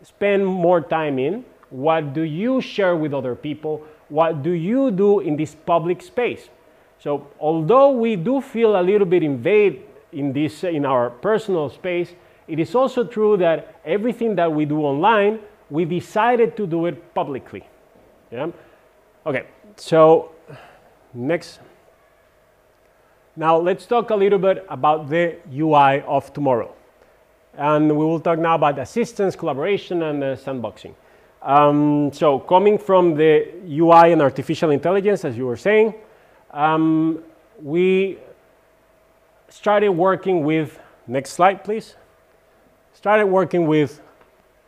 spend 0.04 0.46
more 0.46 0.82
time 0.82 1.20
in, 1.20 1.46
what 1.70 2.14
do 2.14 2.22
you 2.22 2.62
share 2.62 2.96
with 2.96 3.14
other 3.14 3.36
people, 3.36 3.84
what 4.10 4.42
do 4.42 4.52
you 4.52 4.92
do 4.92 5.20
in 5.20 5.36
this 5.36 5.56
public 5.56 6.02
space. 6.02 6.50
So 7.00 7.28
although 7.40 7.92
we 7.92 8.16
do 8.16 8.42
feel 8.42 8.80
a 8.80 8.82
little 8.82 9.08
bit 9.08 9.24
invade 9.24 9.84
in 10.12 10.34
this 10.34 10.64
in 10.64 10.86
our 10.86 11.10
personal 11.10 11.70
space, 11.70 12.14
it 12.48 12.60
is 12.60 12.74
also 12.74 13.04
true 13.04 13.38
that 13.38 13.80
everything 13.86 14.36
that 14.36 14.52
we 14.52 14.66
do 14.66 14.82
online, 14.82 15.40
we 15.70 15.86
decided 15.86 16.58
to 16.58 16.66
do 16.66 16.88
it 16.88 17.14
publicly. 17.14 17.64
Yeah? 18.32 18.48
Okay, 19.26 19.46
so 19.76 20.32
Next. 21.14 21.60
Now 23.36 23.58
let's 23.58 23.86
talk 23.86 24.10
a 24.10 24.16
little 24.16 24.40
bit 24.40 24.66
about 24.70 25.10
the 25.10 25.38
UI 25.52 26.02
of 26.02 26.32
tomorrow. 26.34 26.74
And 27.58 27.90
we 27.90 28.06
will 28.06 28.20
talk 28.20 28.38
now 28.38 28.56
about 28.56 28.78
assistance, 28.80 29.36
collaboration, 29.36 30.04
and 30.04 30.24
uh, 30.24 30.36
sandboxing. 30.36 30.94
Um, 31.42 32.12
so 32.14 32.40
coming 32.40 32.78
from 32.78 33.16
the 33.16 33.48
UI 33.68 34.12
and 34.12 34.22
artificial 34.22 34.72
intelligence, 34.72 35.26
as 35.26 35.38
you 35.38 35.46
were 35.46 35.58
saying, 35.58 35.94
um, 36.52 37.24
we 37.62 38.18
started 39.48 39.90
working 39.90 40.44
with, 40.44 40.80
next 41.08 41.32
slide 41.32 41.64
please, 41.64 41.96
started 42.94 43.26
working 43.26 43.66
with 43.68 44.02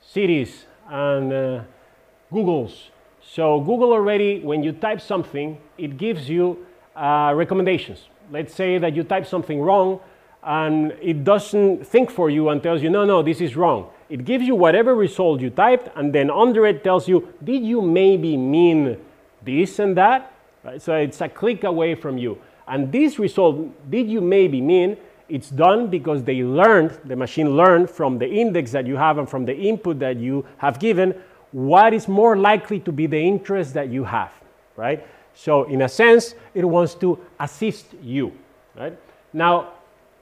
cities 0.01 0.65
and 0.89 1.31
uh, 1.33 1.61
Google's 2.31 2.89
so 3.33 3.61
Google 3.61 3.93
already, 3.93 4.41
when 4.41 4.61
you 4.61 4.73
type 4.73 4.99
something, 4.99 5.57
it 5.77 5.97
gives 5.97 6.27
you 6.27 6.65
uh, 6.97 7.31
recommendations. 7.33 8.09
Let's 8.29 8.53
say 8.53 8.77
that 8.77 8.93
you 8.93 9.05
type 9.05 9.25
something 9.25 9.61
wrong 9.61 10.01
and 10.43 10.91
it 11.01 11.23
doesn't 11.23 11.87
think 11.87 12.11
for 12.11 12.29
you 12.29 12.49
and 12.49 12.61
tells 12.61 12.81
you, 12.83 12.89
no, 12.89 13.05
no, 13.05 13.21
this 13.21 13.39
is 13.39 13.55
wrong. 13.55 13.89
It 14.09 14.25
gives 14.25 14.43
you 14.43 14.55
whatever 14.55 14.95
result 14.95 15.39
you 15.39 15.49
typed 15.49 15.95
and 15.95 16.11
then 16.11 16.29
under 16.29 16.65
it 16.65 16.83
tells 16.83 17.07
you, 17.07 17.33
did 17.41 17.63
you 17.63 17.81
maybe 17.81 18.35
mean 18.35 18.97
this 19.41 19.79
and 19.79 19.95
that? 19.95 20.33
Right? 20.65 20.81
So 20.81 20.97
it's 20.97 21.21
a 21.21 21.29
click 21.29 21.63
away 21.63 21.95
from 21.95 22.17
you. 22.17 22.37
And 22.67 22.91
this 22.91 23.17
result, 23.17 23.89
did 23.89 24.09
you 24.09 24.19
maybe 24.19 24.59
mean, 24.59 24.97
it's 25.29 25.49
done 25.49 25.87
because 25.87 26.21
they 26.25 26.43
learned, 26.43 26.99
the 27.05 27.15
machine 27.15 27.55
learned 27.55 27.89
from 27.89 28.17
the 28.17 28.27
index 28.27 28.71
that 28.71 28.85
you 28.85 28.97
have 28.97 29.19
and 29.19 29.29
from 29.29 29.45
the 29.45 29.55
input 29.55 29.99
that 29.99 30.17
you 30.17 30.45
have 30.57 30.79
given 30.79 31.15
what 31.51 31.93
is 31.93 32.07
more 32.07 32.37
likely 32.37 32.79
to 32.81 32.91
be 32.91 33.07
the 33.07 33.19
interest 33.19 33.73
that 33.73 33.89
you 33.89 34.03
have, 34.03 34.31
right? 34.75 35.05
So 35.33 35.63
in 35.63 35.81
a 35.81 35.89
sense, 35.89 36.35
it 36.53 36.65
wants 36.65 36.95
to 36.95 37.19
assist 37.39 37.93
you, 38.01 38.31
right? 38.75 38.97
Now, 39.33 39.73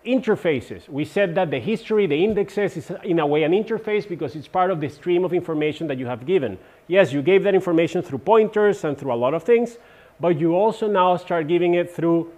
interfaces. 0.05 0.87
We 0.87 1.03
said 1.05 1.35
that 1.35 1.51
the 1.51 1.59
history, 1.59 2.07
the 2.07 2.23
indexes 2.23 2.77
is 2.77 2.91
in 3.03 3.19
a 3.19 3.27
way 3.27 3.43
an 3.43 3.51
interface 3.51 4.07
because 4.07 4.35
it's 4.35 4.47
part 4.47 4.71
of 4.71 4.79
the 4.79 4.89
stream 4.89 5.25
of 5.25 5.33
information 5.33 5.87
that 5.87 5.97
you 5.97 6.05
have 6.05 6.25
given. 6.25 6.57
Yes, 6.87 7.11
you 7.11 7.21
gave 7.21 7.43
that 7.43 7.53
information 7.53 8.01
through 8.01 8.19
pointers 8.19 8.83
and 8.83 8.97
through 8.97 9.13
a 9.13 9.15
lot 9.15 9.33
of 9.33 9.43
things, 9.43 9.77
but 10.19 10.39
you 10.39 10.55
also 10.55 10.87
now 10.87 11.17
start 11.17 11.47
giving 11.47 11.73
it 11.73 11.91
through 11.91 12.31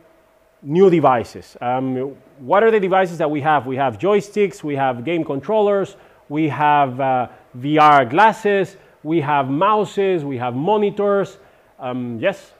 new 0.63 0.89
devices. 0.89 1.55
Um, 1.61 2.15
what 2.39 2.63
are 2.63 2.71
the 2.71 2.79
devices 2.79 3.17
that 3.19 3.29
we 3.29 3.41
have? 3.41 3.65
We 3.65 3.75
have 3.77 3.97
joysticks, 3.97 4.63
we 4.63 4.75
have 4.75 5.03
game 5.05 5.23
controllers, 5.23 5.95
we 6.29 6.49
have 6.49 6.99
uh, 6.99 7.27
VR 7.57 8.09
glasses, 8.09 8.77
we 9.03 9.21
have 9.21 9.49
mouses, 9.49 10.23
we 10.23 10.37
have 10.37 10.55
monitors. 10.55 11.37
Um, 11.79 12.19
yes? 12.19 12.53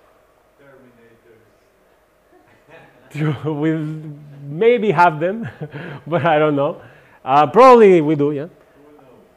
Terminators. 3.14 3.60
we 3.62 3.78
maybe 4.44 4.92
have 4.92 5.20
them, 5.20 5.48
but 6.08 6.26
I 6.26 6.40
don't 6.40 6.56
know. 6.56 6.82
Uh, 7.24 7.48
probably 7.48 8.02
we 8.02 8.16
do, 8.16 8.32
yeah? 8.32 8.48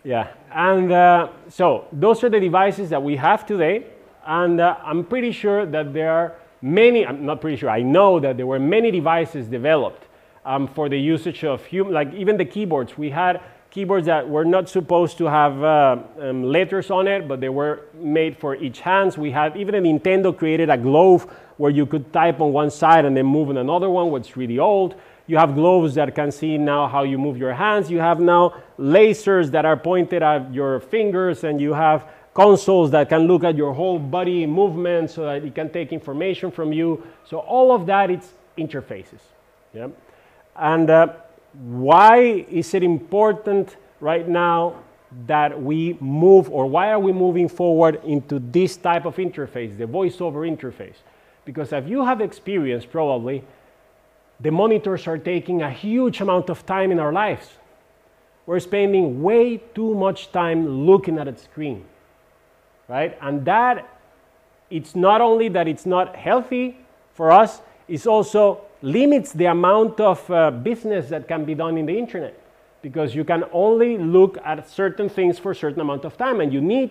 Yeah, 0.03 0.29
and 0.53 0.93
uh, 0.93 1.29
so 1.49 1.87
those 1.93 2.23
are 2.25 2.29
the 2.29 2.41
devices 2.41 2.91
that 2.91 3.03
we 3.03 3.17
have 3.17 3.47
today, 3.47 3.87
and 4.27 4.61
uh, 4.61 4.77
I'm 4.83 5.05
pretty 5.05 5.33
sure 5.33 5.65
that 5.67 5.95
there 5.95 6.11
are 6.11 6.35
many, 6.61 7.07
I'm 7.07 7.25
not 7.25 7.41
pretty 7.41 7.57
sure, 7.57 7.71
I 7.71 7.83
know 7.83 8.21
that 8.21 8.37
there 8.37 8.47
were 8.47 8.59
many 8.59 8.91
devices 8.91 9.47
developed 9.47 10.07
um, 10.45 10.69
for 10.69 10.89
the 10.89 10.99
usage 10.99 11.45
of 11.45 11.65
human, 11.65 11.93
like 11.93 12.13
even 12.15 12.37
the 12.37 12.45
keyboards. 12.45 12.99
We 12.99 13.11
had 13.11 13.41
keyboards 13.75 14.07
that 14.07 14.29
were 14.29 14.45
not 14.45 14.69
supposed 14.69 15.19
to 15.19 15.25
have 15.25 15.61
uh, 15.65 15.97
um, 16.21 16.45
letters 16.45 16.93
on 16.93 17.09
it, 17.09 17.27
but 17.27 17.41
they 17.41 17.49
were 17.49 17.81
made 17.93 18.37
for 18.37 18.55
each 18.55 18.79
hands. 18.79 19.19
We 19.19 19.33
had 19.33 19.57
even 19.57 19.75
a 19.75 19.81
Nintendo 19.81 20.37
created 20.37 20.71
a 20.71 20.79
glove 20.79 21.25
where 21.57 21.73
you 21.73 21.85
could 21.85 22.13
type 22.13 22.41
on 22.41 22.53
one 22.53 22.71
side 22.71 23.05
and 23.05 23.17
then 23.17 23.27
move 23.27 23.49
on 23.49 23.57
another 23.57 23.91
one, 23.91 24.13
which 24.13 24.37
really 24.37 24.61
old. 24.61 24.95
You 25.27 25.39
have 25.39 25.57
gloves 25.57 25.97
that 25.97 26.15
can 26.15 26.31
see 26.31 26.57
now 26.57 26.87
how 26.87 27.03
you 27.03 27.19
move 27.19 27.37
your 27.37 27.53
hands. 27.53 27.91
You 27.91 27.99
have 27.99 28.21
now 28.21 28.63
lasers 28.79 29.51
that 29.51 29.65
are 29.65 29.77
pointed 29.77 30.23
at 30.23 30.55
your 30.55 30.79
fingers, 30.79 31.43
and 31.43 31.61
you 31.61 31.73
have 31.73 32.07
consoles 32.33 32.93
that 32.93 33.09
can 33.09 33.27
look 33.27 33.43
at 33.43 33.57
your 33.57 33.73
whole 33.73 33.99
body 33.99 34.47
movement 34.47 35.11
so 35.11 35.25
that 35.25 35.43
it 35.45 35.55
can 35.55 35.69
take 35.71 35.93
information 35.93 36.53
from 36.53 36.73
you. 36.73 37.03
So 37.25 37.39
all 37.39 37.73
of 37.73 37.87
that, 37.87 38.11
it's 38.11 38.35
interfaces. 38.57 39.23
Yeah? 39.73 39.89
And 40.55 40.91
uh, 40.91 41.15
why 41.61 42.45
is 42.51 42.75
it 42.75 42.83
important 42.83 43.77
right 44.01 44.29
now 44.29 44.83
that 45.27 45.63
we 45.63 45.97
move, 46.01 46.51
or 46.51 46.67
why 46.67 46.91
are 46.91 46.99
we 46.99 47.13
moving 47.13 47.49
forward 47.49 48.01
into 48.05 48.41
this 48.41 48.77
type 48.77 49.05
of 49.05 49.17
interface, 49.17 49.77
the 49.79 49.87
voiceover 49.87 50.49
interface? 50.49 50.97
Because 51.45 51.73
as 51.73 51.87
you 51.87 52.05
have 52.05 52.21
experienced 52.21 52.91
probably, 52.91 53.45
the 54.41 54.51
monitors 54.51 55.07
are 55.07 55.19
taking 55.19 55.63
a 55.63 55.71
huge 55.71 56.21
amount 56.21 56.51
of 56.51 56.67
time 56.67 56.91
in 56.91 56.99
our 56.99 57.13
lives. 57.13 57.49
We're 58.47 58.61
spending 58.61 59.23
way 59.23 59.59
too 59.75 59.95
much 59.95 60.33
time 60.33 60.87
looking 60.87 61.19
at 61.19 61.29
a 61.29 61.37
screen, 61.37 61.85
right? 62.89 63.17
And 63.21 63.45
that, 63.45 63.89
it's 64.71 64.97
not 64.97 65.21
only 65.21 65.49
that 65.51 65.69
it's 65.69 65.87
not 65.87 66.17
healthy 66.17 66.77
for 67.15 67.31
us, 67.31 67.61
it's 67.87 68.07
also 68.07 68.63
limits 68.85 69.33
the 69.33 69.47
amount 69.47 69.99
of 69.99 70.31
uh, 70.31 70.51
business 70.51 71.09
that 71.09 71.27
can 71.27 71.45
be 71.45 71.55
done 71.55 71.79
in 71.79 71.87
the 71.87 71.99
internet 71.99 72.39
because 72.83 73.15
you 73.15 73.25
can 73.25 73.43
only 73.51 73.97
look 73.97 74.37
at 74.45 74.69
certain 74.69 75.09
things 75.09 75.39
for 75.39 75.53
a 75.53 75.55
certain 75.55 75.81
amount 75.81 76.05
of 76.05 76.19
time 76.19 76.43
and 76.43 76.53
you 76.53 76.61
need 76.61 76.91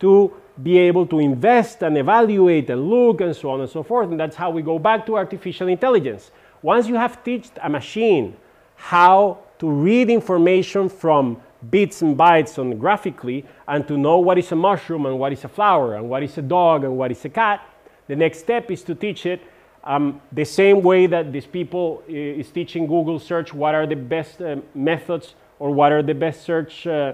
to 0.00 0.32
be 0.62 0.78
able 0.78 1.06
to 1.06 1.18
invest 1.18 1.82
and 1.82 1.98
evaluate 1.98 2.70
and 2.70 2.88
look 2.88 3.20
and 3.20 3.36
so 3.36 3.50
on 3.50 3.60
and 3.60 3.68
so 3.68 3.82
forth. 3.82 4.08
And 4.10 4.18
that's 4.18 4.36
how 4.36 4.50
we 4.50 4.62
go 4.62 4.78
back 4.78 5.04
to 5.04 5.16
artificial 5.16 5.68
intelligence. 5.68 6.30
Once 6.62 6.86
you 6.86 6.94
have 6.94 7.22
taught 7.22 7.50
a 7.62 7.68
machine 7.68 8.34
how 8.76 9.38
to 9.58 9.68
read 9.68 10.08
information 10.08 10.88
from 10.88 11.38
bits 11.70 12.00
and 12.00 12.16
bytes 12.16 12.58
on 12.58 12.78
graphically 12.78 13.44
and 13.68 13.86
to 13.86 13.98
know 13.98 14.18
what 14.18 14.38
is 14.38 14.50
a 14.50 14.56
mushroom 14.56 15.04
and 15.04 15.18
what 15.18 15.30
is 15.30 15.44
a 15.44 15.48
flower 15.48 15.96
and 15.96 16.08
what 16.08 16.22
is 16.22 16.38
a 16.38 16.42
dog 16.42 16.84
and 16.84 16.96
what 16.96 17.10
is 17.10 17.22
a 17.26 17.28
cat, 17.28 17.60
the 18.06 18.16
next 18.16 18.38
step 18.38 18.70
is 18.70 18.82
to 18.82 18.94
teach 18.94 19.26
it 19.26 19.42
um, 19.84 20.20
the 20.32 20.44
same 20.44 20.82
way 20.82 21.06
that 21.06 21.32
these 21.32 21.46
people 21.46 22.02
is 22.08 22.50
teaching 22.50 22.86
Google 22.86 23.18
search 23.18 23.52
what 23.52 23.74
are 23.74 23.86
the 23.86 23.96
best 23.96 24.40
uh, 24.40 24.56
methods 24.74 25.34
or 25.58 25.70
what 25.70 25.92
are 25.92 26.02
the 26.02 26.14
best 26.14 26.42
search 26.42 26.86
uh, 26.86 27.12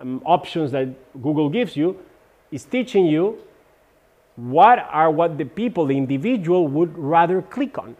um, 0.00 0.22
options 0.24 0.70
that 0.72 0.88
Google 1.20 1.48
gives 1.48 1.76
you, 1.76 1.98
is 2.50 2.64
teaching 2.64 3.06
you 3.06 3.38
what 4.36 4.78
are 4.90 5.10
what 5.10 5.38
the 5.38 5.44
people, 5.44 5.86
the 5.86 5.96
individual 5.96 6.66
would 6.68 6.96
rather 6.96 7.42
click 7.42 7.78
on, 7.78 7.96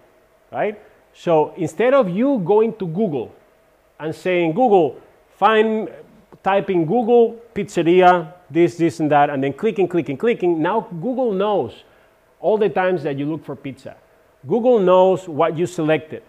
right? 0.52 0.80
So 1.12 1.52
instead 1.56 1.94
of 1.94 2.08
you 2.08 2.40
going 2.44 2.74
to 2.76 2.86
Google 2.86 3.32
and 4.00 4.14
saying, 4.14 4.52
Google, 4.52 5.00
find, 5.36 5.90
typing 6.42 6.86
Google 6.86 7.40
pizzeria, 7.54 8.32
this, 8.50 8.76
this, 8.76 9.00
and 9.00 9.10
that, 9.10 9.30
and 9.30 9.42
then 9.42 9.52
clicking, 9.52 9.86
clicking, 9.86 10.16
clicking, 10.16 10.60
now 10.60 10.80
Google 10.80 11.32
knows 11.32 11.84
all 12.40 12.58
the 12.58 12.68
times 12.68 13.02
that 13.04 13.16
you 13.16 13.26
look 13.26 13.44
for 13.44 13.54
pizza. 13.56 13.96
Google 14.46 14.78
knows 14.78 15.28
what 15.28 15.56
you 15.56 15.66
selected. 15.66 16.22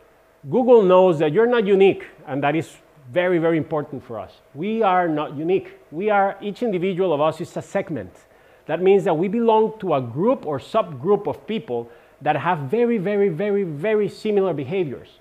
Google 0.49 0.83
knows 0.83 1.19
that 1.19 1.33
you're 1.33 1.47
not 1.47 1.65
unique, 1.65 2.05
and 2.27 2.41
that 2.43 2.55
is 2.55 2.77
very, 3.11 3.37
very 3.37 3.57
important 3.57 4.03
for 4.03 4.19
us. 4.19 4.31
We 4.53 4.81
are 4.81 5.07
not 5.07 5.35
unique. 5.37 5.79
We 5.91 6.09
are, 6.09 6.37
each 6.41 6.63
individual 6.63 7.13
of 7.13 7.21
us 7.21 7.41
is 7.41 7.55
a 7.57 7.61
segment. 7.61 8.13
That 8.67 8.81
means 8.81 9.03
that 9.03 9.15
we 9.17 9.27
belong 9.27 9.77
to 9.79 9.93
a 9.95 10.01
group 10.01 10.45
or 10.45 10.59
subgroup 10.59 11.27
of 11.27 11.45
people 11.45 11.89
that 12.21 12.35
have 12.35 12.59
very, 12.59 12.97
very, 12.97 13.29
very, 13.29 13.63
very 13.63 14.09
similar 14.09 14.53
behaviors. 14.53 15.19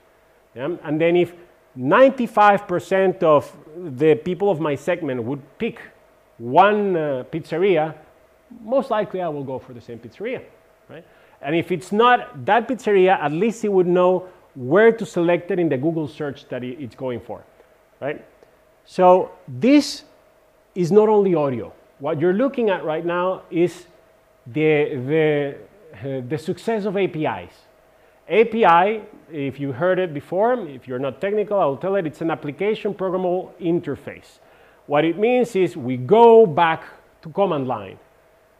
Yeah? 0.54 0.76
And 0.82 1.00
then 1.00 1.16
if 1.16 1.34
95% 1.78 3.22
of 3.22 3.54
the 3.76 4.14
people 4.14 4.50
of 4.50 4.60
my 4.60 4.74
segment 4.76 5.22
would 5.24 5.42
pick 5.58 5.80
one 6.38 6.96
uh, 6.96 7.24
pizzeria, 7.30 7.94
most 8.62 8.90
likely 8.90 9.20
I 9.20 9.28
will 9.28 9.44
go 9.44 9.58
for 9.58 9.72
the 9.72 9.80
same 9.80 9.98
pizzeria, 9.98 10.42
right? 10.88 11.04
And 11.44 11.54
if 11.54 11.70
it's 11.70 11.92
not 11.92 12.46
that 12.46 12.66
pizzeria, 12.66 13.18
at 13.20 13.30
least 13.30 13.64
it 13.64 13.68
would 13.72 13.86
know 13.86 14.28
where 14.54 14.90
to 14.90 15.04
select 15.04 15.50
it 15.50 15.58
in 15.58 15.68
the 15.68 15.76
Google 15.76 16.08
search 16.08 16.48
that 16.48 16.64
it's 16.64 16.94
going 16.94 17.20
for, 17.20 17.44
right? 18.00 18.24
So 18.86 19.30
this 19.46 20.04
is 20.74 20.90
not 20.90 21.08
only 21.08 21.34
audio. 21.34 21.72
What 21.98 22.18
you're 22.18 22.32
looking 22.32 22.70
at 22.70 22.84
right 22.84 23.04
now 23.04 23.42
is 23.50 23.86
the, 24.46 24.96
the, 25.06 25.56
uh, 25.94 26.26
the 26.28 26.38
success 26.38 26.86
of 26.86 26.96
APIs. 26.96 27.52
API, 28.28 29.02
if 29.30 29.60
you 29.60 29.72
heard 29.72 29.98
it 29.98 30.14
before, 30.14 30.66
if 30.66 30.88
you're 30.88 30.98
not 30.98 31.20
technical, 31.20 31.58
I'll 31.58 31.76
tell 31.76 31.96
it, 31.96 32.06
it's 32.06 32.22
an 32.22 32.30
application 32.30 32.94
programmable 32.94 33.52
interface. 33.60 34.38
What 34.86 35.04
it 35.04 35.18
means 35.18 35.54
is 35.56 35.76
we 35.76 35.98
go 35.98 36.46
back 36.46 36.84
to 37.22 37.28
command 37.28 37.68
line, 37.68 37.98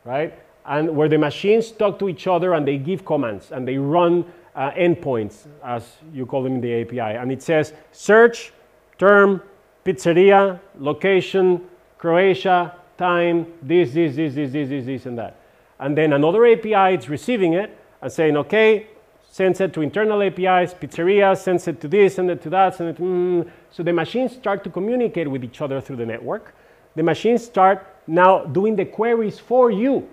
right? 0.04 0.38
And 0.66 0.96
where 0.96 1.08
the 1.08 1.18
machines 1.18 1.70
talk 1.70 1.98
to 1.98 2.08
each 2.08 2.26
other 2.26 2.54
and 2.54 2.66
they 2.66 2.78
give 2.78 3.04
commands 3.04 3.52
and 3.52 3.68
they 3.68 3.76
run 3.76 4.24
uh, 4.54 4.70
endpoints, 4.72 5.46
as 5.62 5.96
you 6.12 6.26
call 6.26 6.42
them 6.42 6.54
in 6.54 6.60
the 6.60 6.82
API. 6.82 7.18
And 7.18 7.30
it 7.30 7.42
says 7.42 7.74
search, 7.92 8.52
term, 8.98 9.42
pizzeria, 9.84 10.60
location, 10.78 11.60
Croatia, 11.98 12.74
time, 12.96 13.46
this, 13.62 13.92
this, 13.92 14.16
this, 14.16 14.34
this, 14.34 14.52
this, 14.52 14.68
this, 14.68 14.86
this, 14.86 15.06
and 15.06 15.18
that. 15.18 15.36
And 15.78 15.96
then 15.96 16.12
another 16.12 16.46
API 16.46 16.96
is 16.96 17.08
receiving 17.08 17.54
it 17.54 17.76
and 18.00 18.10
saying, 18.10 18.36
okay, 18.36 18.86
sends 19.30 19.60
it 19.60 19.72
to 19.72 19.80
internal 19.80 20.22
APIs, 20.22 20.74
pizzeria, 20.74 21.36
sends 21.36 21.66
it 21.66 21.80
to 21.80 21.88
this, 21.88 22.14
send 22.14 22.30
it 22.30 22.40
to 22.42 22.50
that, 22.50 22.76
send 22.76 22.90
it 22.90 22.96
to, 22.96 23.02
mm. 23.02 23.50
So 23.70 23.82
the 23.82 23.92
machines 23.92 24.32
start 24.32 24.62
to 24.64 24.70
communicate 24.70 25.28
with 25.28 25.42
each 25.42 25.60
other 25.60 25.80
through 25.80 25.96
the 25.96 26.06
network. 26.06 26.54
The 26.94 27.02
machines 27.02 27.44
start 27.44 27.86
now 28.06 28.44
doing 28.44 28.76
the 28.76 28.84
queries 28.84 29.38
for 29.38 29.70
you. 29.70 30.08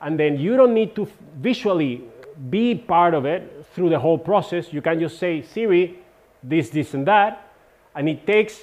And 0.00 0.18
then 0.18 0.38
you 0.38 0.56
don't 0.56 0.74
need 0.74 0.94
to 0.96 1.08
visually 1.36 2.02
be 2.50 2.74
part 2.74 3.14
of 3.14 3.24
it 3.24 3.66
through 3.74 3.90
the 3.90 3.98
whole 3.98 4.18
process. 4.18 4.72
You 4.72 4.80
can 4.80 5.00
just 5.00 5.18
say, 5.18 5.42
Siri, 5.42 5.98
this, 6.42 6.70
this, 6.70 6.94
and 6.94 7.06
that. 7.06 7.52
And 7.94 8.08
it 8.08 8.26
takes, 8.26 8.62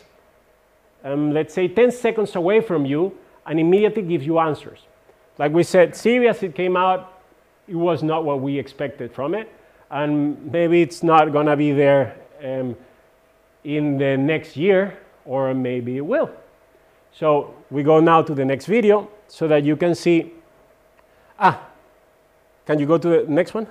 um, 1.04 1.34
let's 1.34 1.54
say, 1.54 1.68
10 1.68 1.92
seconds 1.92 2.36
away 2.36 2.62
from 2.62 2.86
you 2.86 3.18
and 3.46 3.60
immediately 3.60 4.02
gives 4.02 4.26
you 4.26 4.40
answers. 4.40 4.80
Like 5.38 5.52
we 5.52 5.64
said, 5.64 5.96
Siri, 5.96 6.30
as 6.30 6.42
it 6.42 6.56
came 6.56 6.78
out, 6.78 7.22
it 7.68 7.76
was 7.76 8.02
not 8.02 8.24
what 8.24 8.40
we 8.40 8.58
expected 8.58 9.14
from 9.14 9.36
it 9.36 9.52
and 9.90 10.52
maybe 10.52 10.82
it's 10.82 11.04
not 11.04 11.32
going 11.32 11.46
to 11.46 11.56
be 11.56 11.72
there 11.72 12.16
um, 12.44 12.76
in 13.64 13.98
the 13.98 14.18
next 14.18 14.58
year, 14.58 14.98
or 15.26 15.54
maybe 15.54 15.98
it 15.98 16.06
will. 16.06 16.30
So 17.12 17.56
we 17.72 17.84
go 17.84 18.00
now 18.00 18.22
to 18.22 18.36
the 18.36 18.46
next 18.46 18.66
video 18.66 19.10
so 19.28 19.48
that 19.48 19.64
you 19.64 19.76
can 19.76 19.96
see. 19.96 20.34
Ah, 21.38 21.68
can 22.66 22.80
you 22.80 22.86
go 22.86 22.98
to 22.98 23.08
the 23.08 23.26
next 23.28 23.54
one? 23.54 23.68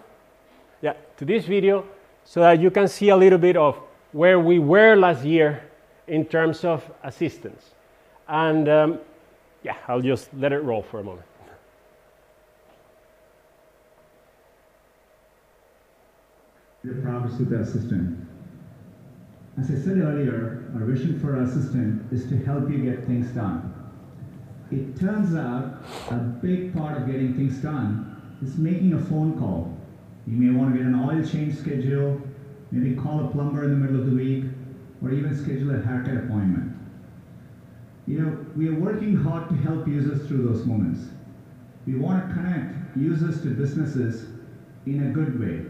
Yeah, 0.83 0.95
to 1.17 1.25
this 1.25 1.47
video 1.47 1.85
so 2.25 2.41
that 2.41 2.61
you 2.61 2.71
can 2.71 2.89
see 2.89 3.09
a 3.09 3.17
little 3.17 3.39
bit 3.39 3.57
of 3.57 3.79
where 4.13 4.39
we 4.39 4.59
were 4.59 4.97
last 4.97 5.25
year 5.25 5.63
in 6.07 6.25
terms 6.25 6.65
of 6.65 6.85
assistance. 7.03 7.73
And 8.29 8.69
um, 8.69 8.99
yeah, 9.63 9.77
I'll 9.89 10.01
just 10.01 10.29
let 10.35 10.53
it 10.53 10.61
roll 10.61 10.83
for 10.83 11.01
a 11.01 11.05
moment. 11.05 11.27
Your 16.85 16.95
progress 16.97 17.39
with 17.39 17.49
the 17.49 17.61
assistant. 17.61 18.29
As 19.59 19.71
I 19.71 19.75
said 19.75 19.99
earlier, 19.99 20.71
our 20.75 20.85
vision 20.85 21.19
for 21.19 21.37
our 21.37 21.43
assistant 21.43 22.13
is 22.13 22.29
to 22.29 22.37
help 22.45 22.71
you 22.71 22.79
get 22.79 23.07
things 23.07 23.29
done. 23.29 23.74
It 24.71 24.99
turns 24.99 25.35
out 25.35 25.85
a 26.11 26.17
big 26.17 26.75
part 26.75 26.97
of 27.01 27.07
getting 27.07 27.35
things 27.35 27.59
done 27.59 28.21
is 28.43 28.57
making 28.57 28.95
a 28.95 28.99
phone 28.99 29.39
call. 29.39 29.77
You 30.27 30.37
may 30.37 30.57
want 30.57 30.73
to 30.73 30.79
get 30.79 30.87
an 30.87 30.95
oil 30.95 31.23
change 31.23 31.57
schedule, 31.57 32.21
maybe 32.71 32.97
call 32.97 33.27
a 33.27 33.29
plumber 33.29 33.65
in 33.65 33.71
the 33.71 33.77
middle 33.77 34.01
of 34.01 34.07
the 34.07 34.17
week, 34.17 34.45
or 35.03 35.13
even 35.13 35.37
schedule 35.37 35.75
a 35.75 35.83
haircut 35.83 36.25
appointment. 36.25 36.73
You 38.07 38.21
know, 38.21 38.47
we 38.57 38.69
are 38.69 38.75
working 38.75 39.17
hard 39.17 39.49
to 39.49 39.55
help 39.57 39.87
users 39.87 40.27
through 40.27 40.49
those 40.49 40.65
moments. 40.67 41.09
We 41.87 41.97
want 41.97 42.29
to 42.29 42.35
connect 42.35 42.97
users 42.97 43.43
to 43.43 43.49
businesses 43.49 44.27
in 44.87 45.07
a 45.07 45.11
good 45.11 45.41
way, 45.41 45.65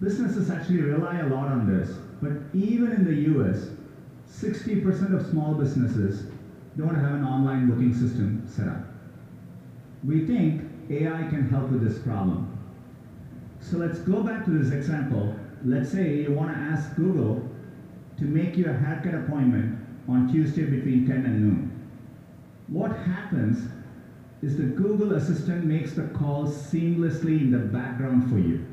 Businesses 0.00 0.50
actually 0.50 0.80
rely 0.80 1.20
a 1.20 1.28
lot 1.28 1.48
on 1.48 1.66
this, 1.66 1.96
but 2.20 2.32
even 2.52 2.92
in 2.92 3.04
the 3.04 3.14
US, 3.38 3.68
60% 4.28 5.14
of 5.14 5.26
small 5.30 5.54
businesses 5.54 6.26
don't 6.76 6.94
have 6.94 7.12
an 7.14 7.24
online 7.24 7.68
booking 7.68 7.92
system 7.92 8.42
set 8.46 8.68
up. 8.68 8.82
We 10.02 10.26
think 10.26 10.62
AI 10.90 11.28
can 11.28 11.48
help 11.48 11.70
with 11.70 11.86
this 11.86 11.98
problem. 12.02 12.50
So 13.60 13.78
let's 13.78 13.98
go 14.00 14.22
back 14.22 14.44
to 14.44 14.50
this 14.50 14.72
example. 14.72 15.34
Let's 15.64 15.90
say 15.90 16.16
you 16.16 16.32
want 16.32 16.52
to 16.52 16.58
ask 16.58 16.94
Google 16.96 17.48
to 18.18 18.24
make 18.24 18.56
you 18.56 18.66
a 18.66 18.72
haircut 18.72 19.14
appointment 19.14 19.78
on 20.08 20.30
Tuesday 20.30 20.64
between 20.64 21.06
10 21.06 21.16
and 21.16 21.40
noon. 21.40 21.88
What 22.68 22.92
happens 22.92 23.70
is 24.42 24.56
the 24.56 24.64
Google 24.64 25.14
Assistant 25.14 25.64
makes 25.64 25.94
the 25.94 26.08
call 26.08 26.46
seamlessly 26.46 27.40
in 27.40 27.50
the 27.50 27.58
background 27.58 28.28
for 28.30 28.38
you. 28.38 28.66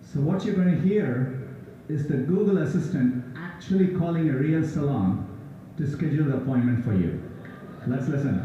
So 0.00 0.20
what 0.20 0.44
you're 0.44 0.54
going 0.54 0.74
to 0.74 0.80
hear 0.80 1.48
is 1.88 2.06
the 2.06 2.16
Google 2.16 2.58
Assistant 2.58 3.24
actually 3.36 3.88
calling 3.88 4.30
a 4.30 4.32
real 4.32 4.66
salon 4.66 5.29
to 5.80 5.90
schedule 5.90 6.26
the 6.26 6.36
appointment 6.36 6.84
for 6.84 6.92
you. 6.92 7.18
Let's 7.88 8.06
listen. 8.08 8.36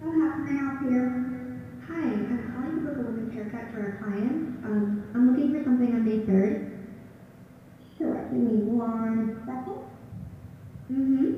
So 0.00 0.08
how 0.08 0.30
can 0.32 0.48
I 0.48 0.56
help 0.56 0.80
you? 0.88 1.04
Hi, 1.86 2.02
I'm 2.32 2.40
calling 2.54 2.76
to 2.76 2.80
book 2.80 2.96
a 2.96 3.02
women's 3.12 3.34
haircut 3.34 3.74
for 3.74 3.92
a 3.92 3.96
client. 4.02 4.64
Um, 4.64 5.04
I'm 5.14 5.28
looking 5.30 5.52
for 5.52 5.62
something 5.64 5.92
on 5.92 6.04
May 6.04 6.24
3rd. 6.24 6.64
Sure, 7.98 8.24
give 8.32 8.40
me 8.40 8.56
one 8.72 9.36
second. 9.44 9.76
Mm-hmm. 10.90 11.28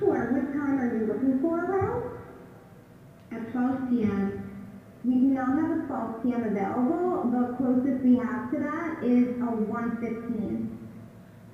Sure, 0.00 0.32
what 0.34 0.52
time 0.52 0.80
are 0.80 0.98
you 0.98 1.06
looking 1.06 1.38
for 1.40 1.62
around? 1.62 2.10
At 3.30 3.52
12 3.52 3.88
p.m. 3.88 4.42
We 5.06 5.14
do 5.14 5.30
not 5.30 5.54
have 5.54 5.70
a 5.70 5.86
12 5.86 6.22
p.m. 6.24 6.42
available. 6.42 7.30
The 7.30 7.45
closest 7.58 8.04
we 8.04 8.16
have 8.16 8.50
to 8.52 8.58
that 8.60 8.98
is 9.02 9.28
a 9.40 9.50
1.15. 9.50 10.62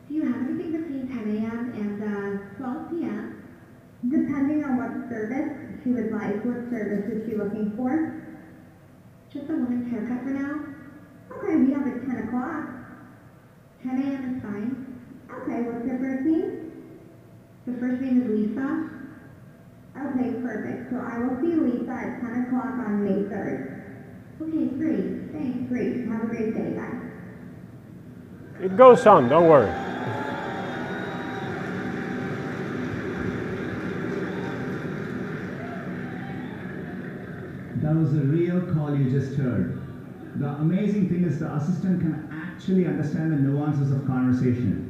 Do 0.09 0.15
you 0.15 0.25
have 0.25 0.43
anything 0.43 0.73
between 0.73 1.07
10 1.07 1.27
a.m. 1.29 1.71
and 1.75 2.03
uh, 2.03 2.57
12 2.59 2.91
p.m.? 2.91 3.33
Depending 4.11 4.63
on 4.63 4.77
what 4.77 4.91
service 5.09 5.49
she 5.85 5.93
would 5.93 6.11
like, 6.11 6.45
what 6.45 6.59
service 6.71 7.03
is 7.09 7.19
she 7.27 7.35
looking 7.35 7.73
for? 7.77 8.03
Just 9.33 9.51
a 9.51 9.55
woman's 9.57 9.87
haircut 9.89 10.23
for 10.25 10.33
now? 10.33 10.61
Okay, 11.33 11.57
we 11.57 11.71
have 11.71 11.87
it 11.87 11.97
10 12.07 12.19
o'clock. 12.19 12.65
10 13.83 13.99
a.m. 13.99 14.25
is 14.25 14.33
fine. 14.43 14.77
Okay, 15.43 15.63
what's 15.63 15.87
your 15.87 15.97
first 15.97 16.25
name? 16.25 16.51
The 17.67 17.75
first 17.75 18.01
name 18.01 18.19
is 18.19 18.27
Lisa. 18.27 18.79
Okay, 19.97 20.33
perfect. 20.43 20.91
So 20.91 20.97
I 20.99 21.19
will 21.19 21.35
see 21.41 21.57
Lisa 21.57 21.93
at 21.93 22.21
10 22.21 22.35
o'clock 22.45 22.79
on 22.79 23.03
May 23.05 23.21
3rd. 23.31 23.72
Okay, 24.41 24.67
Great. 24.77 25.33
Thanks. 25.33 25.69
Great. 25.69 26.07
Have 26.09 26.23
a 26.25 26.27
great 26.27 26.55
day. 26.55 26.71
Bye. 26.77 27.13
It 28.65 28.77
goes 28.77 29.07
on, 29.07 29.29
don't 29.29 29.49
worry. 29.49 29.67
That 37.83 37.97
was 37.97 38.15
a 38.15 38.21
real 38.21 38.61
call 38.73 38.97
you 38.97 39.11
just 39.11 39.37
heard. 39.37 39.81
The 40.37 40.49
amazing 40.49 41.09
thing 41.09 41.25
is 41.25 41.41
the 41.41 41.53
assistant 41.55 42.01
can 42.01 42.29
actually 42.33 42.87
understand 42.87 43.33
the 43.33 43.37
nuances 43.37 43.91
of 43.91 44.07
conversation. 44.07 44.89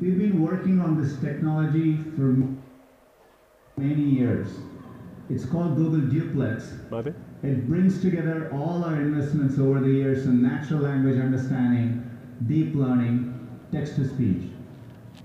We've 0.00 0.18
been 0.18 0.42
working 0.42 0.80
on 0.80 1.00
this 1.00 1.16
technology 1.20 1.96
for 2.16 2.36
many 3.76 4.02
years. 4.02 4.48
It's 5.30 5.44
called 5.46 5.76
Google 5.76 6.10
Duplex. 6.10 6.72
Mate? 6.90 7.14
It 7.46 7.68
brings 7.68 8.00
together 8.00 8.50
all 8.52 8.82
our 8.82 8.96
investments 8.96 9.56
over 9.56 9.80
the 9.80 9.88
years 9.88 10.26
in 10.26 10.42
natural 10.42 10.80
language 10.80 11.16
understanding, 11.16 12.02
deep 12.48 12.74
learning, 12.74 13.32
text 13.70 13.94
to 13.96 14.08
speech. 14.08 14.48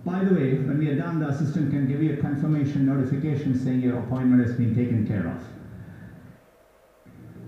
By 0.06 0.24
the 0.24 0.36
way, 0.36 0.60
when 0.60 0.78
we 0.78 0.88
are 0.90 0.96
done, 0.96 1.20
the 1.20 1.30
assistant 1.30 1.72
can 1.72 1.88
give 1.88 2.00
you 2.00 2.14
a 2.14 2.18
confirmation 2.18 2.86
notification 2.86 3.58
saying 3.58 3.82
your 3.82 3.98
appointment 4.04 4.48
has 4.48 4.56
been 4.56 4.76
taken 4.76 5.08
care 5.08 5.28
of. 5.28 5.42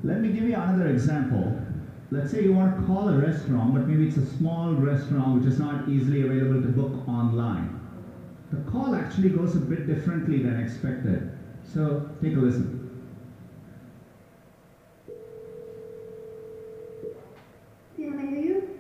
Let 0.03 0.21
me 0.21 0.31
give 0.31 0.45
you 0.45 0.55
another 0.55 0.87
example. 0.87 1.55
Let's 2.09 2.31
say 2.31 2.43
you 2.43 2.53
want 2.53 2.75
to 2.75 2.85
call 2.87 3.09
a 3.09 3.17
restaurant, 3.17 3.75
but 3.75 3.87
maybe 3.87 4.07
it's 4.07 4.17
a 4.17 4.25
small 4.25 4.73
restaurant 4.73 5.37
which 5.37 5.45
is 5.45 5.59
not 5.59 5.87
easily 5.87 6.23
available 6.23 6.63
to 6.63 6.69
book 6.69 7.07
online. 7.07 7.79
The 8.49 8.57
call 8.71 8.95
actually 8.95 9.29
goes 9.29 9.55
a 9.55 9.59
bit 9.59 9.85
differently 9.85 10.41
than 10.41 10.59
expected. 10.59 11.31
So 11.63 12.09
take 12.21 12.35
a 12.35 12.39
listen. 12.39 12.79
Can 17.95 18.19
I 18.19 18.25
hear 18.27 18.39
you? 18.39 18.79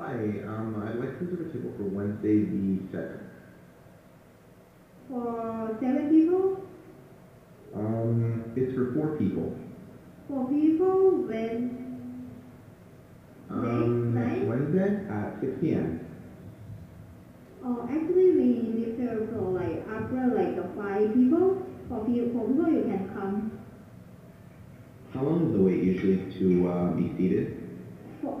Hi, 0.00 0.40
um, 0.46 0.76
I'd 0.76 0.98
like 0.98 1.18
to 1.18 1.26
reserve 1.26 1.48
a 1.48 1.52
table 1.52 1.74
for 1.76 1.84
Wednesday 1.84 2.40
the 2.44 2.80
seventh. 2.90 3.20
For 5.08 5.76
seven 5.80 6.08
people? 6.08 6.56
Um, 7.74 8.52
it's 8.56 8.72
for 8.74 8.86
four 8.94 9.10
people. 9.18 9.54
Four 10.28 10.46
people 10.46 11.10
when 11.28 11.70
Um, 13.50 14.14
night? 14.14 14.46
Wednesday 14.46 14.96
at 15.10 15.40
six 15.40 15.52
p.m. 15.60 15.98
Oh, 17.64 17.84
actually, 17.88 18.32
we 18.32 18.70
need 18.70 18.96
to 18.98 19.22
for 19.30 19.50
like 19.50 19.80
after 19.88 20.28
like 20.28 20.56
the 20.56 20.64
five 20.76 21.12
people. 21.12 21.54
For 21.88 22.00
few 22.06 22.26
for 22.32 22.46
people, 22.46 22.68
you 22.70 22.82
can 22.82 23.04
come. 23.12 23.44
How 25.12 25.22
long 25.22 25.46
is 25.46 25.52
the 25.52 25.60
wait 25.60 25.82
usually 25.82 26.18
to 26.38 26.66
uh, 26.66 26.90
be 26.90 27.08
seated? 27.18 27.46
For 28.22 28.34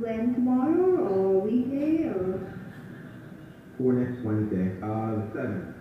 when 0.00 0.34
tomorrow 0.34 1.08
or 1.08 1.40
weekday 1.42 2.08
or 2.08 2.40
For 3.78 3.92
next 3.92 4.24
Wednesday, 4.24 4.76
uh, 4.82 5.16
the 5.16 5.26
seventh. 5.34 5.74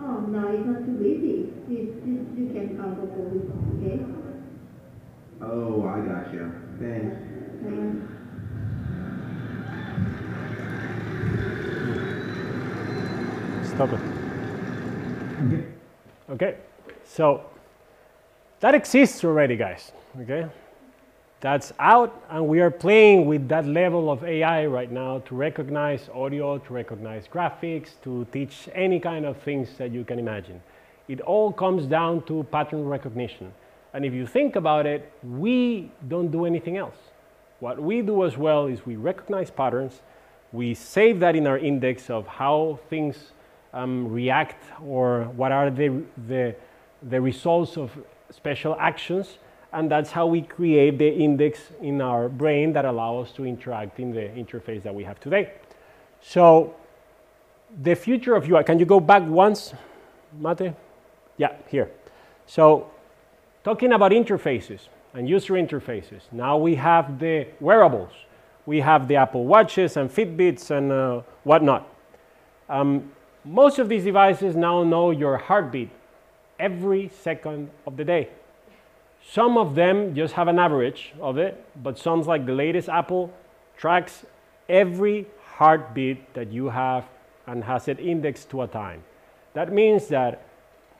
oh 0.00 0.20
no, 0.20 0.48
it's 0.48 0.66
not 0.66 0.84
too 0.84 0.96
busy. 0.98 1.52
You, 1.68 1.78
you, 2.04 2.14
you 2.36 2.52
can 2.52 2.76
come 2.76 2.96
for 2.96 3.06
four 3.14 3.30
people. 3.30 3.58
Okay. 3.78 3.98
Oh, 5.42 5.86
I 5.86 6.00
got 6.06 6.32
you. 6.32 6.52
Thanks. 6.78 7.16
Um, 7.66 8.08
Stop 13.64 13.92
it. 13.92 14.00
Okay. 15.46 15.64
Okay, 16.30 16.56
so 17.04 17.44
that 18.60 18.74
exists 18.74 19.24
already, 19.24 19.56
guys. 19.56 19.92
Okay, 20.20 20.46
that's 21.42 21.72
out, 21.80 22.24
and 22.30 22.46
we 22.46 22.60
are 22.60 22.70
playing 22.70 23.26
with 23.26 23.48
that 23.48 23.66
level 23.66 24.12
of 24.12 24.22
AI 24.22 24.64
right 24.66 24.90
now 24.90 25.18
to 25.26 25.34
recognize 25.34 26.08
audio, 26.14 26.58
to 26.58 26.72
recognize 26.72 27.26
graphics, 27.26 27.90
to 28.04 28.24
teach 28.32 28.68
any 28.74 29.00
kind 29.00 29.26
of 29.26 29.36
things 29.38 29.68
that 29.76 29.90
you 29.90 30.04
can 30.04 30.20
imagine. 30.20 30.62
It 31.08 31.20
all 31.20 31.52
comes 31.52 31.86
down 31.86 32.22
to 32.26 32.44
pattern 32.44 32.86
recognition. 32.86 33.52
And 33.92 34.04
if 34.04 34.14
you 34.14 34.24
think 34.24 34.54
about 34.54 34.86
it, 34.86 35.12
we 35.24 35.90
don't 36.08 36.30
do 36.30 36.44
anything 36.44 36.76
else. 36.76 36.96
What 37.58 37.82
we 37.82 38.02
do 38.02 38.24
as 38.24 38.38
well 38.38 38.66
is 38.66 38.86
we 38.86 38.94
recognize 38.94 39.50
patterns, 39.50 40.00
we 40.52 40.74
save 40.74 41.18
that 41.20 41.34
in 41.34 41.48
our 41.48 41.58
index 41.58 42.08
of 42.08 42.24
how 42.28 42.78
things 42.88 43.32
um, 43.74 44.12
react 44.12 44.62
or 44.80 45.24
what 45.34 45.50
are 45.50 45.70
the, 45.70 46.04
the, 46.28 46.54
the 47.02 47.20
results 47.20 47.76
of 47.76 47.90
special 48.30 48.76
actions, 48.78 49.38
and 49.72 49.90
that's 49.90 50.10
how 50.10 50.26
we 50.26 50.42
create 50.42 50.98
the 50.98 51.08
index 51.08 51.58
in 51.80 52.00
our 52.00 52.28
brain 52.28 52.72
that 52.74 52.84
allow 52.84 53.18
us 53.18 53.32
to 53.32 53.46
interact 53.46 53.98
in 53.98 54.12
the 54.12 54.20
interface 54.20 54.82
that 54.82 54.94
we 54.94 55.02
have 55.04 55.18
today. 55.18 55.52
So 56.20 56.74
the 57.82 57.94
future 57.94 58.34
of 58.34 58.48
UI, 58.48 58.64
can 58.64 58.78
you 58.78 58.84
go 58.84 59.00
back 59.00 59.22
once, 59.26 59.72
Mate? 60.38 60.74
Yeah, 61.38 61.52
here. 61.68 61.90
So 62.46 62.90
talking 63.64 63.92
about 63.92 64.12
interfaces 64.12 64.88
and 65.14 65.28
user 65.28 65.54
interfaces, 65.54 66.20
now 66.30 66.58
we 66.58 66.74
have 66.74 67.18
the 67.18 67.48
wearables. 67.60 68.12
We 68.66 68.80
have 68.80 69.08
the 69.08 69.16
Apple 69.16 69.46
Watches 69.46 69.96
and 69.96 70.10
Fitbits 70.10 70.70
and 70.70 70.92
uh, 70.92 71.22
whatnot. 71.44 71.88
Um, 72.68 73.10
most 73.44 73.78
of 73.78 73.88
these 73.88 74.04
devices 74.04 74.54
now 74.54 74.84
know 74.84 75.10
your 75.10 75.36
heartbeat 75.36 75.90
every 76.60 77.10
second 77.22 77.70
of 77.86 77.96
the 77.96 78.04
day. 78.04 78.28
Some 79.30 79.56
of 79.56 79.74
them 79.74 80.14
just 80.14 80.34
have 80.34 80.48
an 80.48 80.58
average 80.58 81.12
of 81.20 81.38
it, 81.38 81.64
but 81.82 81.98
some, 81.98 82.22
like 82.22 82.44
the 82.44 82.52
latest 82.52 82.88
Apple, 82.88 83.32
tracks 83.76 84.26
every 84.68 85.26
heartbeat 85.44 86.34
that 86.34 86.52
you 86.52 86.68
have 86.68 87.04
and 87.46 87.64
has 87.64 87.88
it 87.88 87.98
indexed 87.98 88.50
to 88.50 88.62
a 88.62 88.66
time. 88.66 89.02
That 89.54 89.72
means 89.72 90.08
that 90.08 90.46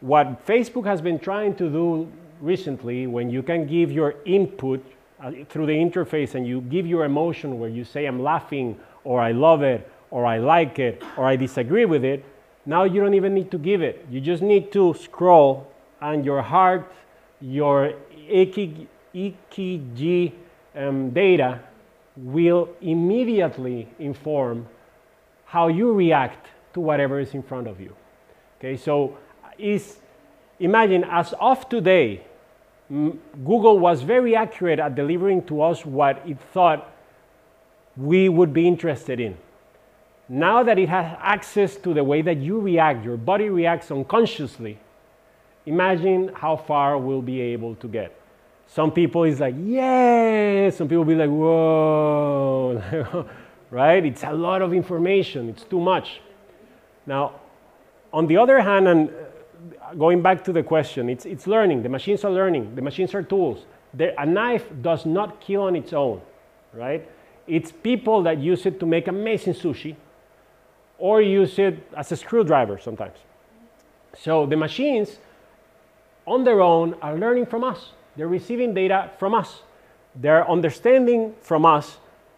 what 0.00 0.46
Facebook 0.46 0.84
has 0.84 1.00
been 1.00 1.18
trying 1.18 1.54
to 1.56 1.70
do 1.70 2.10
recently, 2.40 3.06
when 3.06 3.30
you 3.30 3.42
can 3.42 3.66
give 3.66 3.92
your 3.92 4.14
input 4.24 4.84
uh, 5.20 5.30
through 5.48 5.66
the 5.66 5.72
interface 5.72 6.34
and 6.34 6.46
you 6.46 6.60
give 6.62 6.86
your 6.86 7.04
emotion 7.04 7.60
where 7.60 7.70
you 7.70 7.84
say, 7.84 8.06
I'm 8.06 8.20
laughing, 8.22 8.78
or 9.04 9.20
I 9.20 9.32
love 9.32 9.62
it, 9.62 9.88
or 10.10 10.26
I 10.26 10.38
like 10.38 10.78
it, 10.78 11.02
or 11.16 11.24
I 11.26 11.36
disagree 11.36 11.84
with 11.84 12.04
it, 12.04 12.24
now 12.66 12.84
you 12.84 13.00
don't 13.00 13.14
even 13.14 13.34
need 13.34 13.50
to 13.52 13.58
give 13.58 13.82
it. 13.82 14.06
You 14.10 14.20
just 14.20 14.42
need 14.42 14.72
to 14.72 14.94
scroll, 14.94 15.70
and 16.00 16.24
your 16.24 16.42
heart, 16.42 16.92
your 17.40 17.94
EKG, 18.28 20.32
um, 20.74 21.10
data 21.10 21.60
will 22.16 22.68
immediately 22.80 23.88
inform 23.98 24.66
how 25.44 25.68
you 25.68 25.92
react 25.92 26.48
to 26.74 26.80
whatever 26.80 27.20
is 27.20 27.34
in 27.34 27.42
front 27.42 27.66
of 27.66 27.80
you. 27.80 27.94
Okay, 28.58 28.76
so 28.76 29.16
is 29.58 29.98
imagine 30.60 31.04
as 31.04 31.34
of 31.40 31.68
today, 31.68 32.22
Google 32.88 33.78
was 33.78 34.02
very 34.02 34.36
accurate 34.36 34.78
at 34.78 34.94
delivering 34.94 35.44
to 35.46 35.62
us 35.62 35.84
what 35.84 36.22
it 36.26 36.38
thought 36.52 36.90
we 37.96 38.28
would 38.28 38.52
be 38.52 38.66
interested 38.66 39.20
in. 39.20 39.36
Now 40.28 40.62
that 40.62 40.78
it 40.78 40.88
has 40.88 41.16
access 41.20 41.76
to 41.76 41.92
the 41.92 42.04
way 42.04 42.22
that 42.22 42.38
you 42.38 42.60
react, 42.60 43.04
your 43.04 43.16
body 43.16 43.48
reacts 43.48 43.90
unconsciously, 43.90 44.78
imagine 45.66 46.30
how 46.34 46.56
far 46.56 46.98
we'll 46.98 47.22
be 47.22 47.40
able 47.40 47.74
to 47.76 47.88
get. 47.88 48.18
Some 48.66 48.90
people 48.90 49.24
is 49.24 49.40
like, 49.40 49.54
yeah, 49.58 50.70
some 50.70 50.88
people 50.88 51.04
be 51.04 51.14
like, 51.14 51.28
whoa, 51.28 53.28
right? 53.70 54.04
It's 54.04 54.24
a 54.24 54.32
lot 54.32 54.62
of 54.62 54.72
information, 54.72 55.48
it's 55.48 55.64
too 55.64 55.80
much. 55.80 56.20
Now, 57.06 57.40
on 58.12 58.26
the 58.26 58.36
other 58.36 58.60
hand, 58.60 58.88
and 58.88 59.10
uh, 59.10 59.94
going 59.94 60.22
back 60.22 60.44
to 60.44 60.52
the 60.52 60.62
question, 60.62 61.08
it's, 61.08 61.26
it's 61.26 61.46
learning. 61.46 61.82
The 61.82 61.88
machines 61.88 62.24
are 62.24 62.30
learning. 62.30 62.74
The 62.74 62.82
machines 62.82 63.14
are 63.14 63.22
tools. 63.22 63.64
The, 63.94 64.20
a 64.20 64.26
knife 64.26 64.66
does 64.80 65.04
not 65.04 65.40
kill 65.40 65.62
on 65.62 65.76
its 65.76 65.92
own, 65.92 66.20
right? 66.72 67.06
It's 67.46 67.72
people 67.72 68.22
that 68.22 68.38
use 68.38 68.66
it 68.66 68.80
to 68.80 68.86
make 68.86 69.08
amazing 69.08 69.54
sushi 69.54 69.96
or 70.98 71.20
use 71.20 71.58
it 71.58 71.86
as 71.96 72.12
a 72.12 72.16
screwdriver 72.16 72.78
sometimes. 72.78 73.18
So 74.16 74.46
the 74.46 74.56
machines 74.56 75.18
on 76.26 76.44
their 76.44 76.60
own 76.60 76.94
are 77.02 77.16
learning 77.16 77.46
from 77.46 77.64
us. 77.64 77.90
They're 78.16 78.28
receiving 78.28 78.74
data 78.74 79.10
from 79.18 79.34
us. 79.34 79.62
They're 80.14 80.48
understanding 80.48 81.34
from 81.40 81.64
us 81.64 81.96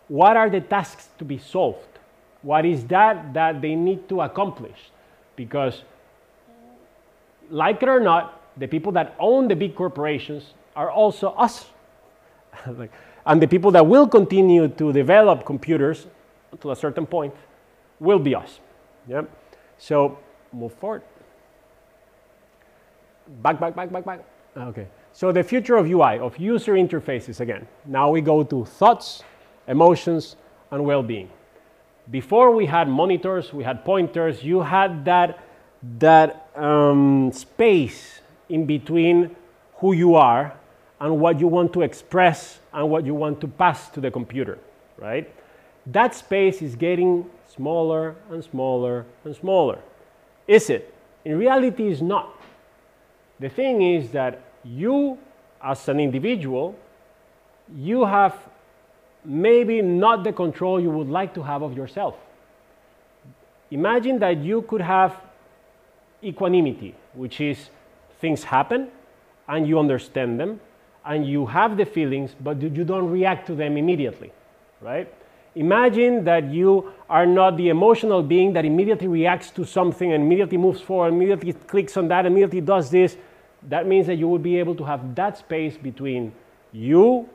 what 0.09 0.37
are 0.37 0.49
the 0.51 0.61
tasks 0.61 1.09
to 1.19 1.25
be 1.25 1.39
solved. 1.39 1.99
What 2.43 2.65
is 2.65 2.85
that 2.87 3.33
that 3.35 3.61
they 3.61 3.75
need 3.75 4.09
to 4.11 4.21
accomplish? 4.21 4.91
Because 5.35 5.83
like 7.51 7.83
it 7.83 7.89
or 7.89 8.01
not, 8.01 8.41
the 8.57 8.69
people 8.69 8.93
that 8.93 9.15
own 9.19 9.49
the 9.49 9.57
big 9.57 9.75
corporations 9.75 10.55
are 10.77 10.91
also 10.91 11.31
us. 11.31 11.67
and 13.27 13.43
the 13.43 13.49
people 13.49 13.71
that 13.73 13.87
will 13.87 14.07
continue 14.07 14.69
to 14.69 14.93
develop 14.93 15.45
computers 15.45 16.07
to 16.61 16.71
a 16.71 16.77
certain 16.77 17.07
point 17.07 17.35
will 17.99 18.19
be 18.19 18.35
us. 18.35 18.61
Yeah? 19.09 19.23
So 19.79 20.19
move 20.53 20.73
forward. 20.75 21.03
Back, 23.27 23.61
back, 23.61 23.75
back, 23.75 23.91
back, 23.91 24.05
back. 24.05 24.21
Okay. 24.57 24.87
So 25.13 25.33
the 25.33 25.43
future 25.43 25.77
of 25.77 25.87
UI, 25.87 26.19
of 26.19 26.37
user 26.39 26.75
interfaces 26.75 27.41
again. 27.41 27.67
Now 27.87 28.11
we 28.11 28.21
go 28.21 28.43
to 28.43 28.65
thoughts, 28.65 29.23
emotions, 29.69 30.37
and 30.71 30.85
well-being. 30.85 31.31
Before 32.11 32.51
we 32.51 32.67
had 32.67 32.89
monitors, 32.89 33.53
we 33.53 33.65
had 33.65 33.85
pointers, 33.85 34.43
you 34.45 34.61
had 34.61 35.05
that, 35.07 35.39
that 35.99 36.51
um, 36.57 37.33
space 37.33 38.21
in 38.49 38.67
between 38.67 39.35
who 39.77 39.93
you 39.93 40.15
are 40.15 40.55
and 41.01 41.21
what 41.21 41.41
you 41.41 41.47
want 41.47 41.73
to 41.73 41.83
express 41.83 42.59
and 42.73 42.91
what 42.91 43.07
you 43.07 43.15
want 43.15 43.41
to 43.41 43.49
pass 43.49 43.89
to 43.91 44.01
the 44.01 44.11
computer, 44.11 44.59
right? 44.99 45.33
That 45.87 46.15
space 46.15 46.61
is 46.61 46.77
getting 46.77 47.31
smaller 47.47 48.17
and 48.31 48.43
smaller 48.43 49.07
and 49.25 49.35
smaller. 49.35 49.79
Is 50.47 50.71
it? 50.71 50.93
In 51.25 51.39
reality, 51.39 51.89
it's 51.89 52.01
not. 52.01 52.34
The 53.41 53.49
thing 53.49 53.83
is 53.83 54.11
that 54.11 54.41
you, 54.65 55.19
as 55.63 55.89
an 55.89 56.01
individual, 56.01 56.77
you 57.77 58.05
have 58.05 58.37
maybe 59.25 59.83
not 59.83 60.23
the 60.23 60.33
control 60.33 60.81
you 60.81 60.91
would 60.91 61.09
like 61.09 61.35
to 61.35 61.43
have 61.43 61.63
of 61.63 61.77
yourself. 61.77 62.17
Imagine 63.71 64.19
that 64.19 64.39
you 64.39 64.63
could 64.63 64.81
have 64.81 65.17
equanimity, 66.23 66.95
which 67.15 67.41
is 67.41 67.71
things 68.21 68.45
happen 68.45 68.89
and 69.49 69.67
you 69.67 69.79
understand 69.79 70.39
them 70.39 70.61
and 71.05 71.27
you 71.27 71.47
have 71.47 71.77
the 71.77 71.85
feelings, 71.85 72.35
but 72.41 72.61
you 72.63 72.85
don't 72.85 73.11
react 73.11 73.47
to 73.47 73.55
them 73.55 73.77
immediately, 73.77 74.33
right? 74.81 75.13
Imagine 75.57 76.25
that 76.25 76.51
you 76.51 76.93
are 77.09 77.27
not 77.27 77.57
the 77.57 77.69
emotional 77.69 78.23
being 78.23 78.53
that 78.55 78.65
immediately 78.65 79.07
reacts 79.07 79.51
to 79.51 79.65
something 79.65 80.13
and 80.13 80.25
immediately 80.25 80.59
moves 80.59 80.81
forward, 80.81 81.13
immediately 81.13 81.53
clicks 81.53 81.97
on 81.97 82.09
that, 82.09 82.27
immediately 82.27 82.61
does 82.61 82.91
this. 82.91 83.17
That 83.69 83.87
means 83.87 84.07
that 84.09 84.17
you 84.17 84.29
will 84.29 84.39
be 84.39 84.59
able 84.59 84.75
to 84.77 84.85
have 84.85 85.15
that 85.15 85.39
space 85.39 85.77
between 85.77 86.33
you, 86.73 87.29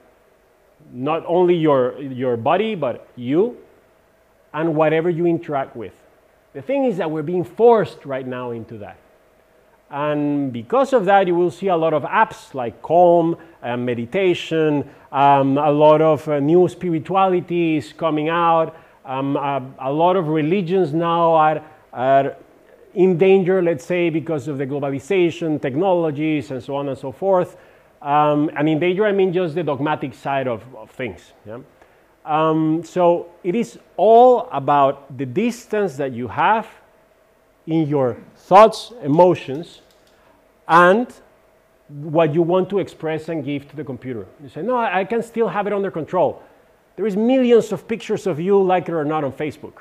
not 0.92 1.24
only 1.26 1.56
your, 1.56 2.00
your 2.02 2.36
body, 2.36 2.76
but 2.76 3.08
you, 3.16 3.58
and 4.54 4.76
whatever 4.76 5.10
you 5.10 5.26
interact 5.26 5.76
with. 5.76 5.94
The 6.54 6.62
thing 6.62 6.86
is 6.86 6.98
that 6.98 7.10
we're 7.10 7.24
being 7.24 7.44
forced 7.44 8.06
right 8.06 8.28
now 8.28 8.52
into 8.52 8.80
that. 8.80 8.98
And 9.92 10.54
because 10.54 10.94
of 10.94 11.06
that, 11.06 11.28
you 11.28 11.36
will 11.36 11.52
see 11.52 11.68
a 11.68 11.76
lot 11.76 11.94
of 11.94 12.04
apps 12.04 12.54
like 12.54 12.82
Calm, 12.82 13.38
and 13.62 13.86
meditation, 13.86 14.90
um, 15.12 15.58
a 15.58 15.72
lot 15.72 16.02
of 16.02 16.28
uh, 16.28 16.40
new 16.40 16.68
spiritualities 16.68 17.94
coming 17.94 18.30
out, 18.30 18.76
um, 19.06 19.36
a, 19.36 19.62
a, 19.80 19.92
lot 19.92 20.16
of 20.16 20.28
religions 20.28 20.94
now 20.94 21.34
are, 21.34 21.64
are 21.92 22.36
in 22.94 23.18
danger, 23.18 23.62
let's 23.62 23.84
say, 23.84 24.10
because 24.10 24.48
of 24.48 24.58
the 24.58 24.66
globalization, 24.66 25.62
technologies, 25.62 26.52
and 26.52 26.64
so 26.64 26.76
on 26.76 26.90
and 26.90 26.98
so 26.98 27.12
forth. 27.12 27.58
Um, 28.02 28.50
and 28.56 28.70
in 28.70 28.80
danger, 28.80 29.06
I 29.06 29.12
mean 29.12 29.34
just 29.34 29.56
the 29.56 29.64
dogmatic 29.64 30.14
side 30.14 30.48
of, 30.48 30.64
of 30.76 30.90
things. 30.92 31.34
Yeah? 31.46 31.60
Um, 32.24 32.84
so 32.84 33.32
it 33.44 33.56
is 33.56 33.80
all 33.98 34.48
about 34.52 35.18
the 35.18 35.26
distance 35.26 35.98
that 35.98 36.14
you 36.14 36.28
have 36.28 36.68
in 37.70 37.88
your 37.88 38.18
thoughts, 38.36 38.92
emotions, 39.04 39.82
and 40.68 41.08
what 41.88 42.34
you 42.34 42.42
want 42.42 42.70
to 42.72 42.80
express 42.80 43.30
and 43.30 43.46
give 43.46 43.70
to 43.70 43.76
the 43.76 43.84
computer. 43.84 44.26
You 44.42 44.50
say, 44.50 44.64
no, 44.64 44.76
I 44.76 45.06
can 45.06 45.22
still 45.22 45.48
have 45.48 45.68
it 45.68 45.74
under 45.74 45.92
control. 45.92 46.42
There 46.96 47.06
is 47.06 47.16
millions 47.16 47.72
of 47.72 47.88
pictures 47.88 48.26
of 48.26 48.40
you, 48.40 48.62
like 48.62 48.90
it 48.90 48.94
or 48.94 49.06
not, 49.06 49.24
on 49.24 49.32
Facebook. 49.32 49.74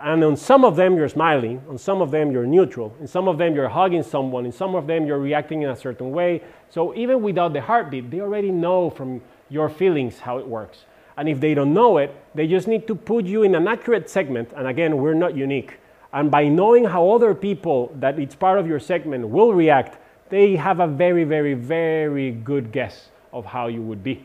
And 0.00 0.22
on 0.22 0.36
some 0.36 0.66
of 0.66 0.76
them, 0.76 0.96
you're 0.96 1.08
smiling. 1.08 1.62
On 1.68 1.78
some 1.78 2.02
of 2.02 2.10
them, 2.10 2.30
you're 2.30 2.46
neutral. 2.46 2.94
In 3.00 3.06
some 3.06 3.26
of 3.26 3.38
them, 3.38 3.54
you're 3.54 3.70
hugging 3.70 4.02
someone. 4.02 4.44
In 4.44 4.52
some 4.52 4.74
of 4.74 4.86
them, 4.86 5.06
you're 5.06 5.18
reacting 5.18 5.62
in 5.62 5.70
a 5.70 5.76
certain 5.76 6.12
way. 6.12 6.42
So 6.68 6.94
even 6.94 7.22
without 7.22 7.54
the 7.54 7.62
heartbeat, 7.62 8.10
they 8.10 8.20
already 8.20 8.50
know 8.50 8.90
from 8.90 9.22
your 9.48 9.70
feelings 9.70 10.18
how 10.18 10.38
it 10.38 10.46
works. 10.46 10.84
And 11.16 11.28
if 11.28 11.40
they 11.40 11.54
don't 11.54 11.72
know 11.72 11.96
it, 11.96 12.14
they 12.34 12.46
just 12.46 12.68
need 12.68 12.86
to 12.86 12.94
put 12.94 13.24
you 13.24 13.44
in 13.44 13.54
an 13.54 13.66
accurate 13.66 14.10
segment. 14.10 14.52
And 14.54 14.66
again, 14.66 14.98
we're 14.98 15.14
not 15.14 15.34
unique. 15.34 15.78
And 16.14 16.30
by 16.30 16.46
knowing 16.46 16.84
how 16.84 17.10
other 17.10 17.34
people 17.34 17.92
that 17.96 18.20
it's 18.20 18.36
part 18.36 18.60
of 18.60 18.68
your 18.68 18.78
segment 18.78 19.28
will 19.28 19.52
react, 19.52 19.98
they 20.30 20.54
have 20.54 20.78
a 20.78 20.86
very, 20.86 21.24
very, 21.24 21.54
very 21.54 22.30
good 22.30 22.70
guess 22.70 23.08
of 23.32 23.44
how 23.44 23.66
you 23.66 23.82
would 23.82 24.04
be. 24.04 24.24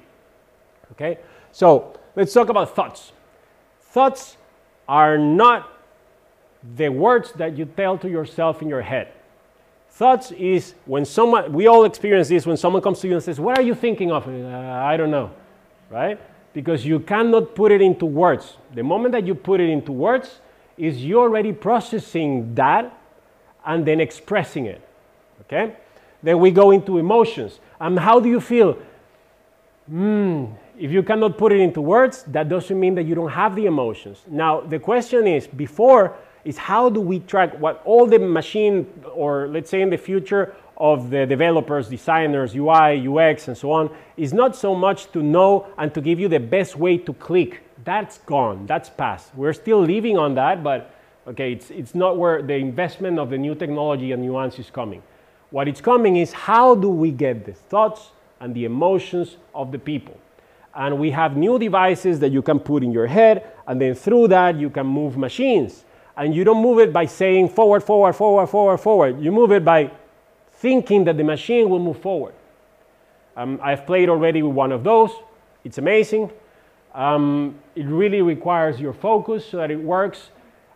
Okay? 0.92 1.18
So 1.52 1.98
let's 2.16 2.32
talk 2.32 2.50
about 2.50 2.76
thoughts. 2.76 3.12
Thoughts 3.82 4.38
are 4.88 5.18
not 5.18 5.74
the 6.76 6.90
words 6.90 7.32
that 7.34 7.58
you 7.58 7.66
tell 7.66 7.98
to 7.98 8.10
yourself 8.10 8.62
in 8.62 8.70
your 8.70 8.84
head. 8.84 9.12
Thoughts 9.90 10.32
is 10.34 10.76
when 10.86 11.06
someone, 11.06 11.52
we 11.52 11.66
all 11.66 11.86
experience 11.86 12.30
this 12.30 12.46
when 12.46 12.58
someone 12.58 12.84
comes 12.84 13.00
to 13.00 13.08
you 13.08 13.16
and 13.16 13.24
says, 13.24 13.40
What 13.40 13.58
are 13.58 13.64
you 13.64 13.74
thinking 13.74 14.12
of? 14.12 14.28
Uh, 14.28 14.32
I 14.48 14.96
don't 14.96 15.10
know, 15.10 15.32
right? 15.90 16.20
Because 16.54 16.86
you 16.86 17.00
cannot 17.00 17.56
put 17.56 17.72
it 17.72 17.82
into 17.82 18.06
words. 18.06 18.58
The 18.76 18.84
moment 18.84 19.14
that 19.14 19.26
you 19.26 19.34
put 19.34 19.60
it 19.60 19.70
into 19.70 19.92
words, 19.92 20.40
is 20.80 21.04
you 21.04 21.20
already 21.20 21.52
processing 21.52 22.56
that 22.56 22.98
and 23.66 23.86
then 23.86 24.00
expressing 24.00 24.66
it. 24.66 24.82
Okay? 25.42 25.76
Then 26.24 26.40
we 26.40 26.52
go 26.52 26.72
into 26.72 26.98
emotions. 26.98 27.60
And 27.80 28.00
how 28.00 28.20
do 28.20 28.30
you 28.30 28.40
feel? 28.40 28.78
Hmm, 29.88 30.46
if 30.78 30.92
you 30.92 31.04
cannot 31.04 31.38
put 31.38 31.52
it 31.52 31.60
into 31.60 31.82
words, 31.82 32.24
that 32.28 32.48
doesn't 32.48 32.80
mean 32.80 32.96
that 32.96 33.04
you 33.04 33.14
don't 33.14 33.32
have 33.32 33.56
the 33.56 33.66
emotions. 33.66 34.24
Now, 34.28 34.62
the 34.62 34.80
question 34.80 35.28
is 35.28 35.46
before 35.46 36.16
is 36.46 36.58
how 36.58 36.90
do 36.90 37.02
we 37.02 37.20
track 37.20 37.60
what 37.60 37.82
all 37.84 38.06
the 38.08 38.18
machine, 38.18 38.88
or 39.14 39.48
let's 39.50 39.70
say 39.70 39.82
in 39.82 39.90
the 39.90 39.98
future 39.98 40.56
of 40.78 41.10
the 41.10 41.26
developers, 41.26 41.90
designers, 41.90 42.56
UI, 42.56 43.06
UX, 43.06 43.50
and 43.50 43.58
so 43.58 43.72
on, 43.72 43.90
is 44.16 44.32
not 44.32 44.56
so 44.56 44.74
much 44.74 45.12
to 45.12 45.22
know 45.22 45.68
and 45.78 45.94
to 45.94 46.00
give 46.00 46.20
you 46.20 46.30
the 46.30 46.40
best 46.40 46.78
way 46.78 46.98
to 46.98 47.14
click. 47.14 47.62
That's 47.90 48.20
gone, 48.20 48.68
that's 48.68 48.88
past. 48.88 49.34
We're 49.34 49.52
still 49.52 49.82
living 49.82 50.16
on 50.16 50.36
that, 50.36 50.64
but 50.64 50.94
okay, 51.26 51.54
it's, 51.54 51.72
it's 51.72 51.96
not 51.96 52.20
where 52.20 52.40
the 52.44 52.54
investment 52.54 53.18
of 53.18 53.32
the 53.32 53.38
new 53.40 53.56
technology 53.56 54.12
and 54.12 54.22
nuance 54.22 54.60
is 54.60 54.70
coming. 54.70 55.02
What 55.50 55.68
it's 55.68 55.82
coming 55.82 56.18
is 56.18 56.32
how 56.32 56.76
do 56.76 56.88
we 56.88 57.10
get 57.10 57.46
the 57.46 57.54
thoughts 57.54 58.12
and 58.42 58.54
the 58.54 58.66
emotions 58.66 59.38
of 59.56 59.72
the 59.72 59.80
people? 59.80 60.16
And 60.76 61.00
we 61.00 61.10
have 61.10 61.36
new 61.36 61.58
devices 61.58 62.20
that 62.20 62.32
you 62.32 62.44
can 62.44 62.60
put 62.60 62.84
in 62.84 62.92
your 62.92 63.08
head, 63.08 63.52
and 63.66 63.82
then 63.82 63.96
through 63.96 64.28
that, 64.28 64.60
you 64.60 64.70
can 64.70 64.86
move 64.86 65.18
machines. 65.18 65.84
And 66.16 66.36
you 66.36 66.44
don't 66.44 66.62
move 66.62 66.78
it 66.78 66.94
by 66.94 67.08
saying 67.08 67.50
forward, 67.50 67.84
forward, 67.84 68.14
forward, 68.14 68.46
forward, 68.46 68.78
forward. 68.78 69.20
You 69.20 69.32
move 69.32 69.52
it 69.52 69.66
by 69.66 69.90
thinking 70.52 71.06
that 71.06 71.18
the 71.18 71.24
machine 71.24 71.72
will 71.72 71.80
move 71.80 72.00
forward. 72.00 72.36
Um, 73.36 73.60
I've 73.64 73.88
played 73.88 74.10
already 74.10 74.44
with 74.44 74.54
one 74.54 74.72
of 74.72 74.84
those. 74.84 75.10
It's 75.64 75.80
amazing. 75.80 76.30
Um, 76.94 77.56
it 77.76 77.86
really 77.86 78.22
requires 78.22 78.80
your 78.80 78.94
focus 78.94 79.46
so 79.46 79.58
that 79.58 79.72
it 79.72 79.82
works. 79.82 80.30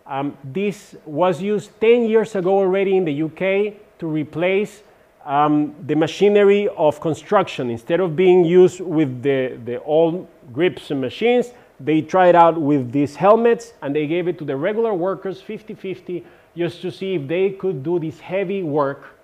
Um, 0.05 0.37
this 0.43 0.95
was 1.05 1.41
used 1.41 1.79
10 1.79 2.05
years 2.05 2.35
ago 2.35 2.57
already 2.57 2.97
in 2.97 3.05
the 3.05 3.23
UK 3.23 3.73
to 3.99 4.07
replace 4.07 4.83
um, 5.25 5.75
the 5.87 5.95
machinery 5.95 6.67
of 6.77 6.99
construction. 6.99 7.69
Instead 7.69 7.99
of 7.99 8.15
being 8.15 8.43
used 8.43 8.81
with 8.81 9.23
the, 9.23 9.57
the 9.63 9.81
old 9.83 10.27
grips 10.51 10.91
and 10.91 10.99
machines, 10.99 11.51
they 11.79 12.01
tried 12.01 12.35
out 12.35 12.59
with 12.59 12.91
these 12.91 13.15
helmets 13.15 13.73
and 13.81 13.95
they 13.95 14.07
gave 14.07 14.27
it 14.27 14.37
to 14.39 14.45
the 14.45 14.55
regular 14.55 14.93
workers 14.93 15.41
50 15.41 15.73
50 15.73 16.23
just 16.55 16.81
to 16.81 16.91
see 16.91 17.15
if 17.15 17.27
they 17.27 17.51
could 17.51 17.83
do 17.83 17.99
this 17.99 18.19
heavy 18.19 18.61
work 18.61 19.15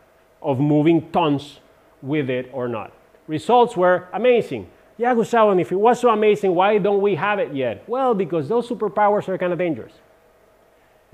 of 0.41 0.59
moving 0.59 1.11
tons 1.11 1.59
with 2.01 2.29
it 2.29 2.49
or 2.53 2.67
not. 2.67 2.91
Results 3.27 3.77
were 3.77 4.07
amazing. 4.13 4.67
Yeah, 4.99 5.15
Gustavo, 5.15 5.57
if 5.57 5.71
it 5.71 5.77
was 5.77 6.01
so 6.01 6.09
amazing, 6.09 6.53
why 6.53 6.77
don't 6.77 7.01
we 7.01 7.15
have 7.15 7.39
it 7.39 7.55
yet? 7.55 7.87
Well, 7.87 8.13
because 8.13 8.49
those 8.49 8.67
superpowers 8.67 9.29
are 9.29 9.37
kind 9.37 9.53
of 9.53 9.57
dangerous. 9.57 9.93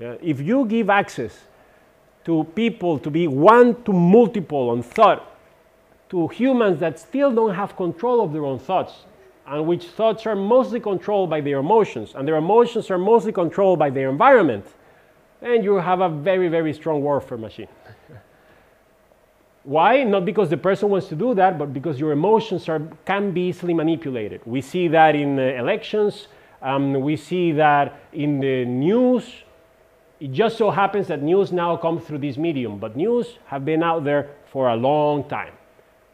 Yeah, 0.00 0.16
if 0.20 0.40
you 0.40 0.66
give 0.66 0.90
access 0.90 1.38
to 2.24 2.42
people 2.56 2.98
to 2.98 3.10
be 3.10 3.28
one 3.28 3.80
to 3.84 3.92
multiple 3.92 4.70
on 4.70 4.82
thought, 4.82 5.32
to 6.08 6.26
humans 6.26 6.80
that 6.80 6.98
still 6.98 7.32
don't 7.32 7.54
have 7.54 7.76
control 7.76 8.24
of 8.24 8.32
their 8.32 8.44
own 8.44 8.58
thoughts, 8.58 9.04
and 9.46 9.64
which 9.68 9.86
thoughts 9.86 10.26
are 10.26 10.34
mostly 10.34 10.80
controlled 10.80 11.30
by 11.30 11.40
their 11.40 11.58
emotions, 11.58 12.12
and 12.16 12.26
their 12.26 12.36
emotions 12.36 12.90
are 12.90 12.98
mostly 12.98 13.30
controlled 13.30 13.78
by 13.78 13.88
their 13.88 14.10
environment, 14.10 14.66
then 15.40 15.62
you 15.62 15.76
have 15.76 16.00
a 16.00 16.08
very, 16.08 16.48
very 16.48 16.72
strong 16.72 17.02
warfare 17.02 17.38
machine. 17.38 17.68
Why? 19.66 20.04
Not 20.04 20.24
because 20.24 20.48
the 20.48 20.56
person 20.56 20.90
wants 20.90 21.08
to 21.08 21.16
do 21.16 21.34
that, 21.34 21.58
but 21.58 21.74
because 21.74 21.98
your 21.98 22.12
emotions 22.12 22.68
are, 22.68 22.80
can 23.04 23.32
be 23.32 23.48
easily 23.48 23.74
manipulated. 23.74 24.40
We 24.46 24.60
see 24.60 24.86
that 24.88 25.16
in 25.16 25.40
uh, 25.40 25.42
elections, 25.42 26.28
um, 26.62 26.94
we 27.00 27.16
see 27.16 27.50
that 27.52 28.00
in 28.12 28.38
the 28.38 28.64
news, 28.64 29.28
it 30.20 30.30
just 30.30 30.56
so 30.56 30.70
happens 30.70 31.08
that 31.08 31.20
news 31.20 31.50
now 31.50 31.76
comes 31.76 32.04
through 32.04 32.18
this 32.18 32.36
medium, 32.36 32.78
but 32.78 32.96
news 32.96 33.38
have 33.46 33.64
been 33.64 33.82
out 33.82 34.04
there 34.04 34.30
for 34.52 34.68
a 34.68 34.76
long 34.76 35.28
time, 35.28 35.52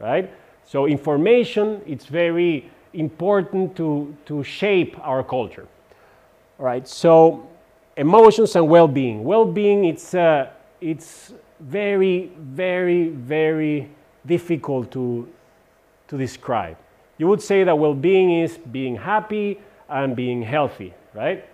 right? 0.00 0.30
So 0.64 0.86
information, 0.86 1.82
it's 1.86 2.06
very 2.06 2.70
important 2.94 3.76
to, 3.76 4.16
to 4.26 4.42
shape 4.42 4.98
our 5.06 5.22
culture. 5.22 5.68
All 6.58 6.64
right, 6.64 6.88
so 6.88 7.46
emotions 7.98 8.56
and 8.56 8.66
well-being. 8.66 9.24
Well-being, 9.24 9.84
it's, 9.84 10.14
uh, 10.14 10.48
it's 10.80 11.34
very, 11.62 12.30
very, 12.38 13.08
very 13.08 13.90
difficult 14.26 14.90
to, 14.92 15.28
to 16.08 16.18
describe. 16.18 16.76
You 17.18 17.28
would 17.28 17.42
say 17.42 17.64
that 17.64 17.78
well 17.78 17.94
being 17.94 18.42
is 18.42 18.58
being 18.58 18.96
happy 18.96 19.60
and 19.88 20.16
being 20.16 20.42
healthy, 20.42 20.94
right? 21.14 21.44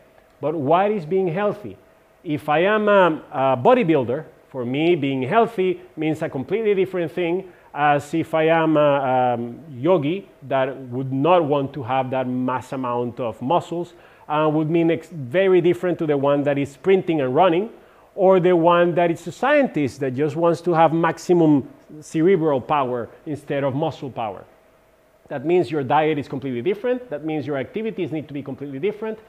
But 0.40 0.54
what 0.54 0.90
is 0.90 1.04
being 1.04 1.28
healthy? 1.28 1.76
If 2.24 2.48
I 2.48 2.61
am 2.61 2.88
a, 2.88 3.22
a 3.32 3.56
bodybuilder, 3.56 4.24
for 4.48 4.64
me, 4.64 4.96
being 4.96 5.22
healthy 5.22 5.80
means 5.96 6.22
a 6.22 6.28
completely 6.28 6.74
different 6.74 7.12
thing 7.12 7.52
as 7.74 8.14
if 8.14 8.32
I 8.32 8.44
am 8.44 8.78
a 8.78 9.34
um, 9.34 9.61
yogi 9.70 10.26
that 10.48 10.74
would 10.88 11.12
not 11.12 11.44
want 11.44 11.74
to 11.74 11.82
have 11.82 12.11
that 12.11 12.26
mass 12.26 12.72
amount 12.72 13.20
of 13.20 13.40
muscles 13.42 13.92
uh, 14.26 14.48
would 14.50 14.70
mean 14.70 15.00
very 15.12 15.61
different 15.61 15.98
to 15.98 16.06
the 16.06 16.16
one 16.16 16.42
that 16.44 16.56
is 16.56 16.72
sprinting 16.72 17.20
and 17.20 17.34
running 17.34 17.70
or 18.19 18.41
the 18.41 18.55
one 18.57 18.97
that 18.97 19.12
is 19.12 19.25
a 19.29 19.31
scientist 19.31 20.01
that 20.01 20.12
just 20.12 20.35
wants 20.35 20.61
to 20.61 20.75
have 20.75 20.93
maximum 20.93 21.69
cerebral 22.01 22.61
power 22.61 23.09
instead 23.27 23.62
of 23.62 23.77
muscle 23.77 24.11
power. 24.11 24.45
That 25.29 25.47
means 25.47 25.71
your 25.71 25.85
diet 25.85 26.19
is 26.19 26.27
completely 26.27 26.61
different. 26.61 27.11
That 27.11 27.25
means 27.25 27.47
your 27.47 27.57
activities 27.57 28.11
need 28.11 28.27
to 28.27 28.35
be 28.35 28.43
completely 28.43 28.81
different, 28.81 29.21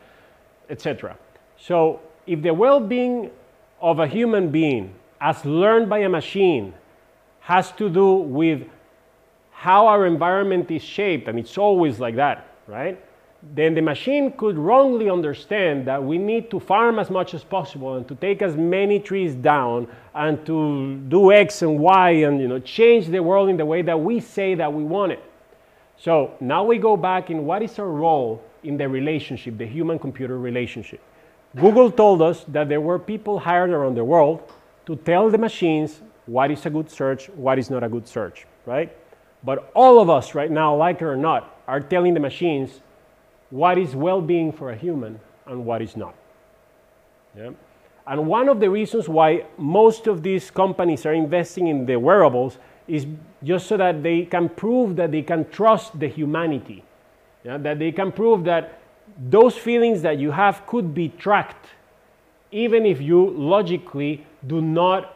etc. 0.71 1.15
So, 1.55 1.99
if 2.25 2.41
the 2.41 2.51
well 2.51 2.79
being 2.79 3.29
of 3.79 3.99
a 3.99 4.07
human 4.07 4.49
being, 4.49 4.95
as 5.21 5.45
learned 5.45 5.87
by 5.87 5.99
a 5.99 6.09
machine, 6.09 6.73
has 7.41 7.71
to 7.73 7.89
do 7.89 8.15
with 8.15 8.67
how 9.51 9.85
our 9.85 10.07
environment 10.07 10.71
is 10.71 10.81
shaped, 10.81 11.27
and 11.27 11.37
it's 11.37 11.59
always 11.59 11.99
like 11.99 12.15
that, 12.15 12.47
right? 12.65 12.97
Then 13.41 13.73
the 13.73 13.81
machine 13.81 14.33
could 14.33 14.57
wrongly 14.57 15.09
understand 15.09 15.87
that 15.87 16.03
we 16.03 16.17
need 16.17 16.51
to 16.51 16.59
farm 16.59 16.99
as 16.99 17.09
much 17.09 17.33
as 17.33 17.43
possible 17.43 17.95
and 17.95 18.05
to 18.09 18.15
take 18.15 18.41
as 18.41 18.57
many 18.57 18.99
trees 18.99 19.33
down 19.33 19.87
and 20.13 20.45
to 20.45 20.97
do 21.07 21.31
X 21.31 21.61
and 21.61 21.79
Y 21.79 22.09
and 22.09 22.41
you 22.41 22.49
know 22.49 22.59
change 22.59 23.07
the 23.07 23.23
world 23.23 23.47
in 23.49 23.55
the 23.55 23.65
way 23.65 23.81
that 23.81 23.97
we 23.97 24.19
say 24.19 24.55
that 24.55 24.71
we 24.73 24.83
want 24.83 25.13
it. 25.13 25.23
So 25.97 26.33
now 26.41 26.65
we 26.65 26.77
go 26.77 26.97
back 26.97 27.29
in 27.29 27.45
what 27.45 27.61
is 27.61 27.79
our 27.79 27.87
role 27.87 28.43
in 28.63 28.77
the 28.77 28.89
relationship, 28.89 29.57
the 29.57 29.65
human 29.65 29.99
computer 29.99 30.37
relationship. 30.37 30.99
Google 31.55 31.91
told 31.91 32.21
us 32.21 32.43
that 32.49 32.67
there 32.67 32.81
were 32.81 32.99
people 32.99 33.39
hired 33.39 33.69
around 33.69 33.95
the 33.95 34.03
world 34.03 34.51
to 34.85 34.97
tell 34.97 35.29
the 35.29 35.37
machines 35.37 36.01
what 36.25 36.51
is 36.51 36.65
a 36.65 36.69
good 36.69 36.91
search, 36.91 37.29
what 37.29 37.57
is 37.57 37.69
not 37.69 37.83
a 37.83 37.89
good 37.89 38.07
search, 38.07 38.45
right? 38.65 38.95
But 39.43 39.71
all 39.73 39.99
of 39.99 40.09
us 40.09 40.35
right 40.35 40.51
now, 40.51 40.75
like 40.75 41.01
it 41.01 41.05
or 41.05 41.15
not, 41.15 41.57
are 41.67 41.79
telling 41.79 42.13
the 42.13 42.19
machines 42.19 42.81
what 43.49 43.77
is 43.77 43.95
well 43.95 44.21
being 44.21 44.51
for 44.51 44.71
a 44.71 44.75
human 44.75 45.19
and 45.45 45.65
what 45.65 45.81
is 45.81 45.97
not. 45.97 46.15
Yeah? 47.35 47.51
And 48.07 48.27
one 48.27 48.49
of 48.49 48.59
the 48.59 48.69
reasons 48.69 49.07
why 49.07 49.45
most 49.57 50.07
of 50.07 50.23
these 50.23 50.49
companies 50.49 51.05
are 51.05 51.13
investing 51.13 51.67
in 51.67 51.85
the 51.85 51.97
wearables 51.97 52.57
is 52.87 53.05
just 53.43 53.67
so 53.67 53.77
that 53.77 54.01
they 54.01 54.25
can 54.25 54.49
prove 54.49 54.95
that 54.95 55.11
they 55.11 55.21
can 55.21 55.47
trust 55.49 55.99
the 55.99 56.07
humanity, 56.07 56.83
yeah? 57.43 57.57
that 57.57 57.77
they 57.77 57.91
can 57.91 58.11
prove 58.11 58.43
that 58.45 58.79
those 59.29 59.55
feelings 59.55 60.01
that 60.01 60.17
you 60.17 60.31
have 60.31 60.65
could 60.65 60.93
be 60.93 61.09
tracked, 61.09 61.67
even 62.51 62.85
if 62.85 62.99
you 63.01 63.29
logically 63.29 64.25
do 64.47 64.61
not 64.61 65.15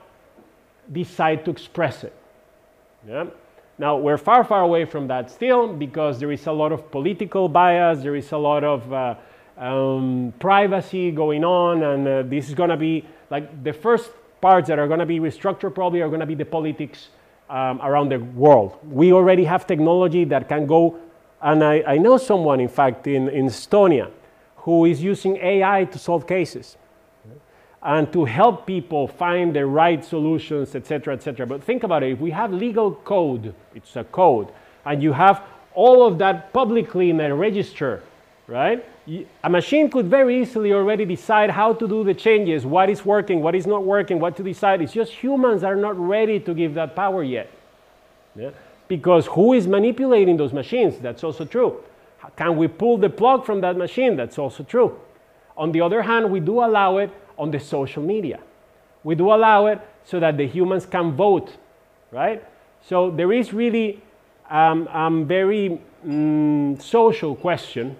decide 0.91 1.45
to 1.45 1.51
express 1.51 2.03
it. 2.03 2.13
Yeah? 3.07 3.25
Now, 3.77 3.97
we're 3.97 4.17
far, 4.17 4.43
far 4.43 4.61
away 4.61 4.85
from 4.85 5.07
that 5.07 5.31
still 5.31 5.67
because 5.67 6.19
there 6.19 6.31
is 6.31 6.45
a 6.45 6.51
lot 6.51 6.71
of 6.71 6.91
political 6.91 7.49
bias, 7.49 8.01
there 8.03 8.15
is 8.15 8.31
a 8.31 8.37
lot 8.37 8.63
of 8.63 8.93
uh, 8.93 9.15
um, 9.57 10.33
privacy 10.39 11.11
going 11.11 11.43
on, 11.43 11.83
and 11.83 12.07
uh, 12.07 12.21
this 12.23 12.49
is 12.49 12.55
going 12.55 12.69
to 12.69 12.77
be 12.77 13.05
like 13.29 13.63
the 13.63 13.73
first 13.73 14.11
parts 14.41 14.67
that 14.67 14.77
are 14.77 14.87
going 14.87 14.99
to 14.99 15.05
be 15.05 15.19
restructured 15.19 15.73
probably 15.73 16.01
are 16.01 16.07
going 16.09 16.19
to 16.19 16.25
be 16.25 16.35
the 16.35 16.45
politics 16.45 17.09
um, 17.49 17.81
around 17.81 18.09
the 18.09 18.19
world. 18.19 18.77
We 18.87 19.11
already 19.11 19.43
have 19.45 19.65
technology 19.65 20.23
that 20.25 20.47
can 20.47 20.67
go, 20.67 20.99
and 21.41 21.63
I, 21.63 21.83
I 21.87 21.97
know 21.97 22.17
someone, 22.17 22.59
in 22.59 22.69
fact, 22.69 23.07
in, 23.07 23.27
in 23.29 23.47
Estonia 23.47 24.11
who 24.57 24.85
is 24.85 25.01
using 25.03 25.37
AI 25.37 25.85
to 25.85 25.99
solve 25.99 26.25
cases 26.25 26.77
and 27.83 28.11
to 28.13 28.23
help 28.23 28.65
people 28.65 29.07
find 29.07 29.55
the 29.55 29.65
right 29.65 30.03
solutions, 30.03 30.73
etc., 30.73 31.13
etc. 31.15 31.45
But 31.45 31.63
think 31.63 31.83
about 31.83 32.03
it 32.03 32.13
if 32.13 32.19
we 32.19 32.31
have 32.31 32.53
legal 32.53 32.95
code, 32.95 33.53
it's 33.75 33.95
a 33.95 34.05
code, 34.05 34.47
and 34.85 35.03
you 35.03 35.11
have 35.11 35.43
all 35.75 36.05
of 36.07 36.17
that 36.19 36.53
publicly 36.53 37.09
in 37.09 37.19
a 37.19 37.35
register, 37.35 38.01
right? 38.47 38.85
A 39.43 39.49
machine 39.49 39.89
could 39.89 40.05
very 40.05 40.41
easily 40.41 40.71
already 40.71 41.03
decide 41.03 41.49
how 41.49 41.73
to 41.73 41.87
do 41.87 42.05
the 42.05 42.13
changes, 42.13 42.65
what 42.65 42.89
is 42.89 43.03
working, 43.03 43.41
what 43.41 43.53
is 43.53 43.67
not 43.67 43.83
working, 43.83 44.17
what 44.19 44.37
to 44.37 44.43
decide. 44.43 44.81
It's 44.81 44.93
just 44.93 45.11
humans 45.11 45.63
are 45.63 45.75
not 45.75 45.99
ready 45.99 46.39
to 46.39 46.53
give 46.53 46.73
that 46.75 46.95
power 46.95 47.21
yet. 47.21 47.49
Yeah? 48.33 48.51
Because 48.87 49.25
who 49.27 49.53
is 49.53 49.67
manipulating 49.67 50.37
those 50.37 50.53
machines? 50.53 50.99
That's 50.99 51.23
also 51.23 51.43
true. 51.43 51.83
Can 52.37 52.55
we 52.55 52.69
pull 52.69 52.97
the 52.97 53.09
plug 53.09 53.45
from 53.45 53.59
that 53.61 53.75
machine? 53.75 54.15
That's 54.15 54.39
also 54.39 54.63
true. 54.63 54.97
On 55.57 55.73
the 55.73 55.81
other 55.81 56.01
hand, 56.01 56.31
we 56.31 56.39
do 56.39 56.63
allow 56.63 56.97
it 56.97 57.11
on 57.37 57.51
the 57.51 57.59
social 57.59 58.03
media. 58.03 58.39
We 59.03 59.15
do 59.15 59.33
allow 59.33 59.67
it 59.67 59.81
so 60.03 60.19
that 60.19 60.37
the 60.37 60.47
humans 60.47 60.85
can 60.85 61.15
vote, 61.15 61.49
right? 62.11 62.43
So 62.81 63.11
there 63.11 63.31
is 63.31 63.53
really 63.53 64.01
a 64.49 64.57
um, 64.57 64.87
um, 64.89 65.27
very 65.27 65.81
um, 66.05 66.77
social 66.79 67.35
question 67.35 67.95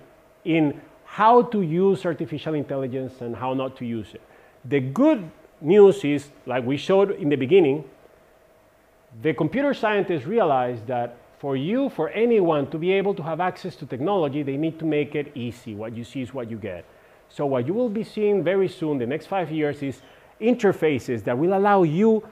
in 0.46 0.82
how 1.06 1.42
to 1.44 1.62
use 1.62 2.06
artificial 2.06 2.54
intelligence 2.54 3.22
and 3.22 3.36
how 3.36 3.54
not 3.54 3.78
to 3.78 3.86
use 3.86 4.14
it. 4.14 4.22
The 4.66 4.80
good 4.80 5.30
news 5.62 6.04
is, 6.04 6.30
like 6.46 6.66
we 6.66 6.78
showed 6.78 7.12
in 7.12 7.30
the 7.30 7.36
beginning, 7.36 7.84
the 9.22 9.34
computer 9.34 9.74
scientists 9.74 10.26
realized 10.26 10.88
that 10.88 11.18
for 11.38 11.56
you, 11.56 11.90
for 11.90 12.10
anyone 12.10 12.70
to 12.72 12.78
be 12.78 12.92
able 12.94 13.14
to 13.14 13.22
have 13.22 13.40
access 13.40 13.76
to 13.76 13.86
technology, 13.86 14.44
they 14.44 14.58
need 14.58 14.80
to 14.80 14.86
make 14.86 15.14
it 15.14 15.32
easy. 15.36 15.76
What 15.76 15.96
you 15.96 16.04
see 16.04 16.22
is 16.22 16.34
what 16.34 16.50
you 16.50 16.58
get. 16.58 16.86
So 17.34 17.48
what 17.48 17.66
you 17.66 17.74
will 17.74 17.90
be 17.90 18.04
seeing 18.04 18.44
very 18.44 18.68
soon, 18.68 19.00
the 19.00 19.08
next 19.08 19.26
five 19.26 19.52
years, 19.52 19.82
is 19.82 20.04
interfaces 20.40 21.24
that 21.24 21.36
will 21.36 21.58
allow 21.58 21.82
you 21.82 22.24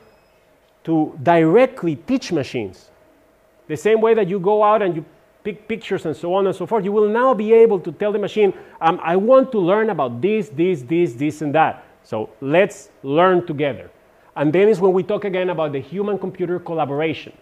to 0.83 1.17
directly 1.23 1.95
teach 1.95 2.31
machines. 2.31 2.91
The 3.67 3.75
same 3.75 3.99
way 3.99 4.13
that 4.13 4.27
you 4.27 4.39
go 4.39 4.63
out 4.63 4.83
and 4.83 4.95
you 4.95 5.03
pick 5.43 5.67
pictures 5.67 6.05
and 6.05 6.15
so 6.15 6.35
on 6.35 6.45
and 6.45 6.55
so 6.55 6.67
forth, 6.67 6.85
you 6.85 6.91
will 6.91 7.09
now 7.09 7.33
be 7.33 7.51
able 7.51 7.79
to 7.79 7.91
tell 7.91 8.11
the 8.11 8.19
machine, 8.19 8.53
um, 8.79 8.99
I 9.01 9.15
want 9.15 9.51
to 9.53 9.59
learn 9.59 9.89
about 9.89 10.21
this, 10.21 10.49
this, 10.49 10.83
this, 10.83 11.13
this, 11.13 11.41
and 11.41 11.55
that. 11.55 11.83
So 12.03 12.29
let's 12.39 12.89
learn 13.01 13.47
together. 13.47 13.89
And 14.35 14.53
then 14.53 14.69
is 14.69 14.79
when 14.79 14.93
we 14.93 15.01
talk 15.01 15.25
again 15.25 15.49
about 15.49 15.71
the 15.71 15.79
human 15.79 16.19
computer 16.19 16.59
collaboration. 16.59 17.33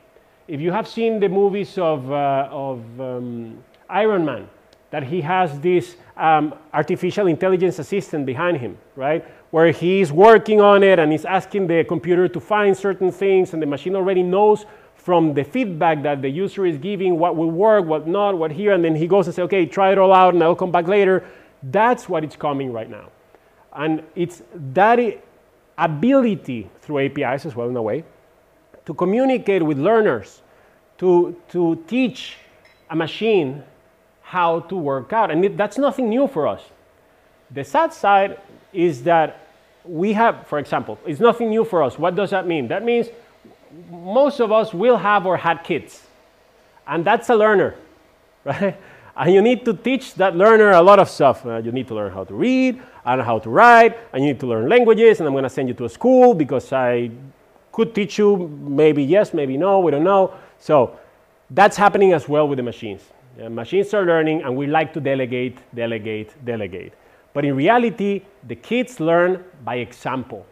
If 0.47 0.61
you 0.61 0.71
have 0.71 0.87
seen 0.87 1.19
the 1.19 1.27
movies 1.27 1.77
of, 1.77 2.09
uh, 2.09 2.47
of 2.49 2.79
um, 3.01 3.61
Iron 3.89 4.23
Man, 4.23 4.49
that 4.91 5.03
he 5.03 5.21
has 5.21 5.59
this 5.59 5.95
um, 6.17 6.53
artificial 6.73 7.27
intelligence 7.27 7.79
assistant 7.79 8.25
behind 8.25 8.57
him, 8.57 8.77
right? 8.95 9.23
Where 9.51 9.71
he's 9.71 10.11
working 10.11 10.61
on 10.61 10.83
it 10.83 10.99
and 10.99 11.11
he's 11.11 11.25
asking 11.25 11.67
the 11.67 11.83
computer 11.83 12.27
to 12.27 12.39
find 12.39 12.75
certain 12.75 13.11
things, 13.11 13.53
and 13.53 13.61
the 13.61 13.67
machine 13.67 13.95
already 13.95 14.23
knows 14.23 14.65
from 14.95 15.33
the 15.33 15.43
feedback 15.43 16.03
that 16.03 16.21
the 16.21 16.29
user 16.29 16.65
is 16.65 16.77
giving 16.77 17.17
what 17.17 17.35
will 17.35 17.51
work, 17.51 17.85
what 17.85 18.07
not, 18.07 18.37
what 18.37 18.51
here, 18.51 18.73
and 18.73 18.83
then 18.83 18.95
he 18.95 19.07
goes 19.07 19.27
and 19.27 19.35
says, 19.35 19.43
okay, 19.43 19.65
try 19.65 19.91
it 19.91 19.97
all 19.97 20.13
out, 20.13 20.33
and 20.33 20.43
I'll 20.43 20.55
come 20.55 20.71
back 20.71 20.87
later. 20.87 21.23
That's 21.63 22.09
what 22.09 22.23
it's 22.23 22.35
coming 22.35 22.73
right 22.73 22.89
now. 22.89 23.09
And 23.73 24.03
it's 24.15 24.41
that 24.73 24.99
ability 25.77 26.69
through 26.81 27.05
APIs 27.05 27.45
as 27.45 27.55
well, 27.55 27.69
in 27.69 27.77
a 27.77 27.81
way, 27.81 28.03
to 28.85 28.93
communicate 28.93 29.63
with 29.63 29.77
learners, 29.77 30.41
to, 30.97 31.35
to 31.49 31.83
teach 31.87 32.35
a 32.89 32.95
machine 32.95 33.63
how 34.29 34.59
to 34.59 34.75
work 34.75 35.11
out. 35.11 35.31
And 35.31 35.57
that's 35.57 35.79
nothing 35.79 36.07
new 36.07 36.27
for 36.27 36.47
us. 36.47 36.61
The 37.49 37.63
sad 37.63 37.91
side 37.91 38.39
is 38.71 39.01
that 39.03 39.47
we 39.83 40.13
have, 40.13 40.45
for 40.45 40.59
example, 40.59 40.99
it's 41.03 41.19
nothing 41.19 41.49
new 41.49 41.65
for 41.65 41.81
us. 41.81 41.97
What 41.97 42.13
does 42.13 42.29
that 42.29 42.45
mean? 42.45 42.67
That 42.67 42.83
means 42.83 43.07
most 43.89 44.39
of 44.39 44.51
us 44.51 44.71
will 44.71 44.97
have 44.97 45.25
or 45.25 45.35
had 45.35 45.63
kids. 45.63 46.03
And 46.85 47.03
that's 47.03 47.29
a 47.29 47.35
learner, 47.35 47.73
right? 48.45 48.77
And 49.17 49.33
you 49.33 49.41
need 49.41 49.65
to 49.65 49.73
teach 49.73 50.13
that 50.15 50.35
learner 50.35 50.73
a 50.73 50.81
lot 50.81 50.99
of 50.99 51.09
stuff. 51.09 51.43
Uh, 51.43 51.57
you 51.57 51.71
need 51.71 51.87
to 51.87 51.95
learn 51.95 52.13
how 52.13 52.23
to 52.23 52.35
read 52.35 52.79
and 53.05 53.21
how 53.23 53.39
to 53.39 53.49
write, 53.49 53.97
and 54.13 54.23
you 54.23 54.33
need 54.33 54.39
to 54.41 54.47
learn 54.47 54.69
languages. 54.69 55.19
And 55.19 55.27
I'm 55.27 55.33
going 55.33 55.43
to 55.43 55.49
send 55.49 55.69
you 55.69 55.73
to 55.73 55.85
a 55.85 55.89
school 55.89 56.35
because 56.35 56.71
I 56.71 57.09
could 57.71 57.95
teach 57.95 58.19
you, 58.19 58.47
maybe 58.61 59.03
yes, 59.03 59.33
maybe 59.33 59.57
no, 59.57 59.79
we 59.79 59.89
don't 59.89 60.03
know. 60.03 60.35
So 60.59 60.99
that's 61.49 61.77
happening 61.77 62.13
as 62.13 62.29
well 62.29 62.47
with 62.47 62.57
the 62.57 62.63
machines. 62.63 63.01
Uh, 63.39 63.49
machines 63.49 63.93
are 63.93 64.05
learning 64.05 64.41
and 64.41 64.55
we 64.55 64.67
like 64.67 64.91
to 64.93 64.99
delegate, 64.99 65.59
delegate, 65.73 66.33
delegate. 66.43 66.93
But 67.33 67.45
in 67.45 67.55
reality, 67.55 68.23
the 68.47 68.55
kids 68.55 68.99
learn 68.99 69.43
by 69.63 69.75
example. 69.75 70.45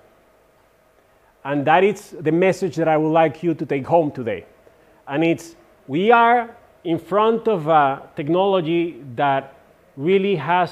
And 1.43 1.65
that 1.65 1.83
is 1.83 2.15
the 2.19 2.31
message 2.31 2.75
that 2.75 2.87
I 2.87 2.97
would 2.97 3.11
like 3.11 3.43
you 3.43 3.53
to 3.55 3.65
take 3.65 3.85
home 3.85 4.11
today. 4.11 4.45
And 5.07 5.23
it's 5.23 5.55
we 5.87 6.11
are 6.11 6.55
in 6.83 6.99
front 6.99 7.47
of 7.47 7.67
a 7.67 8.03
technology 8.15 9.03
that 9.15 9.55
really 9.95 10.35
has 10.35 10.71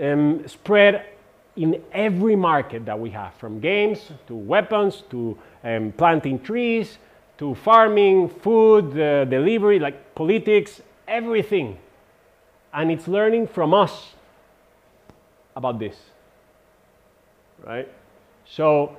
um, 0.00 0.46
spread 0.46 1.06
in 1.56 1.82
every 1.92 2.36
market 2.36 2.84
that 2.84 2.98
we 2.98 3.10
have, 3.10 3.34
from 3.34 3.60
games 3.60 4.12
to 4.26 4.34
weapons 4.34 5.02
to 5.10 5.38
um, 5.64 5.92
planting 5.96 6.38
trees 6.38 6.98
to 7.38 7.54
farming, 7.54 8.28
food, 8.28 8.98
uh, 8.98 9.24
delivery, 9.24 9.78
like 9.78 10.14
politics, 10.14 10.80
everything. 11.06 11.78
And 12.72 12.90
it's 12.90 13.08
learning 13.08 13.48
from 13.48 13.74
us 13.74 14.12
about 15.54 15.78
this. 15.78 15.96
Right? 17.64 17.88
So 18.44 18.96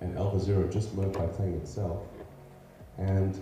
and 0.00 0.16
Alpha 0.16 0.38
Zero 0.40 0.68
just 0.68 0.94
learned 0.94 1.12
by 1.12 1.26
playing 1.26 1.54
itself, 1.54 2.02
and 2.98 3.34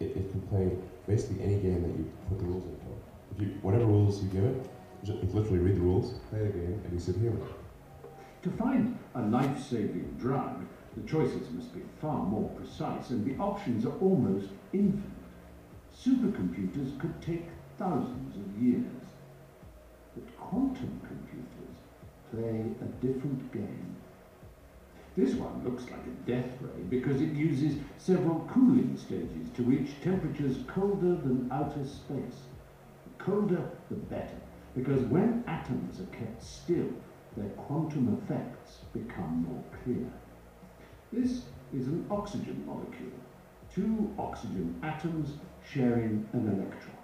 it, 0.00 0.16
it 0.16 0.30
can 0.30 0.40
play 0.42 0.70
basically 1.06 1.42
any 1.42 1.56
game 1.60 1.82
that 1.82 1.96
you 1.98 2.10
put 2.28 2.38
the 2.38 2.44
rules 2.44 2.64
into. 2.64 2.86
If 3.34 3.40
you, 3.42 3.58
whatever 3.62 3.84
rules 3.86 4.22
you 4.22 4.28
give 4.28 4.44
it, 4.44 4.70
ju- 5.04 5.18
it 5.22 5.34
literally 5.34 5.58
read 5.58 5.76
the 5.76 5.80
rules, 5.80 6.14
play 6.30 6.40
the 6.40 6.52
game, 6.52 6.80
and 6.84 6.92
you 6.92 6.98
sit 6.98 7.16
here. 7.16 7.32
To 8.42 8.50
find 8.50 8.98
a 9.14 9.22
life-saving 9.22 10.16
drug, 10.18 10.64
the 10.96 11.08
choices 11.08 11.50
must 11.50 11.74
be 11.74 11.82
far 12.00 12.22
more 12.24 12.48
precise 12.50 13.10
and 13.10 13.24
the 13.24 13.40
options 13.42 13.84
are 13.84 13.96
almost 14.00 14.48
infinite. 14.72 15.02
Supercomputers 15.96 16.98
could 17.00 17.20
take 17.20 17.46
thousands 17.78 18.36
of 18.36 18.62
years. 18.62 18.84
But 20.14 20.36
quantum 20.38 21.00
computers 21.06 21.76
play 22.32 22.64
a 22.80 23.06
different 23.06 23.52
game. 23.52 23.96
This 25.18 25.34
one 25.34 25.64
looks 25.64 25.82
like 25.90 26.06
a 26.06 26.30
death 26.30 26.48
ray 26.60 26.80
because 26.88 27.20
it 27.20 27.32
uses 27.32 27.80
several 27.96 28.48
cooling 28.48 28.96
stages 28.96 29.48
to 29.56 29.64
reach 29.64 30.00
temperatures 30.00 30.58
colder 30.68 31.16
than 31.16 31.48
outer 31.50 31.84
space. 31.84 32.46
The 33.04 33.24
colder, 33.24 33.68
the 33.90 33.96
better, 33.96 34.40
because 34.76 35.00
when 35.06 35.42
atoms 35.48 35.98
are 35.98 36.16
kept 36.16 36.40
still, 36.40 36.86
their 37.36 37.48
quantum 37.56 38.16
effects 38.22 38.82
become 38.92 39.44
more 39.48 39.64
clear. 39.82 40.08
This 41.12 41.42
is 41.74 41.88
an 41.88 42.06
oxygen 42.12 42.62
molecule, 42.64 43.18
two 43.74 44.14
oxygen 44.20 44.78
atoms 44.84 45.30
sharing 45.68 46.28
an 46.32 46.46
electron. 46.46 46.94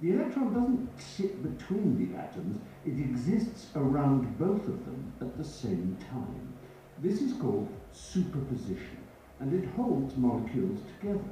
The 0.00 0.14
electron 0.14 0.52
doesn't 0.52 1.00
sit 1.00 1.40
between 1.44 1.96
the 1.96 2.18
atoms, 2.18 2.60
it 2.84 2.98
exists 2.98 3.68
around 3.76 4.36
both 4.36 4.66
of 4.66 4.84
them 4.84 5.12
at 5.20 5.38
the 5.38 5.44
same 5.44 5.96
time. 6.10 6.54
This 7.02 7.22
is 7.22 7.32
called 7.32 7.68
superposition, 7.92 8.98
and 9.40 9.54
it 9.54 9.70
holds 9.70 10.14
molecules 10.18 10.80
together. 10.98 11.24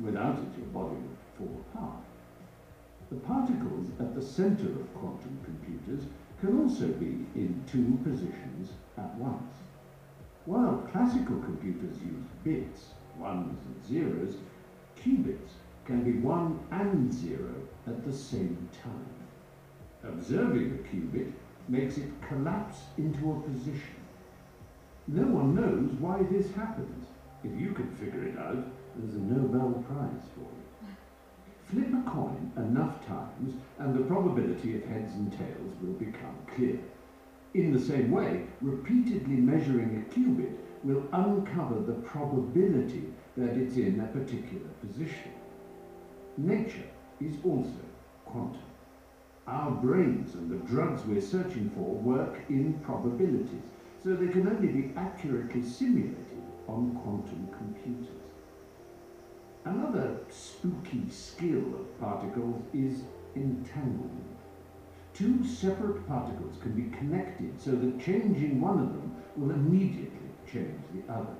Without 0.00 0.38
it, 0.38 0.58
your 0.58 0.66
body 0.66 0.96
would 0.96 1.16
fall 1.38 1.60
apart. 1.70 2.02
The 3.10 3.16
particles 3.18 3.86
at 4.00 4.16
the 4.16 4.22
center 4.22 4.66
of 4.66 4.94
quantum 4.94 5.38
computers 5.44 6.06
can 6.40 6.60
also 6.60 6.88
be 6.88 7.24
in 7.36 7.62
two 7.70 7.98
positions 8.02 8.70
at 8.98 9.14
once. 9.14 9.54
While 10.44 10.88
classical 10.90 11.38
computers 11.38 11.98
use 11.98 12.26
bits, 12.42 12.86
ones 13.16 13.60
and 13.64 13.86
zeros, 13.86 14.34
qubits 14.96 15.52
can 15.84 16.02
be 16.02 16.18
one 16.18 16.58
and 16.72 17.12
zero 17.12 17.54
at 17.86 18.04
the 18.04 18.12
same 18.12 18.68
time. 18.82 20.12
Observing 20.12 20.72
a 20.72 20.88
qubit 20.88 21.32
makes 21.68 21.96
it 21.96 22.10
collapse 22.28 22.78
into 22.98 23.30
a 23.30 23.40
position. 23.48 24.05
No 25.08 25.22
one 25.22 25.54
knows 25.54 25.92
why 26.00 26.22
this 26.30 26.52
happens. 26.52 27.06
If 27.44 27.60
you 27.60 27.72
can 27.72 27.88
figure 27.94 28.24
it 28.24 28.36
out, 28.36 28.58
there's 28.96 29.14
a 29.14 29.18
Nobel 29.18 29.84
Prize 29.86 30.26
for 30.34 30.40
you. 30.40 30.66
Flip 31.70 31.94
a 31.94 32.10
coin 32.10 32.50
enough 32.56 33.06
times 33.06 33.54
and 33.78 33.94
the 33.94 34.04
probability 34.04 34.76
of 34.76 34.84
heads 34.84 35.12
and 35.14 35.30
tails 35.30 35.74
will 35.80 35.94
become 35.94 36.36
clear. 36.54 36.78
In 37.54 37.72
the 37.72 37.80
same 37.80 38.10
way, 38.10 38.46
repeatedly 38.60 39.36
measuring 39.36 39.96
a 39.96 40.14
qubit 40.14 40.56
will 40.82 41.04
uncover 41.12 41.80
the 41.80 42.00
probability 42.00 43.04
that 43.36 43.56
it's 43.56 43.76
in 43.76 44.00
a 44.00 44.06
particular 44.08 44.68
position. 44.80 45.32
Nature 46.36 46.90
is 47.20 47.36
also 47.44 47.84
quantum. 48.24 48.60
Our 49.46 49.70
brains 49.70 50.34
and 50.34 50.50
the 50.50 50.66
drugs 50.66 51.04
we're 51.06 51.20
searching 51.20 51.70
for 51.70 51.94
work 51.94 52.40
in 52.48 52.74
probabilities, 52.84 53.70
so 54.06 54.14
they 54.14 54.28
can 54.28 54.46
only 54.46 54.68
be 54.68 54.92
accurately 54.96 55.60
simulated 55.60 56.40
on 56.68 56.96
quantum 57.02 57.48
computers. 57.58 58.22
Another 59.64 60.18
spooky 60.30 61.10
skill 61.10 61.74
of 61.74 62.00
particles 62.00 62.62
is 62.72 63.00
entanglement. 63.34 64.22
Two 65.12 65.44
separate 65.44 66.06
particles 66.06 66.54
can 66.62 66.80
be 66.80 66.96
connected 66.96 67.60
so 67.60 67.72
that 67.72 68.00
changing 68.00 68.60
one 68.60 68.78
of 68.78 68.92
them 68.92 69.12
will 69.36 69.50
immediately 69.50 70.30
change 70.52 70.80
the 70.94 71.12
other. 71.12 71.34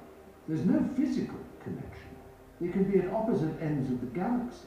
There's 0.49 0.67
no 0.67 0.89
physical 0.97 1.39
connection. 1.63 2.17
They 2.61 2.73
can 2.73 2.91
be 2.91 2.99
at 2.99 3.13
opposite 3.13 3.63
ends 3.63 3.93
of 3.93 4.01
the 4.01 4.07
galaxy. 4.07 4.67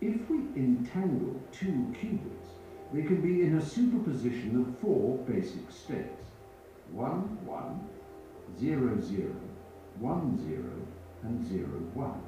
If 0.00 0.30
we 0.30 0.36
entangle 0.54 1.40
two 1.50 1.92
qubits, 2.00 2.50
they 2.92 3.02
can 3.02 3.20
be 3.20 3.42
in 3.42 3.56
a 3.58 3.66
superposition 3.66 4.60
of 4.60 4.78
four 4.78 5.18
basic 5.26 5.72
states. 5.72 6.27
1, 6.92 7.46
1, 7.46 7.88
0, 8.58 9.00
0, 9.00 9.34
1, 10.00 10.46
0, 10.46 10.62
and 11.22 11.46
0, 11.46 11.66
1. 11.94 12.22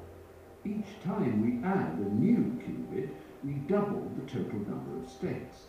Each 0.63 1.03
time 1.03 1.41
we 1.41 1.67
add 1.67 1.97
a 1.97 2.13
new 2.13 2.59
qubit, 2.61 3.09
we 3.43 3.53
double 3.67 4.07
the 4.15 4.31
total 4.31 4.59
number 4.59 5.03
of 5.03 5.09
states. 5.09 5.65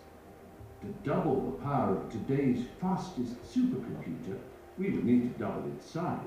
To 0.82 0.88
double 1.08 1.40
the 1.40 1.64
power 1.64 1.96
of 1.96 2.10
today's 2.10 2.66
fastest 2.80 3.36
supercomputer, 3.44 4.38
we 4.76 4.90
would 4.90 5.04
need 5.04 5.32
to 5.32 5.38
double 5.38 5.66
its 5.68 5.90
size. 5.90 6.18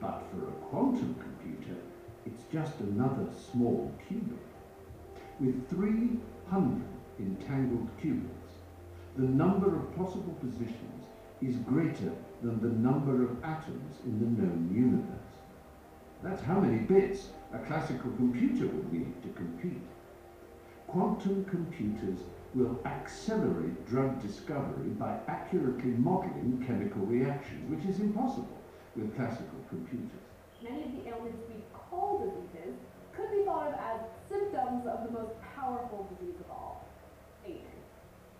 But 0.00 0.22
for 0.30 0.48
a 0.48 0.52
quantum 0.70 1.14
computer, 1.14 1.76
it's 2.24 2.44
just 2.50 2.80
another 2.80 3.26
small 3.52 3.92
qubit. 4.08 4.38
With 5.40 5.68
300 5.68 6.82
entangled 7.18 7.88
qubits, 8.02 8.52
the 9.16 9.26
number 9.26 9.76
of 9.76 9.96
possible 9.96 10.34
positions 10.40 11.01
is 11.42 11.56
greater 11.56 12.12
than 12.42 12.60
the 12.60 12.68
number 12.68 13.24
of 13.24 13.42
atoms 13.44 13.96
in 14.04 14.18
the 14.18 14.42
known 14.42 14.70
universe. 14.74 15.32
That's 16.22 16.42
how 16.42 16.60
many 16.60 16.78
bits 16.78 17.28
a 17.52 17.58
classical 17.58 18.10
computer 18.12 18.66
would 18.66 18.92
need 18.92 19.22
to 19.22 19.28
compete. 19.30 19.82
Quantum 20.86 21.44
computers 21.46 22.20
will 22.54 22.78
accelerate 22.84 23.88
drug 23.88 24.22
discovery 24.22 24.90
by 24.98 25.18
accurately 25.26 25.90
modeling 25.92 26.62
chemical 26.66 27.02
reactions, 27.06 27.68
which 27.70 27.84
is 27.88 28.00
impossible 28.00 28.58
with 28.94 29.14
classical 29.16 29.58
computers. 29.68 30.22
Many 30.62 30.84
of 30.84 30.92
the 30.92 31.08
ailments 31.08 31.42
we 31.48 31.62
call 31.72 32.18
diseases 32.18 32.76
could 33.16 33.30
be 33.32 33.44
thought 33.44 33.68
of 33.68 33.74
as 33.74 34.00
symptoms 34.28 34.86
of 34.86 35.04
the 35.04 35.10
most 35.10 35.32
powerful 35.56 36.06
disease 36.12 36.36
of 36.40 36.50
all, 36.50 36.84
aging. 37.44 37.82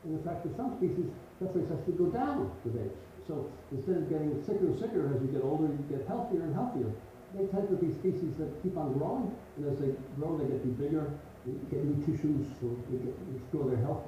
And 0.04 0.18
in 0.18 0.24
fact, 0.24 0.44
in 0.46 0.54
some 0.56 0.76
species, 0.76 1.10
death 1.42 1.54
rates 1.54 1.70
actually 1.74 1.98
go 1.98 2.06
down 2.06 2.50
with 2.64 2.78
age. 2.78 2.94
So 3.26 3.50
instead 3.70 3.96
of 3.96 4.08
getting 4.08 4.38
sicker 4.42 4.66
and 4.66 4.78
sicker 4.78 5.10
as 5.10 5.22
you 5.22 5.28
get 5.28 5.42
older, 5.42 5.66
you 5.66 5.84
get 5.90 6.06
healthier 6.06 6.42
and 6.42 6.54
healthier. 6.54 6.90
They 7.34 7.46
tend 7.46 7.68
to 7.70 7.76
be 7.76 7.90
species 7.90 8.36
that 8.38 8.62
keep 8.62 8.76
on 8.76 8.92
growing, 8.92 9.34
and 9.56 9.66
as 9.66 9.78
they 9.78 9.94
grow, 10.18 10.36
they 10.36 10.46
get 10.46 10.62
to 10.62 10.68
bigger, 10.68 11.10
they 11.46 11.52
get 11.70 11.84
new 11.84 11.98
tissues, 12.04 12.46
so 12.60 12.76
they 12.90 12.98
get 12.98 13.14
restore 13.32 13.70
their 13.70 13.80
health. 13.80 14.04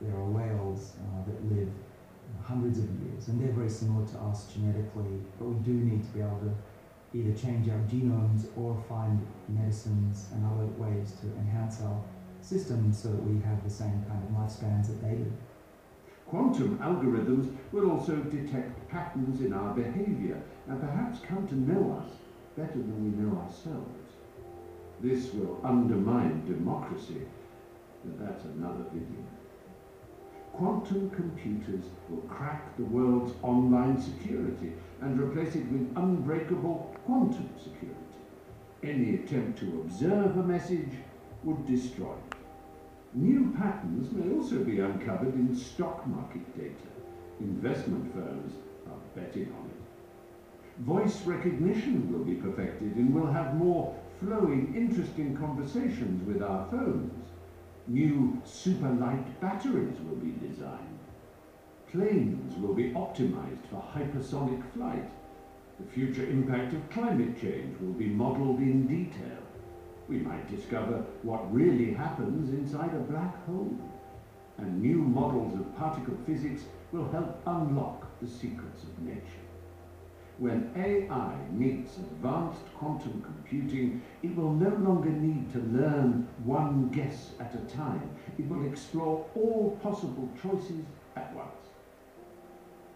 There 0.00 0.12
are 0.12 0.24
whales 0.24 0.96
uh, 0.98 1.24
that 1.30 1.38
live 1.54 1.70
hundreds 2.42 2.78
of 2.78 2.90
years, 3.00 3.28
and 3.28 3.40
they're 3.40 3.52
very 3.52 3.70
similar 3.70 4.04
to 4.06 4.18
us 4.26 4.52
genetically, 4.52 5.22
but 5.38 5.46
we 5.48 5.54
do 5.62 5.72
need 5.72 6.02
to 6.02 6.10
be 6.10 6.20
able 6.20 6.40
to 6.40 6.52
either 7.16 7.32
change 7.38 7.68
our 7.68 7.78
genomes 7.86 8.46
or 8.56 8.76
find 8.88 9.24
medicines 9.48 10.26
and 10.32 10.44
other 10.44 10.66
ways 10.76 11.12
to 11.20 11.26
enhance 11.38 11.80
our 11.82 12.02
systems 12.40 13.00
so 13.00 13.08
that 13.08 13.22
we 13.22 13.40
have 13.40 13.62
the 13.62 13.70
same 13.70 14.04
kind 14.08 14.20
of 14.24 14.30
lifespans 14.34 14.88
that 14.88 15.00
they 15.00 15.14
do. 15.14 15.32
Quantum 16.26 16.78
algorithms 16.78 17.54
will 17.72 17.90
also 17.90 18.16
detect 18.16 18.88
patterns 18.88 19.40
in 19.40 19.52
our 19.52 19.74
behavior 19.74 20.40
and 20.68 20.80
perhaps 20.80 21.20
come 21.20 21.46
to 21.48 21.54
know 21.54 22.00
us 22.00 22.10
better 22.56 22.78
than 22.78 23.04
we 23.04 23.22
know 23.22 23.38
ourselves. 23.38 24.12
This 25.00 25.32
will 25.34 25.60
undermine 25.64 26.44
democracy, 26.46 27.22
but 28.04 28.26
that's 28.26 28.44
another 28.44 28.84
video. 28.92 29.24
Quantum 30.54 31.10
computers 31.10 31.84
will 32.08 32.22
crack 32.22 32.76
the 32.76 32.84
world's 32.84 33.34
online 33.42 34.00
security 34.00 34.72
and 35.00 35.20
replace 35.20 35.56
it 35.56 35.66
with 35.70 35.96
unbreakable 35.96 36.94
quantum 37.04 37.50
security. 37.58 37.98
Any 38.82 39.16
attempt 39.16 39.58
to 39.58 39.80
observe 39.80 40.36
a 40.36 40.42
message 40.42 40.92
would 41.42 41.66
destroy 41.66 42.12
it. 42.12 42.33
New 43.14 43.54
patterns 43.56 44.10
may 44.10 44.34
also 44.34 44.64
be 44.64 44.80
uncovered 44.80 45.34
in 45.34 45.54
stock 45.54 46.04
market 46.04 46.56
data. 46.56 46.90
Investment 47.38 48.12
firms 48.12 48.54
are 48.88 48.98
betting 49.14 49.52
on 49.52 49.70
it. 49.70 50.82
Voice 50.84 51.24
recognition 51.24 52.12
will 52.12 52.24
be 52.24 52.34
perfected 52.34 52.96
and 52.96 53.14
we'll 53.14 53.30
have 53.30 53.54
more 53.54 53.96
flowing, 54.18 54.74
interesting 54.74 55.36
conversations 55.36 56.26
with 56.26 56.42
our 56.42 56.68
phones. 56.72 57.28
New 57.86 58.42
super 58.44 58.90
light 58.90 59.40
batteries 59.40 59.96
will 60.00 60.16
be 60.16 60.34
designed. 60.48 60.98
Planes 61.92 62.58
will 62.58 62.74
be 62.74 62.90
optimized 62.94 63.64
for 63.70 63.84
hypersonic 63.94 64.60
flight. 64.72 65.08
The 65.78 65.86
future 65.86 66.28
impact 66.28 66.74
of 66.74 66.90
climate 66.90 67.40
change 67.40 67.78
will 67.80 67.92
be 67.92 68.08
modeled 68.08 68.58
in 68.58 68.88
detail. 68.88 69.43
We 70.08 70.18
might 70.18 70.50
discover 70.54 71.04
what 71.22 71.52
really 71.52 71.94
happens 71.94 72.50
inside 72.50 72.94
a 72.94 72.98
black 72.98 73.44
hole. 73.46 73.76
And 74.58 74.80
new 74.82 74.98
models 74.98 75.54
of 75.54 75.76
particle 75.76 76.16
physics 76.26 76.64
will 76.92 77.10
help 77.10 77.40
unlock 77.46 78.06
the 78.20 78.28
secrets 78.28 78.84
of 78.84 78.98
nature. 79.02 79.44
When 80.38 80.70
AI 80.76 81.36
meets 81.52 81.96
advanced 81.96 82.62
quantum 82.76 83.22
computing, 83.22 84.02
it 84.22 84.34
will 84.36 84.52
no 84.52 84.70
longer 84.70 85.10
need 85.10 85.52
to 85.52 85.60
learn 85.60 86.26
one 86.44 86.90
guess 86.90 87.30
at 87.40 87.54
a 87.54 87.74
time. 87.74 88.10
It 88.36 88.48
will 88.48 88.66
explore 88.66 89.24
all 89.34 89.78
possible 89.82 90.28
choices 90.42 90.84
at 91.16 91.32
once. 91.34 91.50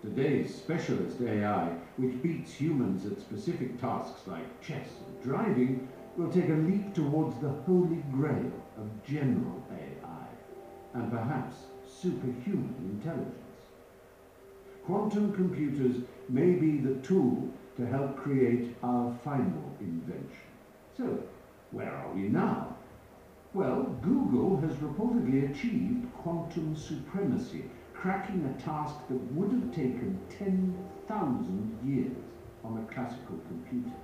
Today's 0.03 0.55
specialist 0.55 1.21
AI, 1.21 1.77
which 1.97 2.23
beats 2.23 2.53
humans 2.53 3.07
at 3.07 3.21
specific 3.21 3.81
tasks 3.81 4.27
like 4.27 4.61
chess 4.61 4.89
and 5.07 5.23
driving, 5.23 5.89
will 6.19 6.33
take 6.33 6.49
a 6.49 6.53
leap 6.53 6.93
towards 6.95 7.39
the 7.39 7.49
holy 7.49 8.03
grail 8.11 8.51
of 8.77 9.05
general 9.07 9.63
AI, 9.71 10.27
and 10.95 11.13
perhaps 11.13 11.55
superhuman 11.87 12.75
intelligence. 13.01 13.37
Quantum 14.85 15.33
computers 15.33 16.03
may 16.29 16.55
be 16.55 16.79
the 16.79 16.97
tool 17.07 17.49
to 17.77 17.87
help 17.87 18.17
create 18.17 18.75
our 18.83 19.17
final 19.23 19.77
invention. 19.79 20.51
So, 20.97 21.23
where 21.71 21.95
are 21.95 22.13
we 22.13 22.23
now? 22.23 22.75
Well, 23.55 23.85
Google 24.03 24.57
has 24.57 24.75
reportedly 24.77 25.49
achieved 25.49 26.13
quantum 26.15 26.75
supremacy, 26.75 27.65
cracking 27.95 28.45
a 28.45 28.61
task 28.61 28.97
that 29.09 29.33
would 29.35 29.53
have 29.53 29.71
taken 29.71 30.19
10,000 30.37 31.79
years 31.85 32.17
on 32.65 32.79
a 32.79 32.93
classical 32.93 33.39
computer. 33.47 33.95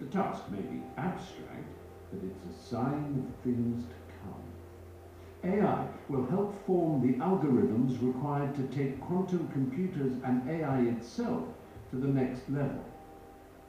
The 0.00 0.06
task 0.06 0.42
may 0.50 0.60
be 0.60 0.80
abstract, 0.96 1.66
but 2.12 2.20
it's 2.22 2.44
a 2.44 2.68
sign 2.68 3.26
of 3.26 3.44
things 3.44 3.84
to 3.84 3.94
come. 4.22 5.52
AI 5.52 5.88
will 6.08 6.26
help 6.26 6.54
form 6.66 7.00
the 7.00 7.18
algorithms 7.18 8.00
required 8.00 8.54
to 8.54 8.62
take 8.68 9.00
quantum 9.00 9.48
computers 9.48 10.12
and 10.24 10.48
AI 10.48 10.82
itself 10.82 11.44
to 11.90 11.96
the 11.96 12.06
next 12.06 12.48
level. 12.48 12.84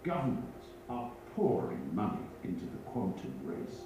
Governments 0.03 0.67
are 0.89 1.11
pouring 1.35 1.95
money 1.95 2.21
into 2.43 2.65
the 2.65 2.77
quantum 2.85 3.33
race. 3.43 3.81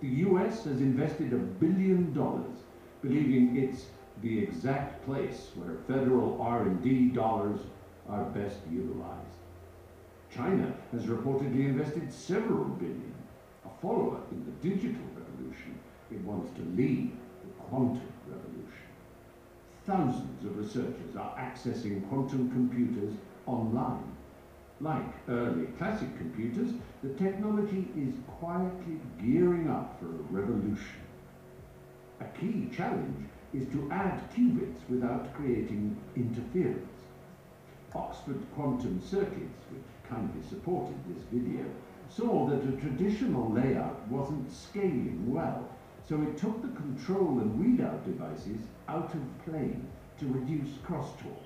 The 0.00 0.08
US 0.28 0.64
has 0.64 0.80
invested 0.80 1.32
a 1.32 1.38
billion 1.38 2.12
dollars, 2.12 2.58
believing 3.02 3.56
it's 3.56 3.86
the 4.22 4.38
exact 4.38 5.04
place 5.06 5.48
where 5.54 5.76
federal 5.88 6.40
R&D 6.40 7.08
dollars 7.08 7.60
are 8.08 8.24
best 8.26 8.58
utilized. 8.70 9.33
China 10.34 10.74
has 10.90 11.04
reportedly 11.04 11.66
invested 11.66 12.12
several 12.12 12.64
billion, 12.64 13.14
a 13.64 13.80
follower 13.80 14.20
in 14.32 14.44
the 14.44 14.68
digital 14.68 15.06
revolution. 15.16 15.78
It 16.10 16.20
wants 16.22 16.50
to 16.56 16.62
lead 16.76 17.12
the 17.42 17.62
quantum 17.62 18.12
revolution. 18.26 18.88
Thousands 19.86 20.44
of 20.44 20.58
researchers 20.58 21.14
are 21.16 21.36
accessing 21.38 22.08
quantum 22.08 22.50
computers 22.50 23.14
online. 23.46 24.10
Like 24.80 25.06
early 25.28 25.66
classic 25.78 26.16
computers, 26.18 26.70
the 27.02 27.10
technology 27.14 27.86
is 27.96 28.14
quietly 28.40 28.98
gearing 29.22 29.70
up 29.70 30.00
for 30.00 30.06
a 30.06 30.42
revolution. 30.42 31.00
A 32.20 32.24
key 32.38 32.70
challenge 32.74 33.28
is 33.52 33.68
to 33.68 33.88
add 33.92 34.20
qubits 34.34 34.80
without 34.88 35.32
creating 35.34 35.96
interference. 36.16 36.90
Oxford 37.94 38.40
Quantum 38.56 39.00
Circuits, 39.00 39.62
which 39.70 39.93
kindly 40.08 40.42
supported 40.48 40.96
this 41.08 41.24
video, 41.32 41.64
saw 42.08 42.48
that 42.48 42.68
a 42.68 42.76
traditional 42.76 43.50
layout 43.50 44.06
wasn't 44.08 44.50
scaling 44.52 45.32
well, 45.32 45.68
so 46.08 46.20
it 46.22 46.36
took 46.36 46.60
the 46.62 46.80
control 46.80 47.40
and 47.40 47.58
readout 47.58 48.04
devices 48.04 48.60
out 48.88 49.14
of 49.14 49.44
plane 49.44 49.86
to 50.18 50.26
reduce 50.26 50.68
crosstalk. 50.86 51.42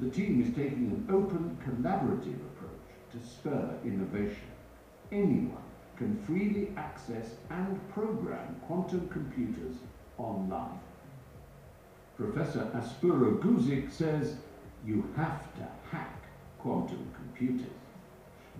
The 0.00 0.10
team 0.10 0.42
is 0.42 0.54
taking 0.54 0.90
an 0.90 1.06
open, 1.10 1.58
collaborative 1.66 2.40
approach 2.52 2.70
to 3.12 3.18
spur 3.26 3.74
innovation. 3.84 4.50
Anyone 5.10 5.62
can 5.96 6.22
freely 6.24 6.72
access 6.76 7.34
and 7.50 7.78
program 7.92 8.56
quantum 8.66 9.08
computers 9.08 9.76
online. 10.18 10.78
Professor 12.16 12.70
Aspuru-Guzik 12.74 13.90
says 13.90 14.36
you 14.86 15.04
have 15.16 15.54
to 15.56 15.66
quantum 16.62 17.10
computers. 17.14 17.72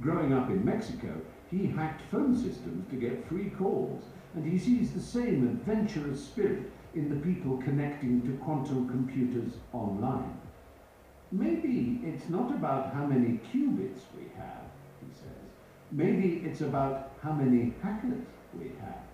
Growing 0.00 0.32
up 0.32 0.48
in 0.48 0.64
Mexico, 0.64 1.20
he 1.50 1.66
hacked 1.66 2.02
phone 2.10 2.36
systems 2.36 2.88
to 2.90 2.96
get 2.96 3.28
free 3.28 3.50
calls, 3.50 4.04
and 4.34 4.50
he 4.50 4.58
sees 4.58 4.92
the 4.92 5.00
same 5.00 5.46
adventurous 5.46 6.24
spirit 6.24 6.70
in 6.94 7.08
the 7.08 7.26
people 7.26 7.56
connecting 7.58 8.22
to 8.22 8.44
quantum 8.44 8.88
computers 8.88 9.54
online. 9.72 10.38
Maybe 11.32 12.00
it's 12.04 12.28
not 12.28 12.50
about 12.50 12.92
how 12.92 13.04
many 13.06 13.40
qubits 13.52 14.02
we 14.16 14.24
have, 14.36 14.64
he 15.00 15.12
says. 15.12 15.50
Maybe 15.92 16.42
it's 16.44 16.60
about 16.60 17.12
how 17.22 17.32
many 17.32 17.74
hackers 17.82 18.26
we 18.58 18.72
have. 18.80 19.04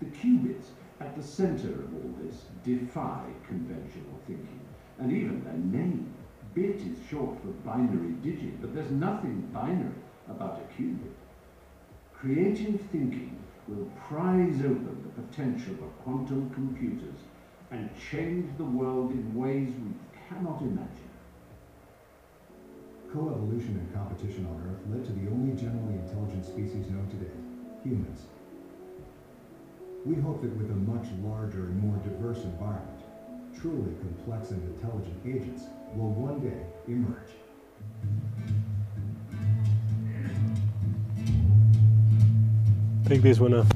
The 0.00 0.06
qubits 0.06 0.66
at 1.00 1.16
the 1.16 1.22
center 1.22 1.72
of 1.72 1.94
all 1.94 2.14
this 2.22 2.44
defy 2.64 3.24
conventional 3.46 4.18
thinking, 4.26 4.60
and 4.98 5.12
even 5.12 5.44
their 5.44 5.52
name. 5.52 6.12
Bit 6.56 6.76
is 6.76 6.96
short 7.10 7.36
for 7.42 7.48
binary 7.68 8.12
digit, 8.22 8.62
but 8.62 8.74
there's 8.74 8.90
nothing 8.90 9.46
binary 9.52 9.92
about 10.26 10.58
a 10.58 10.72
qubit. 10.72 11.12
Creative 12.14 12.80
thinking 12.90 13.38
will 13.68 13.90
prize 14.08 14.60
open 14.60 15.04
the 15.04 15.20
potential 15.20 15.74
of 15.74 16.02
quantum 16.02 16.48
computers 16.54 17.20
and 17.70 17.90
change 18.10 18.48
the 18.56 18.64
world 18.64 19.10
in 19.10 19.34
ways 19.34 19.68
we 19.68 19.92
cannot 20.28 20.62
imagine. 20.62 21.10
Coevolution 23.12 23.76
and 23.76 23.94
competition 23.94 24.46
on 24.46 24.56
Earth 24.66 24.80
led 24.90 25.04
to 25.04 25.12
the 25.12 25.30
only 25.30 25.54
generally 25.60 25.98
intelligent 25.98 26.46
species 26.46 26.88
known 26.88 27.06
today, 27.10 27.36
humans. 27.84 28.22
We 30.06 30.14
hope 30.22 30.40
that 30.40 30.56
with 30.56 30.70
a 30.70 30.74
much 30.74 31.06
larger 31.22 31.66
and 31.66 31.80
more 31.80 31.98
diverse 31.98 32.44
environment, 32.44 33.02
truly 33.60 33.92
complex 34.00 34.52
and 34.52 34.62
intelligent 34.74 35.20
agents 35.26 35.64
will 35.96 36.10
one 36.10 36.40
day 36.40 36.60
emerge. 36.86 37.32
Take 43.08 43.22
this 43.22 43.40
one 43.40 43.54
off. 43.54 43.66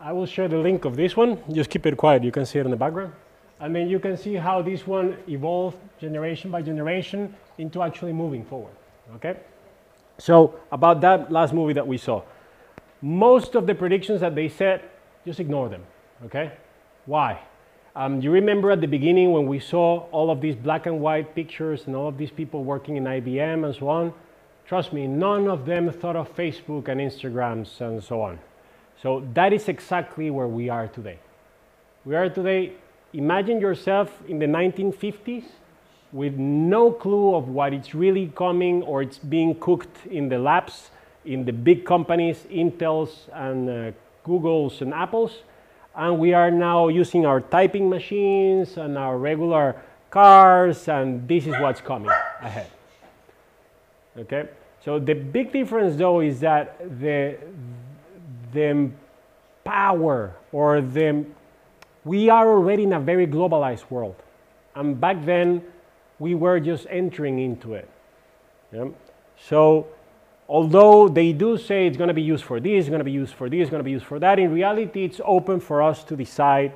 I 0.00 0.12
will 0.12 0.26
share 0.26 0.48
the 0.48 0.58
link 0.58 0.84
of 0.84 0.96
this 0.96 1.16
one. 1.16 1.38
Just 1.50 1.70
keep 1.70 1.86
it 1.86 1.96
quiet. 1.96 2.22
You 2.22 2.30
can 2.30 2.46
see 2.46 2.58
it 2.58 2.64
in 2.64 2.70
the 2.70 2.76
background. 2.76 3.12
And 3.58 3.74
then 3.74 3.88
you 3.88 3.98
can 3.98 4.16
see 4.16 4.34
how 4.34 4.62
this 4.62 4.86
one 4.86 5.16
evolved 5.28 5.78
generation 5.98 6.50
by 6.50 6.62
generation 6.62 7.34
into 7.58 7.82
actually 7.82 8.12
moving 8.12 8.44
forward. 8.44 8.74
Okay? 9.16 9.36
So, 10.18 10.60
about 10.70 11.00
that 11.00 11.32
last 11.32 11.52
movie 11.52 11.72
that 11.72 11.86
we 11.86 11.98
saw, 11.98 12.22
most 13.02 13.54
of 13.54 13.66
the 13.66 13.74
predictions 13.74 14.20
that 14.20 14.34
they 14.34 14.48
said, 14.48 14.82
just 15.24 15.40
ignore 15.40 15.68
them. 15.68 15.82
Okay? 16.24 16.52
Why? 17.06 17.40
Um, 17.96 18.20
you 18.20 18.30
remember 18.30 18.70
at 18.70 18.82
the 18.82 18.86
beginning 18.86 19.32
when 19.32 19.46
we 19.46 19.58
saw 19.58 20.00
all 20.12 20.30
of 20.30 20.42
these 20.42 20.54
black 20.54 20.84
and 20.84 21.00
white 21.00 21.34
pictures 21.34 21.86
and 21.86 21.96
all 21.96 22.08
of 22.08 22.18
these 22.18 22.30
people 22.30 22.62
working 22.62 22.98
in 22.98 23.04
IBM 23.04 23.64
and 23.64 23.74
so 23.74 23.88
on? 23.88 24.12
Trust 24.66 24.92
me, 24.92 25.06
none 25.06 25.48
of 25.48 25.64
them 25.64 25.90
thought 25.90 26.14
of 26.14 26.28
Facebook 26.36 26.88
and 26.88 27.00
Instagrams 27.00 27.80
and 27.80 28.04
so 28.04 28.20
on. 28.20 28.38
So 29.00 29.26
that 29.32 29.54
is 29.54 29.70
exactly 29.70 30.28
where 30.28 30.46
we 30.46 30.68
are 30.68 30.88
today. 30.88 31.18
We 32.04 32.14
are 32.16 32.28
today, 32.28 32.74
imagine 33.14 33.62
yourself 33.62 34.12
in 34.28 34.40
the 34.40 34.46
1950s 34.46 35.44
with 36.12 36.34
no 36.34 36.90
clue 36.92 37.34
of 37.34 37.48
what 37.48 37.72
is 37.72 37.94
really 37.94 38.30
coming 38.36 38.82
or 38.82 39.00
it's 39.00 39.16
being 39.16 39.58
cooked 39.58 40.04
in 40.04 40.28
the 40.28 40.38
labs, 40.38 40.90
in 41.24 41.46
the 41.46 41.52
big 41.52 41.86
companies, 41.86 42.44
Intels 42.50 43.30
and 43.32 43.70
uh, 43.70 43.92
Googles 44.22 44.82
and 44.82 44.92
Apples. 44.92 45.38
And 45.96 46.18
we 46.18 46.34
are 46.34 46.50
now 46.50 46.88
using 46.88 47.24
our 47.24 47.40
typing 47.40 47.88
machines 47.88 48.76
and 48.76 48.98
our 48.98 49.16
regular 49.16 49.76
cars, 50.10 50.88
and 50.88 51.26
this 51.26 51.46
is 51.46 51.54
what's 51.58 51.80
coming 51.80 52.10
ahead. 52.42 52.70
Okay? 54.18 54.48
So 54.84 54.98
the 54.98 55.14
big 55.14 55.52
difference 55.52 55.96
though 55.96 56.20
is 56.20 56.40
that 56.40 56.78
the, 57.00 57.38
the 58.52 58.90
power 59.64 60.36
or 60.52 60.80
the, 60.80 61.24
we 62.04 62.28
are 62.30 62.48
already 62.48 62.84
in 62.84 62.92
a 62.92 63.00
very 63.00 63.26
globalized 63.26 63.90
world. 63.90 64.16
And 64.74 65.00
back 65.00 65.24
then, 65.24 65.62
we 66.18 66.34
were 66.34 66.60
just 66.60 66.86
entering 66.90 67.38
into 67.38 67.74
it. 67.74 67.88
Yeah? 68.72 68.88
So 69.38 69.86
although 70.48 71.08
they 71.08 71.32
do 71.32 71.58
say 71.58 71.86
it's 71.86 71.96
going 71.96 72.08
to 72.08 72.14
be 72.14 72.22
used 72.22 72.44
for 72.44 72.60
this, 72.60 72.80
it's 72.80 72.88
going 72.88 73.00
to 73.00 73.04
be 73.04 73.12
used 73.12 73.34
for 73.34 73.48
this, 73.48 73.62
it's 73.62 73.70
going 73.70 73.80
to 73.80 73.84
be 73.84 73.90
used 73.90 74.06
for 74.06 74.18
that, 74.18 74.38
in 74.38 74.52
reality, 74.52 75.04
it's 75.04 75.20
open 75.24 75.60
for 75.60 75.82
us 75.82 76.04
to 76.04 76.16
decide 76.16 76.72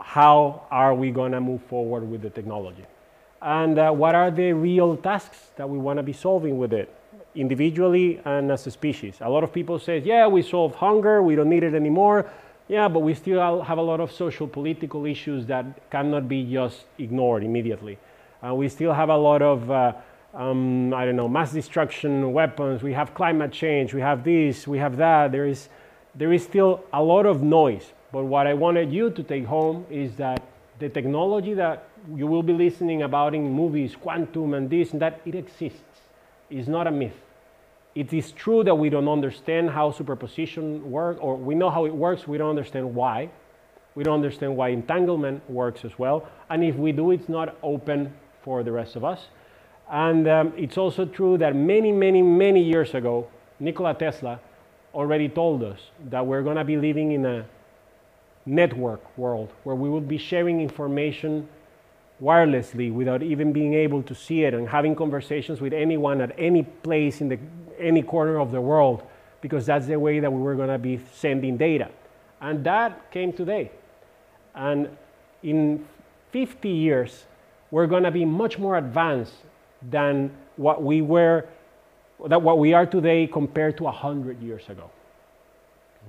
how 0.00 0.62
are 0.70 0.94
we 0.94 1.10
going 1.10 1.32
to 1.32 1.40
move 1.40 1.62
forward 1.64 2.08
with 2.08 2.22
the 2.22 2.30
technology. 2.30 2.84
And 3.40 3.78
uh, 3.78 3.90
what 3.92 4.14
are 4.14 4.30
the 4.30 4.52
real 4.52 4.96
tasks 4.96 5.50
that 5.56 5.68
we 5.68 5.78
want 5.78 5.98
to 5.98 6.02
be 6.02 6.12
solving 6.12 6.58
with 6.58 6.72
it, 6.72 6.92
individually 7.34 8.20
and 8.24 8.50
as 8.50 8.66
a 8.66 8.70
species? 8.70 9.18
A 9.20 9.28
lot 9.28 9.44
of 9.44 9.52
people 9.52 9.78
say, 9.78 9.98
yeah, 9.98 10.26
we 10.26 10.42
solved 10.42 10.74
hunger, 10.74 11.22
we 11.22 11.36
don't 11.36 11.48
need 11.48 11.62
it 11.62 11.74
anymore. 11.74 12.30
Yeah, 12.68 12.88
but 12.88 13.00
we 13.00 13.14
still 13.14 13.62
have 13.62 13.78
a 13.78 13.82
lot 13.82 14.00
of 14.00 14.12
social 14.12 14.46
political 14.46 15.06
issues 15.06 15.46
that 15.46 15.90
cannot 15.90 16.28
be 16.28 16.44
just 16.44 16.84
ignored 16.98 17.42
immediately. 17.42 17.98
Uh, 18.44 18.54
we 18.54 18.68
still 18.68 18.92
have 18.92 19.08
a 19.08 19.16
lot 19.16 19.40
of, 19.40 19.70
uh, 19.70 19.92
um, 20.34 20.92
I 20.92 21.04
don't 21.04 21.16
know, 21.16 21.28
mass 21.28 21.52
destruction 21.52 22.32
weapons. 22.32 22.82
We 22.82 22.92
have 22.92 23.14
climate 23.14 23.52
change. 23.52 23.94
We 23.94 24.00
have 24.00 24.24
this. 24.24 24.66
We 24.68 24.78
have 24.78 24.96
that. 24.98 25.32
There 25.32 25.46
is, 25.46 25.68
there 26.14 26.32
is 26.32 26.42
still 26.44 26.84
a 26.92 27.02
lot 27.02 27.26
of 27.26 27.42
noise. 27.42 27.92
But 28.12 28.24
what 28.24 28.46
I 28.46 28.54
wanted 28.54 28.92
you 28.92 29.10
to 29.10 29.22
take 29.22 29.44
home 29.44 29.86
is 29.90 30.16
that 30.16 30.42
the 30.78 30.88
technology 30.88 31.54
that 31.54 31.88
you 32.14 32.26
will 32.26 32.42
be 32.42 32.52
listening 32.52 33.02
about 33.02 33.34
in 33.34 33.52
movies, 33.52 33.96
quantum 33.96 34.54
and 34.54 34.70
this 34.70 34.92
and 34.92 35.02
that, 35.02 35.20
it 35.26 35.34
exists. 35.34 35.82
It's 36.50 36.68
not 36.68 36.86
a 36.86 36.90
myth. 36.90 37.16
It 37.94 38.12
is 38.12 38.30
true 38.32 38.62
that 38.64 38.74
we 38.74 38.90
don't 38.90 39.08
understand 39.08 39.70
how 39.70 39.90
superposition 39.90 40.90
works, 40.90 41.18
or 41.20 41.36
we 41.36 41.54
know 41.54 41.68
how 41.68 41.84
it 41.84 41.94
works, 41.94 42.28
we 42.28 42.38
don't 42.38 42.50
understand 42.50 42.94
why. 42.94 43.28
We 43.94 44.04
don't 44.04 44.14
understand 44.14 44.56
why 44.56 44.68
entanglement 44.68 45.48
works 45.50 45.84
as 45.84 45.98
well. 45.98 46.28
And 46.48 46.62
if 46.62 46.76
we 46.76 46.92
do, 46.92 47.10
it's 47.10 47.28
not 47.28 47.56
open 47.62 48.14
for 48.42 48.62
the 48.62 48.70
rest 48.70 48.94
of 48.94 49.04
us. 49.04 49.26
And 49.90 50.28
um, 50.28 50.52
it's 50.56 50.76
also 50.76 51.06
true 51.06 51.38
that 51.38 51.56
many, 51.56 51.92
many, 51.92 52.22
many 52.22 52.62
years 52.62 52.94
ago, 52.94 53.28
Nikola 53.58 53.94
Tesla 53.94 54.38
already 54.94 55.28
told 55.28 55.62
us 55.62 55.80
that 56.10 56.26
we're 56.26 56.42
going 56.42 56.56
to 56.56 56.64
be 56.64 56.76
living 56.76 57.12
in 57.12 57.24
a 57.24 57.46
network 58.44 59.16
world 59.16 59.50
where 59.64 59.76
we 59.76 59.88
will 59.88 60.00
be 60.00 60.18
sharing 60.18 60.60
information 60.60 61.48
wirelessly 62.22 62.92
without 62.92 63.22
even 63.22 63.52
being 63.52 63.74
able 63.74 64.02
to 64.02 64.14
see 64.14 64.44
it 64.44 64.54
and 64.54 64.68
having 64.68 64.94
conversations 64.94 65.60
with 65.60 65.72
anyone 65.72 66.20
at 66.20 66.34
any 66.38 66.62
place 66.62 67.20
in 67.20 67.28
the, 67.28 67.38
any 67.78 68.02
corner 68.02 68.40
of 68.40 68.50
the 68.50 68.60
world 68.60 69.02
because 69.40 69.66
that's 69.66 69.86
the 69.86 69.98
way 69.98 70.18
that 70.18 70.32
we 70.32 70.40
were 70.40 70.54
going 70.54 70.68
to 70.68 70.78
be 70.78 71.00
sending 71.12 71.56
data. 71.56 71.88
And 72.40 72.64
that 72.64 73.10
came 73.10 73.32
today. 73.32 73.70
And 74.54 74.96
in 75.42 75.86
50 76.32 76.68
years, 76.68 77.24
we're 77.70 77.86
going 77.86 78.02
to 78.02 78.10
be 78.10 78.24
much 78.24 78.58
more 78.58 78.76
advanced 78.76 79.34
than 79.82 80.30
what 80.56 80.82
we 80.82 81.02
were, 81.02 81.46
that 82.26 82.42
what 82.42 82.58
we 82.58 82.72
are 82.74 82.86
today 82.86 83.26
compared 83.26 83.76
to 83.78 83.84
100 83.84 84.40
years 84.42 84.68
ago. 84.68 84.90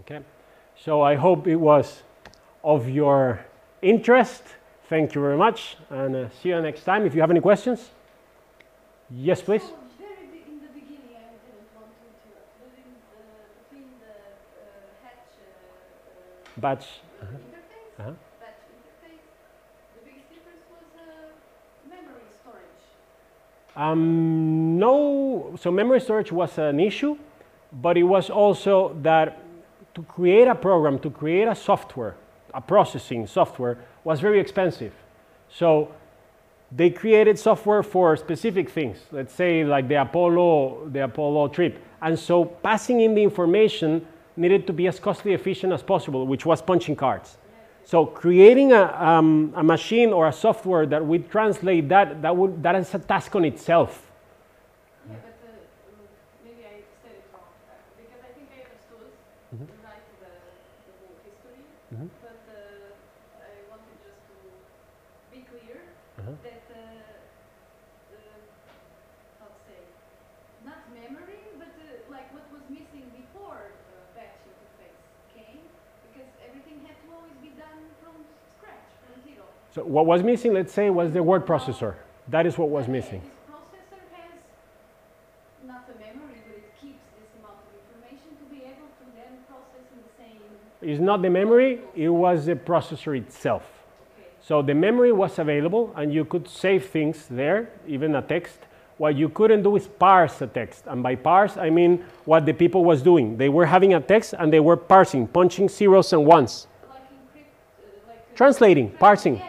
Okay? 0.01 0.19
So 0.75 1.01
I 1.01 1.15
hope 1.15 1.47
it 1.47 1.55
was 1.57 2.03
of 2.63 2.89
your 2.89 3.45
interest. 3.81 4.43
Thank 4.87 5.13
you 5.13 5.21
very 5.21 5.37
much, 5.37 5.77
and 5.91 6.15
uh, 6.15 6.29
see 6.41 6.49
you 6.49 6.59
next 6.61 6.83
time. 6.83 7.05
If 7.05 7.13
you 7.13 7.21
have 7.21 7.29
any 7.29 7.41
questions, 7.41 7.91
yes, 9.11 9.39
please. 9.41 9.61
So 9.61 9.75
very 10.01 10.25
big 10.33 10.49
in 10.49 10.57
the 10.65 10.71
beginning, 10.73 11.13
I 11.13 11.29
didn't 11.45 11.69
want 11.77 11.93
to 11.93 12.03
interrupt. 12.09 12.57
But 12.57 12.73
in 12.73 12.89
the, 12.89 13.21
between 13.69 13.89
the 14.01 14.17
uh, 14.17 15.05
hatch 15.05 15.29
uh, 15.45 16.57
uh, 16.57 16.61
Batch. 16.61 16.87
interface, 17.21 18.01
Uh-huh. 18.01 18.13
batch 18.41 18.65
interface, 18.73 19.25
the 19.93 20.01
biggest 20.09 20.27
difference 20.33 20.65
was 20.73 20.89
uh, 20.97 21.37
memory 21.85 22.25
storage. 22.41 22.81
Um, 23.79 24.77
no, 24.77 25.55
so 25.57 25.71
memory 25.71 26.01
storage 26.01 26.33
was 26.33 26.57
an 26.57 26.81
issue, 26.81 27.17
but 27.71 27.97
it 27.97 28.03
was 28.03 28.29
also 28.29 28.93
that 29.03 29.41
to 29.95 30.03
create 30.03 30.49
a 30.49 30.55
program, 30.55 30.99
to 30.99 31.09
create 31.09 31.47
a 31.47 31.55
software, 31.55 32.17
a 32.53 32.59
processing 32.59 33.25
software, 33.25 33.77
was 34.03 34.19
very 34.19 34.41
expensive. 34.41 34.93
So 35.47 35.93
they 36.73 36.89
created 36.89 37.39
software 37.39 37.81
for 37.81 38.17
specific 38.17 38.69
things, 38.69 38.97
let's 39.13 39.33
say 39.33 39.63
like 39.63 39.87
the 39.87 40.01
Apollo, 40.01 40.89
the 40.91 41.05
Apollo 41.05 41.47
trip. 41.47 41.81
And 42.01 42.19
so 42.19 42.43
passing 42.43 42.99
in 42.99 43.15
the 43.15 43.23
information 43.23 44.05
needed 44.35 44.67
to 44.67 44.73
be 44.73 44.87
as 44.87 44.99
costly 44.99 45.31
efficient 45.31 45.71
as 45.71 45.83
possible, 45.83 46.27
which 46.27 46.45
was 46.45 46.61
punching 46.61 46.97
cards. 46.97 47.37
So 47.89 48.05
creating 48.05 48.71
a, 48.71 48.83
um, 49.01 49.51
a 49.55 49.63
machine 49.63 50.13
or 50.13 50.27
a 50.27 50.33
software 50.33 50.85
that 50.85 51.03
would 51.03 51.31
translate 51.31 51.89
that, 51.89 52.21
that, 52.21 52.35
would, 52.37 52.61
that 52.61 52.75
is 52.75 52.93
a 52.93 52.99
task 52.99 53.35
on 53.35 53.45
itself. 53.45 54.05
Yeah, 55.09 55.15
but 55.25 55.33
uh, 55.41 55.49
um, 55.89 56.05
maybe 56.45 56.61
I 56.69 56.85
said 57.01 57.17
it 57.17 57.25
wrong. 57.33 57.49
Uh, 57.65 57.73
because 57.97 58.21
I 58.21 58.31
think 58.37 58.47
I 58.53 58.61
understood 58.61 59.09
Mhm. 59.57 59.65
right 59.89 60.05
the, 60.21 60.29
the 60.85 60.93
whole 61.01 61.17
history. 61.25 61.65
Mhm. 61.97 62.07
But 62.21 62.41
uh, 62.45 63.41
I 63.41 63.49
wanted 63.73 63.97
just 64.05 64.21
to 64.29 64.37
be 65.33 65.39
clear 65.49 65.81
Uh-huh. 66.21 66.37
that, 66.45 66.63
uh, 66.69 66.77
uh, 68.13 68.37
how 69.41 69.49
to 69.49 69.59
say, 69.65 69.81
not 70.61 70.85
memory, 70.93 71.41
but 71.57 71.73
uh, 71.73 72.13
like 72.13 72.29
what 72.37 72.45
was 72.53 72.61
missing 72.69 73.09
before 73.17 73.73
uh, 73.73 74.13
batch 74.13 74.37
interface 74.45 75.01
came, 75.33 75.65
because 76.05 76.29
everything 76.45 76.85
had 76.85 76.97
to 77.01 77.07
always 77.17 77.37
be 77.41 77.51
done 77.57 77.81
from 78.03 78.15
scratch, 78.57 78.85
from 79.05 79.15
zero. 79.25 79.45
So 79.79 79.85
what 79.85 80.05
was 80.05 80.23
missing, 80.23 80.53
let's 80.53 80.73
say, 80.73 80.89
was 80.89 81.13
the 81.13 81.23
word 81.23 81.45
processor. 81.45 81.95
That 82.27 82.45
is 82.45 82.57
what 82.57 82.67
was 82.67 82.83
Okay, 82.83 82.91
missing. 82.91 83.21
This 83.21 83.31
processor 83.47 84.01
has 84.11 85.65
not 85.65 85.85
a 85.87 85.97
memory, 85.97 86.35
but 86.45 86.57
it 86.57 86.73
keeps 86.81 86.99
this 87.15 87.29
amount 87.39 87.59
of 87.63 87.71
information 87.79 88.35
to 88.39 88.45
be 88.53 88.65
able 88.65 88.89
to 88.99 89.05
then 89.15 89.39
process 89.47 89.87
in 89.95 89.99
the 90.03 90.11
same. 90.19 90.41
It's 90.81 90.99
not 90.99 91.21
the 91.21 91.29
memory, 91.29 91.79
it 91.95 92.09
was 92.09 92.45
the 92.45 92.55
processor 92.55 93.17
itself. 93.17 93.63
So 94.41 94.61
the 94.61 94.75
memory 94.75 95.13
was 95.13 95.39
available 95.39 95.93
and 95.95 96.13
you 96.13 96.25
could 96.25 96.49
save 96.49 96.87
things 96.87 97.27
there, 97.29 97.69
even 97.87 98.15
a 98.15 98.21
text. 98.21 98.59
What 98.97 99.15
you 99.15 99.29
couldn't 99.29 99.63
do 99.63 99.77
is 99.77 99.87
parse 99.87 100.41
a 100.41 100.47
text. 100.47 100.83
And 100.87 101.01
by 101.01 101.15
parse, 101.15 101.55
I 101.55 101.69
mean 101.69 102.03
what 102.25 102.45
the 102.45 102.53
people 102.53 102.83
was 102.83 103.01
doing. 103.01 103.37
They 103.37 103.47
were 103.47 103.65
having 103.65 103.93
a 103.93 104.01
text 104.01 104.33
and 104.37 104.51
they 104.51 104.59
were 104.59 104.75
parsing, 104.75 105.25
punching 105.25 105.69
zeros 105.69 106.11
and 106.11 106.25
ones. 106.25 106.67
Uh, 106.83 106.95
Translating, 108.35 108.89
parsing. 108.99 109.41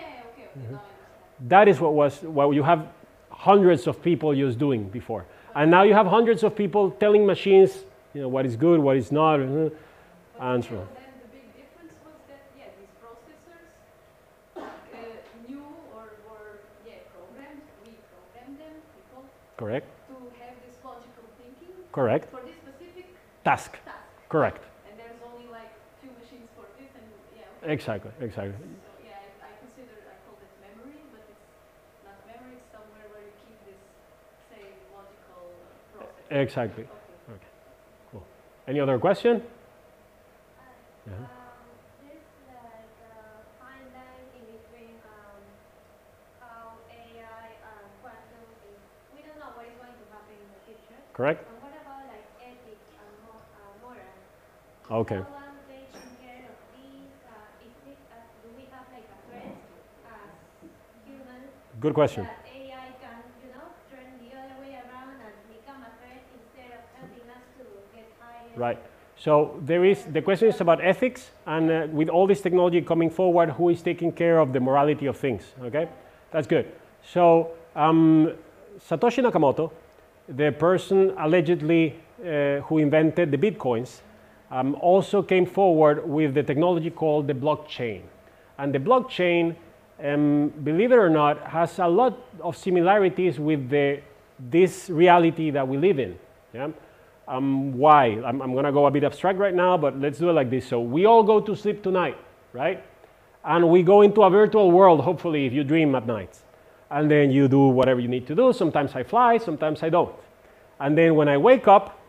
That 1.48 1.68
is 1.68 1.80
what 1.80 1.94
was 1.94 2.20
what 2.22 2.50
you 2.50 2.62
have 2.62 2.86
hundreds 3.30 3.86
of 3.86 4.02
people 4.02 4.34
just 4.34 4.58
doing 4.58 4.88
before. 4.88 5.24
And 5.54 5.70
now 5.70 5.82
you 5.82 5.94
have 5.94 6.06
hundreds 6.06 6.42
of 6.42 6.54
people 6.54 6.90
telling 6.90 7.24
machines, 7.26 7.72
you 8.14 8.20
know, 8.22 8.28
what 8.28 8.44
is 8.46 8.56
good, 8.56 8.78
what 8.80 8.96
is 8.96 9.10
not, 9.10 9.40
uh, 9.40 9.70
and 10.40 10.62
so 10.64 10.76
on. 10.78 10.86
Then 10.94 11.10
the 11.22 11.28
big 11.32 11.46
difference 11.56 11.94
was 12.04 12.14
that, 12.28 12.42
yeah, 12.58 12.70
these 12.78 12.92
processors 13.02 13.66
uh, 14.56 14.66
knew 15.48 15.64
or 15.96 16.12
were, 16.28 16.60
yeah, 16.86 17.02
programmed, 17.14 17.62
we 17.84 17.92
programmed 18.12 18.58
them, 18.60 18.74
people, 18.94 19.24
Correct. 19.56 19.86
to 20.08 20.14
have 20.38 20.54
this 20.66 20.76
logical 20.84 21.24
thinking. 21.40 21.74
Correct. 21.90 22.30
For 22.30 22.42
this 22.46 22.56
specific 22.62 23.06
Task. 23.44 23.72
task. 23.84 23.96
Correct. 24.28 24.62
And 24.86 24.94
there's 25.00 25.18
only 25.26 25.48
like 25.50 25.72
two 26.02 26.10
machines 26.20 26.46
for 26.54 26.66
this 26.78 26.90
and, 26.94 27.06
yeah. 27.34 27.72
Exactly, 27.72 28.12
exactly. 28.20 28.54
So, 28.54 28.66
yeah, 29.02 29.18
I, 29.42 29.50
I 29.50 29.52
consider, 29.58 29.98
I 30.06 30.14
call 30.30 30.38
it 30.38 30.52
memory, 30.62 31.02
but 31.10 31.26
it's 31.26 31.42
not 32.06 32.16
memory, 32.30 32.54
it's 32.62 32.70
somewhere 32.70 33.06
where 33.10 33.26
you 33.26 33.34
keep 33.42 33.58
this, 33.66 33.82
say, 34.48 34.62
logical 34.94 35.50
uh, 35.50 36.06
process. 36.06 36.14
Exactly. 36.30 36.84
Okay. 37.28 37.46
Cool. 38.12 38.24
Any 38.68 38.80
other 38.80 38.98
question? 38.98 39.42
Yeah. 41.06 41.12
There's 42.00 42.26
like 42.46 42.94
a 43.10 43.42
fine 43.58 43.88
line 43.94 44.26
in 44.38 44.44
between 44.46 44.94
um, 45.02 45.42
how 46.38 46.78
AI 46.86 47.46
and 47.50 47.82
quantum 48.02 48.42
is. 48.70 48.78
We 49.14 49.22
don't 49.26 49.38
know 49.42 49.50
what 49.58 49.66
is 49.66 49.74
going 49.74 49.90
to 49.98 50.06
happen 50.14 50.34
in 50.38 50.48
the 50.54 50.60
future. 50.66 51.00
Correct. 51.14 51.42
And 51.42 51.58
what 51.58 51.74
about 51.74 52.06
like 52.06 52.26
ethics 52.46 52.86
and 52.94 53.10
mo- 53.26 53.42
uh, 53.58 53.74
moral? 53.82 54.06
Okay. 55.02 55.18
How 55.18 55.26
taking 55.66 56.14
care 56.22 56.46
of 56.46 56.58
these? 56.78 57.10
Uh, 57.26 57.34
uh, 57.34 58.22
do 58.42 58.48
we 58.54 58.70
have 58.70 58.86
like 58.94 59.06
a 59.10 59.18
threat 59.26 59.50
as 60.06 60.30
humans? 61.02 61.50
Good 61.82 61.94
question. 61.94 62.22
That 62.30 62.38
AI 62.46 62.94
can, 63.02 63.18
you 63.42 63.50
know, 63.50 63.66
turn 63.90 64.06
the 64.22 64.30
other 64.38 64.54
way 64.62 64.78
around 64.78 65.18
and 65.26 65.34
become 65.50 65.82
a 65.82 65.90
threat 65.98 66.22
instead 66.38 66.70
of 66.78 66.82
helping 67.02 67.26
us 67.34 67.44
to 67.58 67.64
get 67.94 68.06
higher. 68.22 68.38
Right. 68.56 68.78
So 69.16 69.60
there 69.66 69.84
is 69.84 70.04
the 70.04 70.22
question 70.22 70.48
is 70.48 70.60
about 70.60 70.82
ethics, 70.82 71.30
and 71.46 71.70
uh, 71.70 71.86
with 71.92 72.08
all 72.08 72.26
this 72.26 72.40
technology 72.40 72.80
coming 72.80 73.10
forward, 73.10 73.50
who 73.50 73.68
is 73.68 73.82
taking 73.82 74.12
care 74.12 74.38
of 74.38 74.52
the 74.52 74.60
morality 74.60 75.06
of 75.06 75.16
things? 75.16 75.42
Okay, 75.62 75.88
that's 76.30 76.46
good. 76.46 76.66
So 77.12 77.50
um, 77.76 78.32
Satoshi 78.88 79.22
Nakamoto, 79.22 79.70
the 80.26 80.52
person 80.52 81.12
allegedly 81.18 81.96
uh, 82.20 82.60
who 82.60 82.78
invented 82.78 83.30
the 83.30 83.36
bitcoins, 83.36 84.00
um, 84.50 84.74
also 84.80 85.22
came 85.22 85.44
forward 85.44 86.08
with 86.08 86.32
the 86.32 86.42
technology 86.42 86.90
called 86.90 87.26
the 87.26 87.34
blockchain, 87.34 88.00
and 88.56 88.74
the 88.74 88.78
blockchain, 88.78 89.54
um, 90.02 90.48
believe 90.64 90.92
it 90.92 90.98
or 90.98 91.10
not, 91.10 91.46
has 91.46 91.78
a 91.78 91.86
lot 91.86 92.18
of 92.40 92.56
similarities 92.56 93.38
with 93.38 93.68
the 93.68 94.00
this 94.38 94.88
reality 94.88 95.50
that 95.50 95.68
we 95.68 95.76
live 95.76 95.98
in. 95.98 96.18
Yeah. 96.54 96.68
Um, 97.30 97.78
why? 97.78 98.20
I'm, 98.26 98.42
I'm 98.42 98.52
going 98.54 98.64
to 98.64 98.72
go 98.72 98.86
a 98.86 98.90
bit 98.90 99.04
abstract 99.04 99.38
right 99.38 99.54
now, 99.54 99.78
but 99.78 99.98
let's 100.00 100.18
do 100.18 100.30
it 100.30 100.32
like 100.32 100.50
this. 100.50 100.66
So 100.66 100.80
we 100.80 101.06
all 101.06 101.22
go 101.22 101.40
to 101.40 101.54
sleep 101.54 101.80
tonight, 101.80 102.18
right? 102.52 102.82
And 103.44 103.70
we 103.70 103.84
go 103.84 104.02
into 104.02 104.22
a 104.22 104.30
virtual 104.30 104.72
world, 104.72 105.00
hopefully, 105.00 105.46
if 105.46 105.52
you 105.52 105.62
dream 105.62 105.94
at 105.94 106.08
night. 106.08 106.36
And 106.90 107.08
then 107.08 107.30
you 107.30 107.46
do 107.46 107.68
whatever 107.68 108.00
you 108.00 108.08
need 108.08 108.26
to 108.26 108.34
do. 108.34 108.52
Sometimes 108.52 108.96
I 108.96 109.04
fly, 109.04 109.38
sometimes 109.38 109.84
I 109.84 109.90
don't. 109.90 110.12
And 110.80 110.98
then 110.98 111.14
when 111.14 111.28
I 111.28 111.36
wake 111.36 111.68
up, 111.68 112.00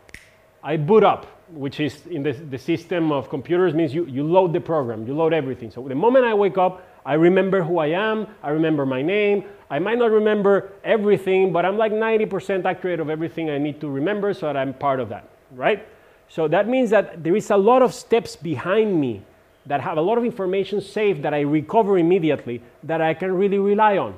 I 0.60 0.76
boot 0.76 1.04
up 1.04 1.26
which 1.52 1.80
is 1.80 2.06
in 2.06 2.22
the, 2.22 2.32
the 2.32 2.58
system 2.58 3.12
of 3.12 3.28
computers 3.28 3.74
means 3.74 3.94
you, 3.94 4.06
you 4.06 4.24
load 4.24 4.52
the 4.52 4.60
program, 4.60 5.06
you 5.06 5.14
load 5.14 5.32
everything. 5.32 5.70
So 5.70 5.86
the 5.86 5.94
moment 5.94 6.24
I 6.24 6.34
wake 6.34 6.58
up, 6.58 6.86
I 7.04 7.14
remember 7.14 7.62
who 7.62 7.78
I 7.78 7.88
am, 7.88 8.26
I 8.42 8.50
remember 8.50 8.86
my 8.86 9.02
name. 9.02 9.44
I 9.70 9.78
might 9.78 9.98
not 9.98 10.10
remember 10.10 10.72
everything, 10.84 11.52
but 11.52 11.64
I'm 11.64 11.76
like 11.76 11.92
90% 11.92 12.64
accurate 12.64 13.00
of 13.00 13.10
everything 13.10 13.50
I 13.50 13.58
need 13.58 13.80
to 13.80 13.88
remember 13.88 14.34
so 14.34 14.46
that 14.46 14.56
I'm 14.56 14.74
part 14.74 15.00
of 15.00 15.08
that, 15.08 15.28
right? 15.52 15.86
So 16.28 16.48
that 16.48 16.68
means 16.68 16.90
that 16.90 17.22
there 17.22 17.36
is 17.36 17.50
a 17.50 17.56
lot 17.56 17.82
of 17.82 17.92
steps 17.92 18.36
behind 18.36 18.98
me 18.98 19.22
that 19.66 19.80
have 19.80 19.98
a 19.98 20.00
lot 20.00 20.18
of 20.18 20.24
information 20.24 20.80
saved 20.80 21.22
that 21.22 21.34
I 21.34 21.40
recover 21.40 21.98
immediately 21.98 22.62
that 22.82 23.00
I 23.00 23.14
can 23.14 23.32
really 23.32 23.58
rely 23.58 23.98
on. 23.98 24.14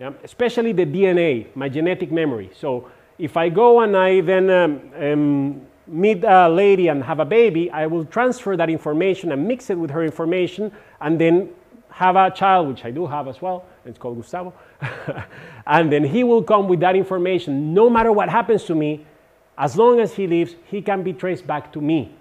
Yeah? 0.00 0.12
Especially 0.22 0.72
the 0.72 0.86
DNA, 0.86 1.54
my 1.54 1.68
genetic 1.68 2.12
memory. 2.12 2.50
So 2.54 2.90
if 3.18 3.36
I 3.36 3.48
go 3.48 3.80
and 3.80 3.96
I 3.96 4.20
then 4.20 4.50
um, 4.50 4.80
um, 4.96 5.66
meet 5.88 6.24
a 6.24 6.48
lady 6.48 6.88
and 6.88 7.02
have 7.02 7.20
a 7.20 7.24
baby, 7.24 7.70
I 7.70 7.86
will 7.86 8.04
transfer 8.04 8.56
that 8.56 8.70
information 8.70 9.32
and 9.32 9.46
mix 9.46 9.70
it 9.70 9.78
with 9.78 9.90
her 9.90 10.04
information 10.04 10.72
and 11.00 11.20
then 11.20 11.50
have 11.90 12.16
a 12.16 12.30
child, 12.30 12.68
which 12.68 12.84
I 12.84 12.90
do 12.90 13.06
have 13.06 13.26
as 13.26 13.42
well. 13.42 13.64
It's 13.84 13.98
called 13.98 14.18
Gustavo. 14.18 14.52
and 15.66 15.92
then 15.92 16.04
he 16.04 16.22
will 16.24 16.42
come 16.42 16.68
with 16.68 16.80
that 16.80 16.94
information. 16.94 17.74
No 17.74 17.90
matter 17.90 18.12
what 18.12 18.28
happens 18.28 18.64
to 18.64 18.74
me, 18.74 19.04
as 19.56 19.76
long 19.76 19.98
as 19.98 20.14
he 20.14 20.26
lives, 20.26 20.54
he 20.66 20.80
can 20.80 21.02
be 21.02 21.12
traced 21.12 21.46
back 21.46 21.72
to 21.72 21.80
me, 21.80 22.14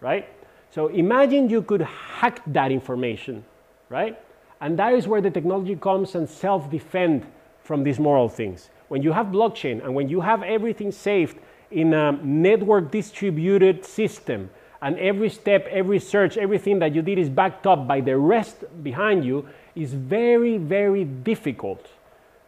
right? 0.00 0.28
So 0.70 0.88
imagine 0.88 1.50
you 1.50 1.62
could 1.62 1.82
hack 1.82 2.42
that 2.46 2.70
information, 2.70 3.44
right? 3.88 4.18
And 4.60 4.78
that 4.78 4.94
is 4.94 5.08
where 5.08 5.20
the 5.20 5.30
technology 5.30 5.76
comes 5.76 6.14
and 6.14 6.28
self 6.28 6.70
defend 6.70 7.26
from 7.62 7.82
these 7.82 7.98
moral 7.98 8.28
things. 8.28 8.70
When 8.88 9.02
you 9.02 9.12
have 9.12 9.26
blockchain 9.26 9.82
and 9.82 9.94
when 9.94 10.08
you 10.08 10.20
have 10.20 10.42
everything 10.42 10.92
saved 10.92 11.38
in 11.74 11.92
a 11.92 12.12
network 12.22 12.90
distributed 12.92 13.84
system, 13.84 14.48
and 14.80 14.96
every 14.98 15.28
step, 15.28 15.66
every 15.70 15.98
search, 15.98 16.36
everything 16.36 16.78
that 16.78 16.94
you 16.94 17.02
did 17.02 17.18
is 17.18 17.28
backed 17.28 17.66
up 17.66 17.88
by 17.88 18.00
the 18.00 18.16
rest 18.16 18.64
behind 18.82 19.24
you, 19.24 19.46
is 19.74 19.92
very, 19.92 20.56
very 20.56 21.04
difficult 21.04 21.86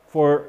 for 0.06 0.46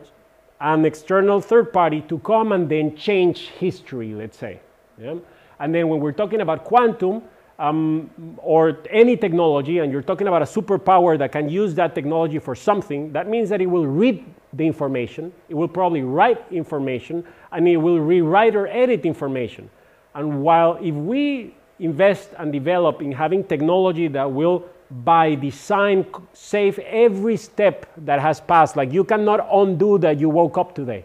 an 0.61 0.85
external 0.85 1.41
third 1.41 1.73
party 1.73 2.01
to 2.01 2.19
come 2.19 2.51
and 2.51 2.69
then 2.69 2.95
change 2.95 3.49
history, 3.59 4.13
let's 4.13 4.37
say. 4.37 4.59
Yeah? 5.01 5.15
And 5.59 5.73
then 5.73 5.87
when 5.87 5.99
we're 5.99 6.11
talking 6.11 6.41
about 6.41 6.63
quantum 6.63 7.23
um, 7.59 8.09
or 8.37 8.79
any 8.89 9.17
technology, 9.17 9.79
and 9.79 9.91
you're 9.91 10.01
talking 10.01 10.27
about 10.27 10.41
a 10.41 10.45
superpower 10.45 11.17
that 11.17 11.31
can 11.31 11.49
use 11.49 11.73
that 11.75 11.95
technology 11.95 12.39
for 12.39 12.55
something, 12.55 13.11
that 13.13 13.27
means 13.27 13.49
that 13.49 13.61
it 13.61 13.65
will 13.65 13.87
read 13.87 14.23
the 14.53 14.65
information, 14.65 15.33
it 15.49 15.55
will 15.55 15.67
probably 15.67 16.03
write 16.03 16.43
information, 16.51 17.23
and 17.51 17.67
it 17.67 17.77
will 17.77 17.99
rewrite 17.99 18.55
or 18.55 18.67
edit 18.67 19.05
information. 19.05 19.69
And 20.13 20.41
while 20.41 20.77
if 20.81 20.93
we 20.93 21.55
invest 21.79 22.29
and 22.37 22.51
develop 22.51 23.01
in 23.01 23.11
having 23.11 23.43
technology 23.43 24.07
that 24.07 24.31
will 24.31 24.65
by 24.89 25.35
design 25.35 26.05
save 26.33 26.79
every 26.79 27.35
step 27.35 27.85
that 27.97 28.19
has 28.19 28.39
passed 28.39 28.75
like 28.77 28.91
you 28.91 29.03
cannot 29.03 29.45
undo 29.51 29.97
that 29.97 30.17
you 30.19 30.29
woke 30.29 30.57
up 30.57 30.73
today 30.73 31.03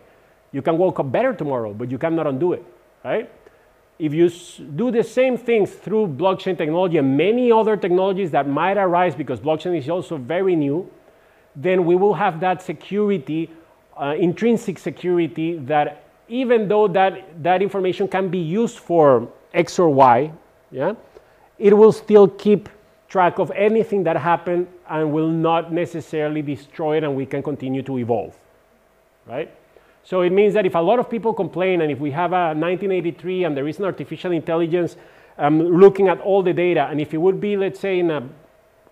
you 0.53 0.63
can 0.63 0.79
wake 0.79 0.99
up 1.01 1.11
better 1.11 1.35
tomorrow 1.35 1.75
but 1.75 1.91
you 1.91 1.99
cannot 1.99 2.27
undo 2.27 2.53
it 2.53 2.65
right 3.05 3.29
if 4.03 4.13
you 4.13 4.29
do 4.75 4.91
the 4.91 5.05
same 5.05 5.37
things 5.37 5.71
through 5.71 6.09
blockchain 6.09 6.59
technology 6.59 6.99
and 6.99 7.17
many 7.17 7.53
other 7.53 7.77
technologies 7.77 8.33
that 8.33 8.49
might 8.49 8.77
arise 8.77 9.15
because 9.15 9.39
blockchain 9.41 9.79
is 9.79 9.89
also 9.89 10.17
very 10.17 10.57
new 10.57 10.91
then 11.55 11.85
we 11.85 11.95
will 11.95 12.15
have 12.15 12.41
that 12.41 12.61
security 12.63 13.49
uh, 13.97 14.15
intrinsic 14.19 14.79
security 14.79 15.57
that 15.59 16.05
even 16.29 16.67
though 16.67 16.89
that, 16.89 17.43
that 17.43 17.63
information 17.63 18.09
can 18.09 18.29
be 18.29 18.39
used 18.39 18.79
for 18.79 19.29
x 19.55 19.79
or 19.79 19.89
y 19.89 20.33
yeah, 20.73 20.95
it 21.59 21.77
will 21.77 21.93
still 21.93 22.27
keep 22.27 22.69
track 23.09 23.39
of 23.39 23.51
anything 23.53 24.03
that 24.05 24.17
happened 24.17 24.67
and 24.89 25.13
will 25.13 25.29
not 25.29 25.73
necessarily 25.73 26.41
destroy 26.43 26.97
it 26.97 27.05
and 27.05 27.15
we 27.15 27.27
can 27.27 27.43
continue 27.43 27.83
to 27.83 27.99
evolve, 27.99 28.35
right? 29.27 29.55
So 30.05 30.23
it 30.23 30.31
means 30.31 30.55
that 30.55 30.67
if 30.67 30.75
a 30.75 30.81
lot 30.81 30.99
of 30.99 31.09
people 31.09 31.33
complain 31.33 31.81
and 31.81 31.91
if 31.91 31.99
we 31.99 32.11
have 32.11 32.33
a 32.33 32.55
1983 32.55 33.45
and 33.45 33.57
there 33.57 33.69
is 33.69 33.79
an 33.79 33.85
artificial 33.85 34.33
intelligence 34.33 34.97
um, 35.39 35.61
looking 35.61 36.09
at 36.09 36.21
all 36.21 36.43
the 36.43 36.53
data 36.53 36.89
and 36.91 37.01
if 37.01 37.15
it 37.15 37.19
would 37.19 37.41
be, 37.41 37.57
let's 37.57 37.79
say, 37.79 38.01
in 38.01 38.11
an 38.11 38.33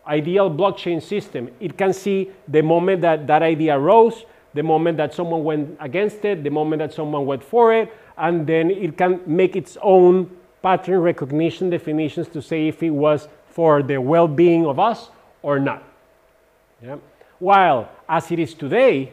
ideal 0.06 0.50
blockchain 0.50 1.02
system, 1.02 1.50
it 1.60 1.76
can 1.76 1.92
see 1.92 2.30
the 2.48 2.62
moment 2.62 3.02
that 3.02 3.26
that 3.26 3.42
idea 3.42 3.76
arose, 3.76 4.24
the 4.54 4.62
moment 4.62 4.96
that 4.96 5.14
someone 5.14 5.44
went 5.44 5.76
against 5.80 6.24
it, 6.24 6.42
the 6.44 6.50
moment 6.50 6.80
that 6.80 6.92
someone 6.92 7.26
went 7.26 7.42
for 7.42 7.72
it, 7.72 7.92
and 8.16 8.46
then 8.46 8.70
it 8.70 8.96
can 8.96 9.20
make 9.26 9.56
its 9.56 9.76
own 9.82 10.30
pattern 10.62 11.00
recognition 11.00 11.70
definitions 11.70 12.28
to 12.28 12.42
say 12.42 12.68
if 12.68 12.82
it 12.82 12.90
was 12.90 13.28
for 13.48 13.82
the 13.82 13.98
well-being 14.00 14.66
of 14.66 14.78
us 14.78 15.08
or 15.42 15.58
not. 15.58 15.82
Yeah? 16.82 16.96
While 17.38 17.90
as 18.08 18.30
it 18.30 18.38
is 18.38 18.54
today, 18.54 19.12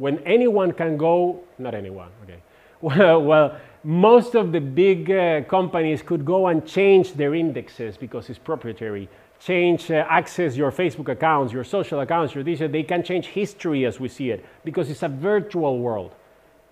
when 0.00 0.18
anyone 0.20 0.72
can 0.72 0.96
go, 0.96 1.40
not 1.58 1.74
anyone, 1.74 2.08
okay, 2.22 2.40
well, 2.80 3.22
well 3.22 3.56
most 3.84 4.34
of 4.34 4.50
the 4.50 4.60
big 4.60 5.10
uh, 5.10 5.42
companies 5.42 6.00
could 6.00 6.24
go 6.24 6.46
and 6.46 6.66
change 6.66 7.12
their 7.12 7.34
indexes 7.34 7.98
because 7.98 8.30
it's 8.30 8.38
proprietary, 8.38 9.10
change, 9.38 9.90
uh, 9.90 10.06
access 10.08 10.56
your 10.56 10.72
Facebook 10.72 11.08
accounts, 11.10 11.52
your 11.52 11.64
social 11.64 12.00
accounts, 12.00 12.34
your 12.34 12.42
this, 12.42 12.60
they 12.60 12.82
can 12.82 13.02
change 13.02 13.26
history 13.26 13.84
as 13.84 14.00
we 14.00 14.08
see 14.08 14.30
it 14.30 14.42
because 14.64 14.88
it's 14.90 15.02
a 15.02 15.08
virtual 15.08 15.78
world. 15.78 16.14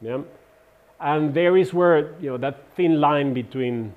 Yeah? 0.01 0.23
And 0.99 1.35
there 1.35 1.59
is 1.59 1.75
where 1.75 2.15
you 2.21 2.31
know, 2.31 2.39
that 2.39 2.73
thin 2.77 2.99
line 2.99 3.35
between 3.35 3.95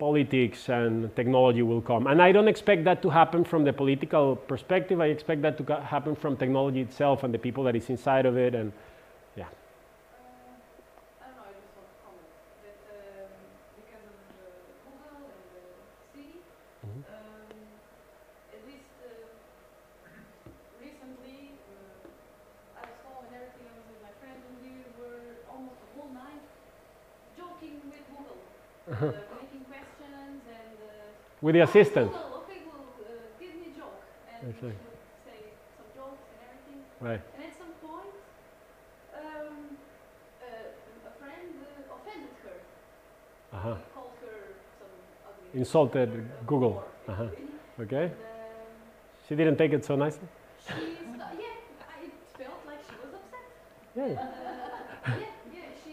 politics 0.00 0.68
and 0.70 1.14
technology 1.14 1.62
will 1.62 1.82
come. 1.82 2.06
And 2.06 2.22
I 2.22 2.32
don't 2.32 2.48
expect 2.48 2.84
that 2.84 3.02
to 3.02 3.10
happen 3.10 3.44
from 3.44 3.64
the 3.64 3.72
political 3.72 4.34
perspective. 4.34 5.00
I 5.00 5.08
expect 5.16 5.42
that 5.42 5.58
to 5.58 5.64
happen 5.94 6.16
from 6.16 6.36
technology 6.36 6.80
itself 6.80 7.22
and 7.22 7.32
the 7.32 7.38
people 7.38 7.62
that 7.64 7.76
is 7.76 7.90
inside 7.90 8.26
of 8.26 8.36
it. 8.38 8.54
And 8.54 8.72
yeah. 9.36 9.44
Uh, 28.90 29.06
making 29.40 29.64
questions 29.70 30.42
and 30.50 30.76
uh, 30.82 31.20
with 31.40 31.54
the 31.54 31.60
assistant. 31.62 32.10
Google, 32.12 32.44
okay, 32.44 32.58
Google, 32.64 32.86
uh, 33.00 33.40
give 33.40 33.54
me 33.54 33.72
a 33.74 33.78
joke, 33.78 34.02
and 34.42 34.46
would 34.46 34.60
say 34.60 35.40
some 35.76 35.88
jokes 35.96 36.22
and 36.32 36.40
everything. 36.48 36.80
Right. 37.00 37.20
And 37.36 37.44
at 37.44 37.54
some 37.58 37.74
point, 37.80 38.12
um, 39.14 39.76
uh, 40.42 41.08
a 41.08 41.12
friend 41.18 41.48
uh, 41.64 41.94
offended 41.96 42.34
her. 42.44 43.56
Uh-huh. 43.56 43.74
He 43.74 43.94
called 43.94 44.16
her 44.22 44.36
some 44.78 44.92
ugly. 45.28 45.60
Insulted 45.60 46.28
Google. 46.46 46.84
Uh-huh. 47.08 47.26
Okay. 47.80 48.10
She 49.26 49.34
didn't 49.34 49.56
take 49.56 49.72
it 49.72 49.82
so 49.86 49.96
nicely. 49.96 50.28
She, 50.66 50.72
st- 50.74 50.78
yeah, 51.16 51.24
I, 51.80 52.04
it 52.04 52.12
felt 52.36 52.60
like 52.66 52.80
she 52.86 52.94
was 53.00 53.14
upset. 53.14 53.46
Yeah. 53.96 54.02
Uh, 54.02 55.16
yeah, 55.16 55.24
yeah, 55.54 55.60
she, 55.82 55.92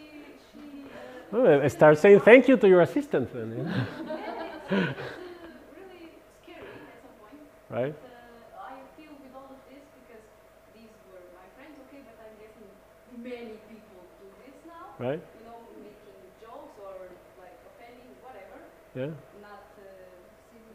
she. 0.52 0.84
Uh, 0.84 1.38
Well, 1.42 1.62
uh, 1.64 1.68
start 1.70 1.96
saying 1.98 2.20
thank 2.20 2.46
you 2.46 2.58
to 2.58 2.68
your 2.68 2.82
assistant 2.82 3.32
then. 3.32 3.48
yeah, 3.56 3.64
it's, 3.64 4.72
uh, 4.72 4.76
really 4.76 6.10
scary 6.42 6.60
at 6.60 7.00
some 7.00 7.14
point. 7.20 7.40
Right. 7.68 7.92
Uh, 7.92 8.64
I 8.64 8.80
feel 8.96 9.12
with 9.20 9.36
all 9.36 9.52
of 9.52 9.60
this 9.68 9.84
because 10.00 10.24
these 10.72 10.88
were 11.12 11.20
my 11.36 11.44
friends, 11.52 11.76
okay, 11.84 12.00
but 12.00 12.16
I'm 12.16 12.32
guessing 12.40 12.64
many 13.20 13.60
people 13.68 14.00
do 14.24 14.26
this 14.40 14.56
now. 14.64 14.96
Right. 14.96 15.20
You 15.20 15.44
know, 15.44 15.60
making 15.76 16.16
jokes 16.40 16.80
or 16.80 17.12
like 17.36 17.60
offending, 17.68 18.08
whatever. 18.24 18.64
Yeah. 18.96 19.12
Not, 19.44 19.68
uh, 19.76 19.84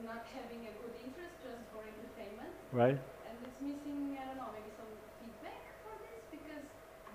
not 0.06 0.22
having 0.38 0.70
a 0.70 0.74
good 0.86 0.94
interest 1.02 1.34
just 1.42 1.66
for 1.74 1.82
entertainment. 1.82 2.54
Right. 2.70 3.02
And 3.26 3.36
it's 3.42 3.58
missing, 3.58 4.14
I 4.22 4.30
don't 4.30 4.38
know, 4.38 4.54
maybe 4.54 4.70
some 4.78 4.94
feedback 5.18 5.66
for 5.82 5.98
this 5.98 6.22
because 6.30 6.66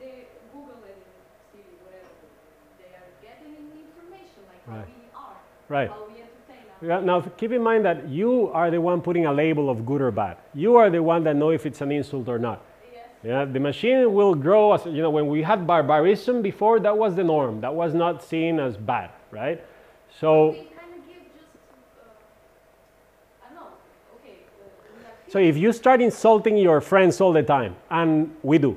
they 0.03 0.27
Google 0.51 0.83
and 0.83 1.03
Siri, 1.55 1.79
whatever, 1.87 2.11
they 2.83 2.91
are 2.99 3.11
getting 3.23 3.55
information 3.79 4.43
like 4.51 4.63
how 4.67 4.83
we 4.91 5.07
are, 5.15 5.39
Right. 5.71 5.91
Now 6.83 7.21
keep 7.21 7.53
in 7.53 7.63
mind 7.63 7.85
that 7.85 8.09
you 8.09 8.51
are 8.53 8.71
the 8.71 8.81
one 8.81 9.01
putting 9.01 9.27
a 9.27 9.33
label 9.33 9.69
of 9.69 9.85
good 9.85 10.01
or 10.01 10.11
bad. 10.11 10.39
You 10.55 10.77
are 10.77 10.91
the 10.91 11.03
one 11.03 11.25
that 11.25 11.37
know 11.37 11.51
if 11.51 11.67
it's 11.67 11.81
an 11.81 11.93
insult 11.93 12.29
or 12.29 12.39
not. 12.39 12.65
Yeah, 13.25 13.45
the 13.45 13.59
machine 13.59 14.13
will 14.13 14.35
grow 14.35 14.75
as 14.75 14.87
you 14.87 15.03
know. 15.03 15.11
When 15.11 15.27
we 15.27 15.43
had 15.43 15.67
barbarism 15.67 16.41
before, 16.41 16.79
that 16.81 16.97
was 16.97 17.17
the 17.17 17.25
norm. 17.25 17.61
That 17.61 17.75
was 17.75 17.93
not 17.93 18.23
seen 18.23 18.61
as 18.61 18.77
bad, 18.77 19.11
right? 19.33 19.61
So, 20.21 20.51
I 20.51 20.55
don't 23.49 23.57
know, 23.57 23.67
okay, 24.15 24.37
uh, 24.61 25.31
so 25.31 25.41
if 25.41 25.57
you 25.57 25.73
start 25.73 26.01
insulting 26.01 26.57
your 26.57 26.81
friends 26.81 27.21
all 27.21 27.33
the 27.33 27.43
time, 27.43 27.75
and 27.91 28.37
we 28.45 28.59
do, 28.59 28.77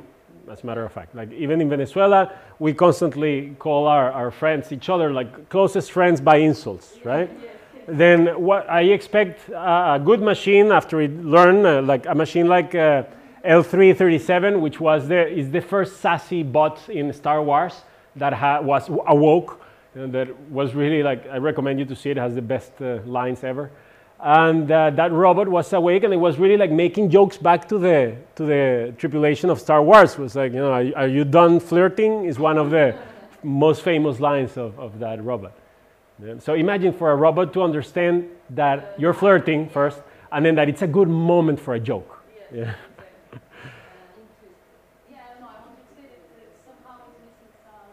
as 0.49 0.63
a 0.63 0.65
matter 0.65 0.83
of 0.83 0.91
fact. 0.91 1.15
Like 1.15 1.31
even 1.31 1.61
in 1.61 1.69
Venezuela, 1.69 2.31
we 2.57 2.73
constantly 2.73 3.55
call 3.59 3.87
our, 3.87 4.11
our 4.11 4.31
friends 4.31 4.71
each 4.71 4.89
other 4.89 5.11
like 5.11 5.49
closest 5.49 5.91
friends 5.91 6.19
by 6.19 6.37
insults, 6.37 6.97
right? 7.03 7.29
Then 7.87 8.41
what 8.41 8.69
I 8.69 8.81
expect 8.81 9.49
uh, 9.49 9.97
a 9.97 10.01
good 10.03 10.21
machine 10.21 10.71
after 10.71 11.01
it 11.01 11.11
learn 11.23 11.65
uh, 11.65 11.81
like 11.81 12.05
a 12.05 12.15
machine 12.15 12.47
like 12.47 12.75
uh, 12.75 13.03
L3-37, 13.45 14.59
which 14.59 14.79
was 14.79 15.07
the 15.07 15.27
is 15.27 15.49
the 15.49 15.61
first 15.61 15.99
sassy 16.01 16.43
bot 16.43 16.89
in 16.89 17.11
Star 17.13 17.41
Wars 17.41 17.81
that 18.15 18.33
ha- 18.33 18.61
was 18.61 18.89
awoke, 19.07 19.61
that 19.95 20.27
was 20.49 20.75
really 20.75 21.03
like 21.03 21.27
I 21.27 21.37
recommend 21.37 21.79
you 21.79 21.85
to 21.85 21.95
see 21.95 22.11
it. 22.11 22.17
Has 22.17 22.35
the 22.35 22.41
best 22.41 22.73
uh, 22.81 22.99
lines 23.05 23.43
ever 23.43 23.71
and 24.21 24.71
uh, 24.71 24.91
that 24.91 25.11
robot 25.11 25.47
was 25.47 25.73
awake 25.73 26.03
and 26.03 26.13
it 26.13 26.17
was 26.17 26.37
really 26.37 26.57
like 26.57 26.71
making 26.71 27.09
jokes 27.09 27.37
back 27.37 27.67
to 27.67 27.79
the 27.79 28.15
to 28.35 28.45
the 28.45 28.93
tripulation 28.97 29.49
of 29.49 29.59
Star 29.59 29.81
Wars. 29.81 30.13
It 30.13 30.19
was 30.19 30.35
like, 30.35 30.53
you 30.53 30.59
know, 30.59 30.71
are, 30.71 30.85
are 30.95 31.07
you 31.07 31.25
done 31.25 31.59
flirting? 31.59 32.25
Is 32.25 32.37
one 32.37 32.57
of 32.57 32.69
the 32.69 32.95
most 33.43 33.81
famous 33.81 34.19
lines 34.19 34.57
of, 34.57 34.79
of 34.79 34.99
that 34.99 35.23
robot. 35.23 35.53
Yeah. 36.23 36.37
So 36.39 36.53
imagine 36.53 36.93
for 36.93 37.11
a 37.11 37.15
robot 37.15 37.51
to 37.53 37.63
understand 37.63 38.27
that 38.51 38.93
you're 38.97 39.13
flirting 39.13 39.69
first, 39.69 39.99
and 40.31 40.45
then 40.45 40.55
that 40.55 40.69
it's 40.69 40.81
a 40.81 40.87
good 40.87 41.07
moment 41.09 41.59
for 41.59 41.73
a 41.73 41.79
joke. 41.79 42.19
Yeah. 42.53 42.61
Yeah, 42.61 42.73
I 43.33 43.37
don't 45.33 45.41
know. 45.41 45.49
I 45.49 45.57
wanted 45.65 45.81
to 45.81 45.97
say 45.97 46.05
that 46.37 46.49
somehow 46.67 47.01
it's 47.09 47.17
missing 47.25 47.49
some 47.65 47.89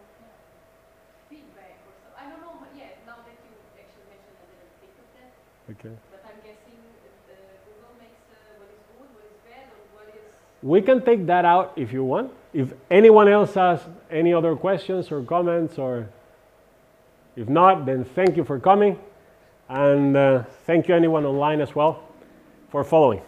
feedback 1.29 1.79
or 1.87 1.93
so. 2.05 2.09
I 2.19 2.23
don't 2.29 2.37
know. 2.41 2.53
how- 2.59 2.67
Yeah, 2.77 2.91
now 3.07 3.17
that 3.25 3.33
you 3.41 3.49
actually 3.81 4.05
mentioned, 4.13 4.37
I 4.37 4.45
didn't 4.45 4.77
think 4.77 4.93
of 4.99 5.07
that. 5.17 5.31
Okay. 5.73 5.95
But 6.13 6.21
I'm 6.29 6.37
guessing 6.45 6.77
uh, 6.77 7.33
Google 7.65 7.93
makes 7.97 8.21
uh, 8.29 8.37
what 8.61 8.69
is 8.69 8.77
good, 8.93 9.09
what 9.15 9.25
is 9.25 9.37
bad, 9.47 9.65
or 9.73 9.81
what 9.97 10.05
is. 10.13 10.21
We 10.61 10.81
can 10.85 11.01
take 11.01 11.25
that 11.27 11.45
out 11.45 11.73
if 11.81 11.89
you 11.91 12.03
want. 12.03 12.29
If 12.53 12.73
anyone 12.91 13.27
else 13.27 13.55
has 13.55 13.81
any 14.11 14.33
other 14.33 14.55
questions 14.55 15.11
or 15.11 15.23
comments, 15.23 15.77
or 15.79 16.09
if 17.39 17.47
not, 17.47 17.85
then 17.85 18.03
thank 18.03 18.35
you 18.35 18.43
for 18.43 18.59
coming. 18.59 18.99
And 19.69 20.17
uh, 20.17 20.43
thank 20.65 20.89
you, 20.89 20.95
anyone 20.95 21.25
online 21.25 21.61
as 21.61 21.73
well, 21.73 22.03
for 22.69 22.83
following. 22.83 23.21